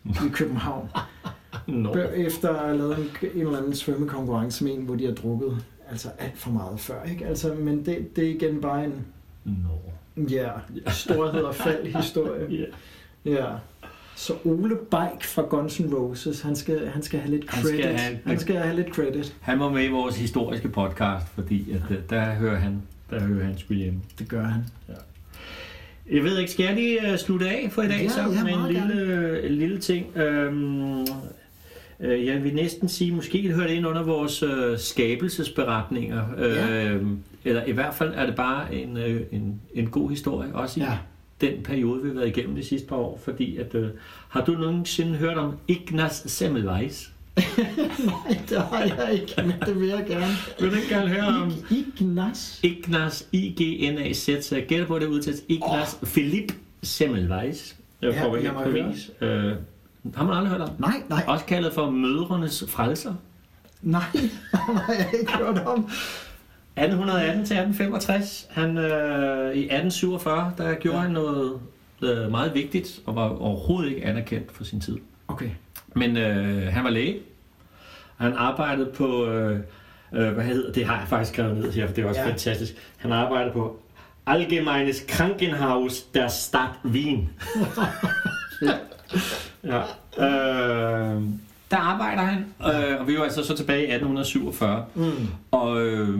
i 0.06 0.30
København. 0.34 0.90
no. 1.68 1.94
Efter 1.94 2.50
at 2.50 2.60
have 2.60 2.78
lavet 2.78 2.98
en, 2.98 3.30
en 3.34 3.42
eller 3.42 3.58
anden 3.58 3.76
svømmekonkurrence 3.76 4.64
med 4.64 4.74
en, 4.74 4.82
hvor 4.82 4.96
de 4.96 5.06
har 5.06 5.14
drukket 5.14 5.66
altså 5.90 6.10
alt 6.20 6.38
for 6.38 6.52
meget 6.52 6.80
før. 6.80 7.04
Ikke? 7.04 7.26
Altså, 7.26 7.54
men 7.54 7.86
det, 7.86 8.16
det 8.16 8.24
er 8.24 8.30
igen 8.30 8.62
bare 8.62 8.86
en 8.86 9.06
no. 9.46 10.24
ja, 10.24 10.50
storhed 10.88 11.42
og 11.42 11.56
fald 11.56 11.86
historie. 11.96 12.52
yeah. 12.52 12.68
Ja. 13.26 13.46
Så 14.16 14.34
Ole 14.46 14.76
Bike 14.76 15.28
fra 15.28 15.42
Guns 15.42 15.80
N' 15.80 15.96
Roses, 15.96 16.42
han 16.42 16.56
skal, 16.56 16.88
han 16.88 17.04
skal 17.04 17.20
have 17.20 17.32
lidt 17.32 17.46
credit. 17.46 17.86
Han 17.86 17.98
skal 17.98 17.98
have, 17.98 18.20
han 18.26 18.40
skal 18.40 18.56
have 18.56 18.76
lidt 18.76 18.96
credit. 18.96 19.36
Han 19.42 19.60
var 19.60 19.70
med 19.70 19.86
i 19.86 19.90
vores 19.90 20.18
historiske 20.18 20.70
podcast, 20.70 21.28
fordi 21.28 21.72
at, 21.72 21.82
der 22.10 22.34
hører 22.34 22.60
han, 22.60 22.82
der 23.10 23.20
hører 23.20 23.46
han 23.46 23.58
spille 23.58 23.84
hjemme. 23.84 24.00
Det 24.20 24.30
gør 24.30 24.44
han. 24.44 24.66
Ja. 24.90 24.94
Jeg 26.12 26.24
ved 26.24 26.38
ikke, 26.38 26.52
skal 26.52 26.64
jeg 26.66 26.76
lige 26.76 27.00
uh, 27.12 27.18
slutte 27.18 27.50
af 27.50 27.70
for 27.72 27.82
i 27.82 27.88
dag 27.88 28.02
ja, 28.02 28.10
så 28.10 28.22
med 28.44 28.54
en 28.54 28.74
lille, 28.74 29.44
en 29.44 29.52
lille 29.52 29.80
ting? 29.80 30.18
Øhm, 30.18 31.02
øh, 32.00 32.26
jeg 32.26 32.44
vil 32.44 32.56
næsten 32.56 32.90
sige, 32.90 33.12
måske 33.12 33.38
det 33.38 33.54
hører 33.54 33.68
det 33.68 33.74
ind 33.74 33.88
under 33.88 34.04
vores 34.04 34.44
uh, 34.44 34.78
skabelsesberetninger. 34.78 36.26
Ja. 36.38 36.84
Øhm, 36.86 37.20
eller 37.46 37.64
i 37.66 37.72
hvert 37.72 37.94
fald 37.94 38.14
er 38.16 38.26
det 38.26 38.36
bare 38.36 38.76
en, 38.76 38.98
uh, 38.98 39.22
en, 39.32 39.62
en 39.74 39.90
god 39.90 40.10
historie, 40.10 40.56
også 40.56 40.80
i 40.80 40.84
ja. 40.84 40.98
den 41.42 41.64
periode, 41.64 42.02
vi 42.02 42.08
har 42.08 42.16
været 42.16 42.28
igennem 42.28 42.56
de 42.56 42.64
sidste 42.64 42.88
par 42.88 42.96
år. 42.96 43.22
Fordi 43.24 43.58
at, 43.58 43.76
uh, 43.76 43.88
har 44.30 44.46
du 44.46 44.52
nogensinde 44.52 45.18
hørt 45.18 45.38
om 45.38 45.54
Ignaz 45.68 46.14
Semmelweis? 46.26 47.12
Nej, 48.06 48.38
det 48.50 48.62
har 48.62 48.80
jeg 48.80 49.14
ikke, 49.14 49.34
men 49.38 49.54
det 49.66 49.80
vil 49.80 49.88
jeg 49.88 50.06
gerne. 50.08 50.34
Vil 50.60 50.72
du 50.72 50.76
ikke 50.76 50.90
gerne 50.90 51.10
høre 51.10 51.28
om? 51.28 51.54
Ignaz. 51.70 52.64
Ignaz, 52.64 53.24
I-G-N-A-Z, 53.32 54.44
så 54.44 54.56
jeg 54.56 54.66
gætter 54.66 54.88
på, 54.88 55.00
det 55.00 55.06
udtales 55.06 55.44
Ignaz 55.48 55.94
oh. 56.02 56.08
Philip 56.08 56.54
Semmelweis. 56.84 57.76
Jeg 58.02 58.12
ja, 58.12 58.44
jeg 58.44 58.54
må 58.54 58.64
høre. 58.64 58.94
Øh, 59.22 59.56
har 60.16 60.26
man 60.26 60.38
aldrig 60.38 60.50
hørt 60.50 60.62
om? 60.62 60.70
Nej, 60.80 61.04
nej. 61.10 61.24
Også 61.28 61.46
kaldet 61.46 61.74
for 61.74 61.90
mødrenes 61.90 62.64
frelser. 62.68 63.14
Nej, 63.82 64.02
har 64.54 64.94
jeg 64.94 65.10
ikke 65.20 65.32
hørt 65.32 65.58
om. 65.58 65.80
1818 65.80 67.46
til 67.46 67.58
1865. 67.58 68.48
Han, 68.50 68.78
øh, 68.78 69.56
I 69.56 69.64
1847, 69.64 70.54
der 70.58 70.76
gjorde 70.76 70.98
ja. 70.98 71.04
han 71.04 71.12
noget 71.12 71.60
øh, 72.02 72.32
meget 72.32 72.54
vigtigt, 72.54 73.02
og 73.06 73.16
var 73.16 73.30
overhovedet 73.30 73.90
ikke 73.90 74.06
anerkendt 74.06 74.52
for 74.52 74.64
sin 74.64 74.82
tid. 74.82 74.98
Okay. 75.28 75.50
Men 75.96 76.18
øh, 76.18 76.74
han 76.74 76.84
var 76.84 76.90
læge. 76.90 77.20
Han 78.20 78.34
arbejdede 78.34 78.92
på, 78.96 79.26
øh, 79.26 79.60
øh, 80.14 80.32
hvad 80.32 80.44
hedder 80.44 80.72
det, 80.72 80.86
har 80.86 81.00
jeg 81.00 81.08
faktisk 81.08 81.34
skrevet 81.34 81.58
ned 81.58 81.72
her, 81.72 81.88
for 81.88 81.94
det 81.94 82.04
er 82.04 82.08
også 82.08 82.22
ja. 82.22 82.28
fantastisk. 82.28 82.74
Han 82.98 83.12
arbejdede 83.12 83.54
på 83.54 83.80
Allgemeines 84.26 85.06
Krankenhaus 85.08 86.02
der 86.02 86.28
Stadt 86.28 86.72
Wien. 86.86 87.30
ja. 88.62 88.74
ja. 89.64 89.82
Øh, 90.18 91.22
der 91.72 91.78
arbejder 91.78 92.22
han, 92.22 92.46
øh, 92.62 93.00
og 93.00 93.08
vi 93.08 93.14
er 93.14 93.18
jo 93.18 93.24
altså 93.24 93.44
så 93.44 93.56
tilbage 93.56 93.80
i 93.80 93.92
1847. 93.92 94.86
Mm. 94.96 95.12
Og 95.52 95.82
øh, 95.82 96.20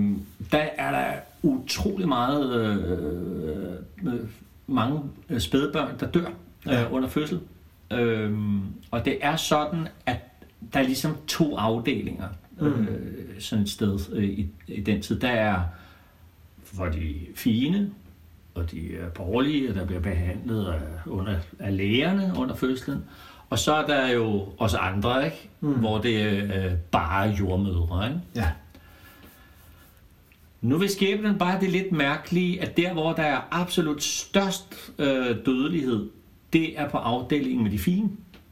der 0.52 0.66
er 0.78 0.92
der 0.92 1.14
utrolig 1.44 2.08
meget 2.08 2.56
øh, 2.56 4.14
øh, 4.14 4.20
mange 4.68 5.02
spædbørn, 5.38 5.92
der 6.00 6.06
dør 6.06 6.30
ja. 6.66 6.84
øh, 6.84 6.94
under 6.94 7.10
fødsel. 7.10 7.40
Øhm, 7.94 8.62
og 8.92 9.06
det 9.06 9.18
er 9.22 9.36
sådan, 9.36 9.88
at 10.06 10.18
der 10.74 10.80
er 10.80 10.84
ligesom 10.84 11.18
to 11.28 11.58
afdelinger 11.58 12.28
mm. 12.60 12.68
øh, 12.68 13.42
sådan 13.42 13.64
et 13.64 13.70
sted 13.70 14.00
øh, 14.14 14.24
i, 14.24 14.48
i 14.68 14.82
den 14.82 15.02
tid. 15.02 15.20
Der 15.20 15.30
er 15.30 15.62
for 16.64 16.86
de 16.86 17.16
fine, 17.36 17.92
og 18.56 18.72
de 18.72 18.98
er 18.98 19.10
borgerlige, 19.10 19.74
der 19.74 19.86
bliver 19.86 20.02
behandlet 20.02 20.66
af, 20.66 20.80
under, 21.06 21.36
af 21.60 21.78
lægerne 21.78 22.34
under 22.38 22.56
fødslen. 22.56 23.04
Og 23.50 23.60
så 23.60 23.74
er 23.74 23.88
der 23.88 24.10
jo 24.10 24.48
også 24.58 24.78
andre, 24.78 25.26
ikke? 25.26 25.50
Mm. 25.62 25.74
hvor 25.74 25.98
det 25.98 26.22
er 26.22 26.66
øh, 26.66 26.74
bare 26.92 27.30
jordmødre. 27.30 28.08
Ikke? 28.08 28.22
Ja. 28.36 28.52
Nu 30.62 30.78
vil 30.78 30.90
skæbnen 30.90 31.38
bare 31.38 31.60
det 31.60 31.70
lidt 31.70 31.92
mærkelige, 31.92 32.62
at 32.62 32.78
der, 32.78 32.94
hvor 32.94 33.14
der 33.14 33.24
er 33.24 33.42
absolut 33.52 34.04
størst 34.04 34.92
øh, 34.98 35.36
dødelighed 35.46 36.10
det 36.54 36.80
er 36.80 36.90
på 36.90 36.98
afdelingen 36.98 37.64
med 37.64 37.72
de 37.72 37.80
fine. 37.80 38.10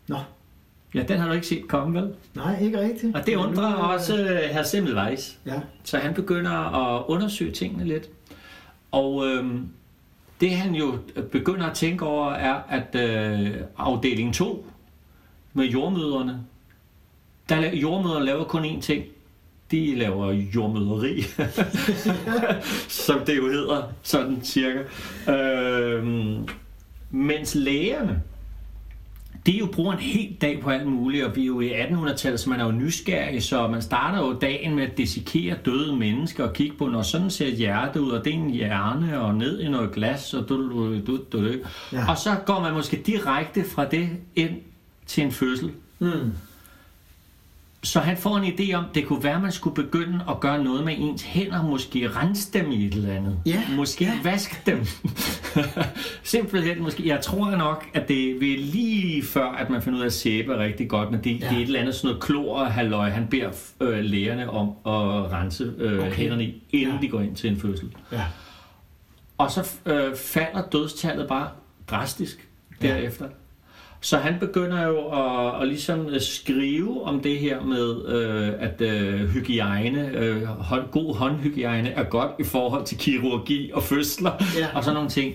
Nå, 0.08 0.18
Ja, 0.98 1.04
den 1.04 1.20
har 1.20 1.28
du 1.28 1.34
ikke 1.34 1.48
set 1.48 1.68
komme, 1.68 2.02
vel? 2.02 2.14
nej, 2.36 2.60
ikke 2.62 2.80
rigtigt. 2.82 3.16
Og 3.16 3.26
det 3.26 3.36
undrer 3.36 3.70
nu, 3.70 3.76
også 3.94 4.18
øh, 4.18 4.40
herr 4.40 4.64
Semmelweis. 4.64 5.38
Ja, 5.46 5.60
Så 5.84 5.98
han 5.98 6.14
begynder 6.14 6.52
at 6.52 7.04
undersøge 7.08 7.52
tingene 7.52 7.86
lidt. 7.86 8.10
Og 8.92 9.26
øhm, 9.28 9.68
det 10.42 10.52
han 10.52 10.76
jo 10.76 10.98
begynder 11.32 11.66
at 11.66 11.76
tænke 11.76 12.06
over 12.06 12.32
er, 12.32 12.56
at 12.70 12.96
øh, 12.96 13.52
afdeling 13.78 14.34
2 14.34 14.68
med 15.54 15.66
jordmøderne, 15.66 16.40
der 17.50 17.76
jordmøderne 17.76 18.26
laver 18.26 18.44
kun 18.44 18.66
én 18.66 18.82
ting. 18.82 19.04
De 19.72 19.96
laver 19.96 20.32
jordmøderi, 20.32 21.22
som 23.06 23.20
det 23.26 23.38
jo 23.38 23.48
hedder, 23.50 23.84
sådan 24.04 24.40
cirka. 24.44 24.80
Øhm, 25.32 26.48
mens 27.12 27.56
lægerne, 27.56 28.22
de 29.48 29.52
jo 29.52 29.66
bruger 29.66 29.94
en 29.94 30.00
hel 30.00 30.38
dag 30.42 30.60
på 30.62 30.70
alt 30.70 30.88
muligt, 30.88 31.26
og 31.26 31.36
vi 31.36 31.42
er 31.42 31.46
jo 31.46 31.62
i 31.62 31.72
1800-tallet, 31.72 32.40
så 32.40 32.50
man 32.50 32.60
er 32.60 32.66
jo 32.66 32.72
nysgerrig, 32.72 33.44
så 33.44 33.68
man 33.68 33.82
starter 33.82 34.20
jo 34.20 34.34
dagen 34.34 34.76
med 34.76 34.84
at 34.84 34.98
dissekere 34.98 35.56
døde 35.66 35.96
mennesker 35.96 36.44
og 36.44 36.54
kigge 36.54 36.78
på, 36.78 36.88
når 36.88 37.02
sådan 37.02 37.30
ser 37.30 37.48
et 37.48 37.54
hjerte 37.54 38.02
ud, 38.02 38.12
og 38.12 38.26
det 38.26 38.34
er 38.34 38.38
en 38.38 38.50
hjerne, 38.50 39.20
og 39.20 39.36
ned 39.36 39.60
i 39.60 39.70
noget 39.70 39.92
glas, 39.92 40.34
og 40.34 40.50
du, 40.50 40.70
du, 40.70 41.00
du, 41.08 41.20
du. 41.32 41.52
Ja. 41.94 42.10
Og 42.10 42.18
så 42.18 42.36
går 42.46 42.60
man 42.60 42.74
måske 42.74 43.02
direkte 43.06 43.64
fra 43.64 43.86
det 43.86 44.10
ind 44.36 44.56
til 45.06 45.24
en 45.24 45.32
fødsel. 45.32 45.72
mm. 46.00 46.32
Så 47.84 48.00
han 48.00 48.18
får 48.18 48.38
en 48.38 48.54
idé 48.54 48.74
om, 48.74 48.86
det 48.96 49.06
kunne 49.06 49.24
være, 49.24 49.36
at 49.36 49.42
man 49.42 49.52
skulle 49.52 49.76
begynde 49.76 50.20
at 50.30 50.40
gøre 50.40 50.64
noget 50.64 50.86
med 50.86 50.96
ens 50.98 51.22
hænder, 51.24 51.64
måske 51.64 52.10
rense 52.10 52.54
dem 52.54 52.72
i 52.72 52.86
et 52.86 52.94
eller 52.94 53.14
andet. 53.14 53.40
Ja, 53.46 53.64
Måske 53.76 54.06
ja. 54.06 54.20
vaske 54.24 54.56
dem. 54.66 54.86
Simpelthen 56.24 56.84
måske. 56.84 57.08
Jeg 57.08 57.22
tror 57.22 57.52
nok, 57.56 57.86
at 57.94 58.08
det 58.08 58.32
er 58.32 58.58
lige 58.58 59.24
før, 59.24 59.46
at 59.46 59.70
man 59.70 59.82
finder 59.82 59.98
ud 60.00 60.02
af, 60.04 60.06
at 60.08 60.14
sæbe 60.14 60.54
er 60.54 60.58
rigtig 60.58 60.90
godt, 60.90 61.12
men 61.12 61.24
det, 61.24 61.30
ja. 61.32 61.36
Det 61.50 61.52
er 61.58 61.58
et 61.58 61.62
eller 61.62 61.80
andet 61.80 61.96
sådan 61.96 62.08
noget 62.08 62.24
klor 62.24 62.60
og 62.60 62.72
halløj, 62.74 63.10
han 63.10 63.28
beder 63.28 63.50
øh, 63.82 64.00
lægerne 64.04 64.50
om 64.50 64.68
at 64.68 65.32
rense 65.32 65.74
øh, 65.78 66.00
okay. 66.00 66.12
Hænderne 66.14 66.44
i, 66.44 66.64
inden 66.72 66.96
ja. 66.96 67.02
De 67.02 67.08
går 67.08 67.22
ind 67.22 67.36
til 67.36 67.50
en 67.50 67.60
fødsel. 67.60 67.90
ja. 68.12 68.24
Og 69.38 69.52
så 69.52 69.72
øh, 69.86 70.16
falder 70.16 70.62
dødstallet 70.72 71.28
bare 71.28 71.50
drastisk 71.88 72.48
Ja. 72.84 73.10
Så 74.02 74.18
han 74.18 74.36
begynder 74.40 74.88
jo 74.88 74.98
at, 75.08 75.62
at 75.62 75.68
ligesom 75.68 76.08
øh, 76.08 76.22
skrive 76.22 77.04
om 77.04 77.20
det 77.20 77.40
her 77.40 77.62
med, 77.64 78.06
øh, 78.08 78.54
at 78.60 78.82
øh, 78.82 79.30
hygiejne, 79.30 80.10
øh, 80.18 80.44
hånd, 80.46 80.84
god 80.92 81.16
håndhygiejne 81.16 81.90
er 81.90 82.04
godt 82.04 82.32
i 82.40 82.44
forhold 82.44 82.86
til 82.86 82.98
kirurgi 82.98 83.72
og 83.74 83.84
fødsler 83.84 84.32
Ja. 84.60 84.68
og 84.76 84.84
sådan 84.84 84.96
nogle 84.96 85.10
ting. 85.10 85.34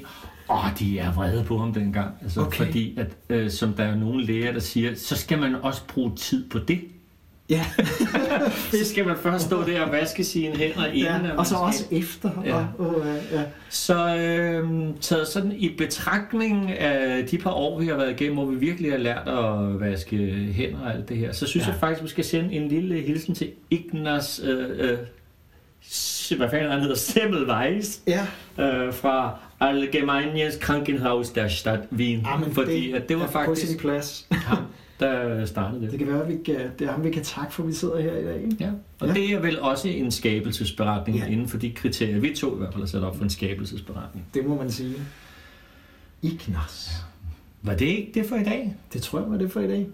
Og 0.49 0.59
de 0.79 0.99
er 0.99 1.13
vrede 1.13 1.45
på 1.45 1.59
ham 1.59 1.73
dengang, 1.75 2.15
altså, 2.23 2.41
Okay. 2.41 2.65
fordi 2.65 2.99
at, 2.99 3.17
øh, 3.29 3.51
som 3.51 3.73
der 3.73 3.85
er 3.85 3.95
nogle 3.97 4.25
læger, 4.27 4.53
der 4.53 4.61
siger, 4.61 4.95
så 4.95 5.17
skal 5.17 5.39
man 5.39 5.55
også 5.63 5.83
bruge 5.89 6.17
tid 6.17 6.51
på 6.51 6.59
det. 6.59 6.81
Ja, 7.53 7.65
Så 8.71 8.91
skal 8.91 9.07
man 9.07 9.17
først 9.17 9.45
stå 9.45 9.65
der 9.65 9.81
og 9.83 9.93
vaske 9.93 10.25
sine 10.25 10.57
hænder 10.57 10.87
inden. 10.87 11.25
ja. 11.25 11.37
og 11.37 11.47
så 11.47 11.55
også 11.55 11.85
efter. 11.91 12.31
Ja. 12.45 12.57
Og, 12.57 12.67
og, 12.79 13.07
ja. 13.33 13.43
Så 13.69 14.17
øh, 14.17 14.69
taget 15.01 15.29
sådan 15.29 15.53
i 15.53 15.75
betragtning 15.79 16.71
af 16.71 17.27
de 17.27 17.39
par 17.39 17.51
år, 17.51 17.81
vi 17.81 17.87
har 17.87 17.97
været 17.97 18.11
igennem, 18.11 18.35
hvor 18.37 18.47
vi 18.47 18.57
virkelig 18.57 18.91
har 18.91 18.99
lært 18.99 19.29
at 19.29 19.81
vaske 19.81 20.17
hænder 20.55 20.81
og 20.85 20.95
alt 20.95 21.09
det 21.09 21.17
her, 21.17 21.33
så 21.33 21.47
synes 21.47 21.67
ja. 21.67 21.71
Jeg 21.71 21.81
faktisk, 21.81 22.03
vi 22.03 22.09
skal 22.09 22.25
sende 22.25 22.55
en 22.55 22.69
lille 22.69 23.01
hilsen 23.01 23.35
til 23.35 23.51
Ignaz, 23.71 24.41
øh, 24.45 24.91
øh, 24.91 24.99
hvad 26.37 26.51
fanden 26.51 26.71
han 26.71 26.81
hedder, 26.81 26.97
Semmelweis, 26.97 28.01
ja. 28.07 28.27
øh, 28.59 28.95
fra 28.95 29.39
Allgemeines 29.69 30.57
Krankenhaus 30.61 31.31
der 31.31 31.49
Stadt 31.49 31.81
Wien. 31.93 32.21
Jamen, 32.27 32.53
fordi 32.53 32.87
det, 32.91 32.95
at 32.95 33.09
det 33.09 33.17
var 33.17 33.23
er 33.23 33.27
På 33.27 33.33
faktisk 33.33 33.67
sin 33.69 33.79
plads. 33.79 34.27
ham, 34.31 34.59
der 35.01 35.45
startede 35.47 35.81
det. 35.83 35.91
Det 35.91 35.99
kan 35.99 36.09
være, 36.09 36.23
at 36.23 36.29
vi 36.29 36.37
kan, 36.45 36.57
det 36.79 36.87
er 36.89 36.93
ham, 36.93 37.05
vi 37.05 37.11
kan 37.11 37.23
takke 37.23 37.55
for, 37.55 37.63
at 37.63 37.69
vi 37.69 37.73
sidder 37.75 38.01
her 38.01 38.17
i 38.17 38.25
dag. 38.25 38.37
Ikke? 38.43 38.57
Ja, 38.61 38.71
og 39.01 39.09
Ja. 39.09 39.15
det 39.15 39.31
er 39.33 39.41
vel 39.41 39.61
også 39.61 39.89
en 39.89 40.11
skabelsesberetning 40.11 41.19
ja. 41.19 41.25
Ja. 41.25 41.31
inden 41.31 41.49
for 41.49 41.59
de 41.59 41.71
kriterier, 41.71 42.19
vi 42.21 42.35
to 42.37 42.55
i 42.55 42.59
hvert 42.59 42.73
fald 42.73 42.83
har 42.83 42.89
sat 42.89 43.03
op 43.03 43.17
for 43.17 43.25
en 43.25 43.31
skabelsesberetning. 43.31 44.27
Det 44.35 44.47
må 44.47 44.57
man 44.57 44.71
sige. 44.71 44.95
Ignas. 46.23 46.91
Var 47.63 47.75
det 47.75 47.87
ikke 47.87 48.11
det 48.15 48.27
for 48.29 48.37
i 48.37 48.45
dag? 48.45 48.75
Det 48.93 49.03
tror 49.03 49.21
jeg 49.21 49.31
var 49.31 49.37
det 49.37 49.53
for 49.53 49.61
i 49.61 49.67
dag. 49.69 49.87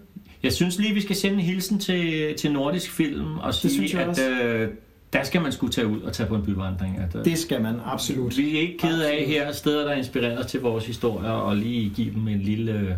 Jeg 0.43 0.53
synes 0.53 0.79
lige, 0.79 0.93
vi 0.93 1.01
skal 1.01 1.15
sende 1.15 1.35
en 1.35 1.41
hilsen 1.45 1.79
til, 1.79 2.33
til 2.37 2.51
Nordisk 2.51 2.91
Film 2.91 3.37
og 3.37 3.53
sige, 3.53 3.71
synes 3.71 3.93
jeg 3.93 4.01
at 4.01 4.31
øh, 4.45 4.69
der 5.13 5.23
skal 5.23 5.41
man 5.41 5.51
skulle 5.51 5.73
tage 5.73 5.87
ud 5.87 6.01
og 6.01 6.13
tage 6.13 6.27
på 6.29 6.35
en 6.35 6.41
byvandring. 6.43 6.97
At, 6.97 7.15
øh, 7.15 7.25
Det 7.25 7.37
skal 7.37 7.61
man 7.61 7.75
absolut. 7.85 8.37
vi 8.37 8.57
er 8.57 8.61
ikke 8.61 8.77
kede 8.77 9.11
af 9.11 9.23
her 9.27 9.51
steder, 9.51 9.85
der 9.85 9.93
inspirerer 9.93 10.43
til 10.43 10.61
vores 10.61 10.85
historier, 10.85 11.29
og 11.31 11.55
lige 11.55 11.89
give 11.89 12.13
dem 12.13 12.27
en 12.27 12.39
lille 12.39 12.71
øh, 12.79 12.91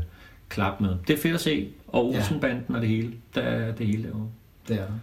klap 0.50 0.82
med. 0.82 0.89
Det 1.08 1.13
er 1.13 1.17
fedt 1.17 1.34
at 1.34 1.41
se, 1.41 1.67
og 1.88 2.12
Ja. 2.13 2.17
Olsenbanden 2.17 2.76
og 2.76 2.82
det 2.82 2.89
hele, 2.89 3.12
der 3.36 3.41
er 3.41 3.71
det 3.76 3.88
hele 3.88 4.04
derovre. 4.04 4.28
Det 4.67 4.76
er 4.76 4.86
det. 4.86 4.93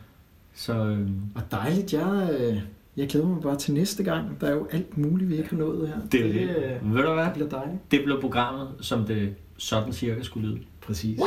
Så 0.54 0.72
øh, 0.86 1.08
Og 1.34 1.42
dejligt, 1.50 1.92
jeg, 1.92 2.28
øh, 2.40 2.56
jeg 2.96 3.08
glæder 3.08 3.26
mig 3.26 3.42
bare 3.42 3.56
til 3.56 3.74
næste 3.74 4.02
gang. 4.02 4.40
Der 4.40 4.46
er 4.46 4.52
jo 4.54 4.66
alt 4.72 4.98
muligt, 4.98 5.30
vi 5.30 5.36
ikke 5.36 5.50
har 5.50 5.56
nået 5.56 5.88
her. 5.88 5.94
det 6.12 6.20
jo 6.20 6.26
det. 6.32 6.56
øh, 6.56 6.94
Ved 6.94 7.02
du 7.02 7.12
hvad? 7.14 7.24
det 7.24 7.32
bliver 7.32 7.48
dejligt. 7.48 7.90
Det 7.90 8.00
blev 8.04 8.20
programmet, 8.20 8.68
som 8.80 9.04
det 9.04 9.34
sådan 9.58 9.92
cirka 9.92 10.22
skulle 10.22 10.48
lyde. 10.48 10.58
Præcis. 10.86 11.18
Ja, 11.18 11.24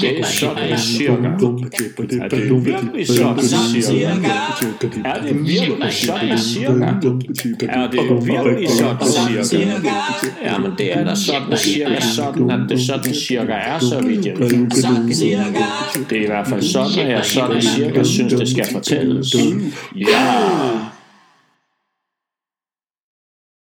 det 0.00 0.20
er 0.20 0.26
sådan 0.26 0.78
cirka. 0.78 1.28
Er 2.20 2.28
det 2.28 2.64
virkelig 2.64 3.08
sådan 3.08 3.48
cirka? 3.48 4.36
Er 5.04 5.20
det 5.20 5.46
virkelig 5.46 5.92
sådan 5.92 6.38
cirka? 6.38 6.84
Er 7.68 7.90
det 7.90 8.26
virkelig 8.26 8.70
sådan 8.70 9.44
cirka? 9.44 9.90
Jamen 10.44 10.72
det 10.78 10.98
er 10.98 11.04
da 11.04 11.14
sådan 11.14 11.58
cirka 11.58 12.00
sådan, 12.00 12.50
at 12.50 12.60
det 12.68 12.80
sådan 12.80 13.14
cirka 13.14 13.52
er, 13.52 13.78
så 13.78 14.00
vidt 14.00 14.26
jeg 14.26 14.38
ved. 14.38 14.48
Det 16.10 16.18
er 16.18 16.22
i 16.22 16.26
hvert 16.26 16.46
fald 16.46 16.62
sådan, 16.62 16.98
at 16.98 17.08
jeg 17.08 17.24
sådan 17.24 17.62
cirka 17.62 18.02
synes, 18.02 18.32
det 18.32 18.48
skal 18.48 18.66
fortælles. 18.72 19.34
Ja! 19.96 20.40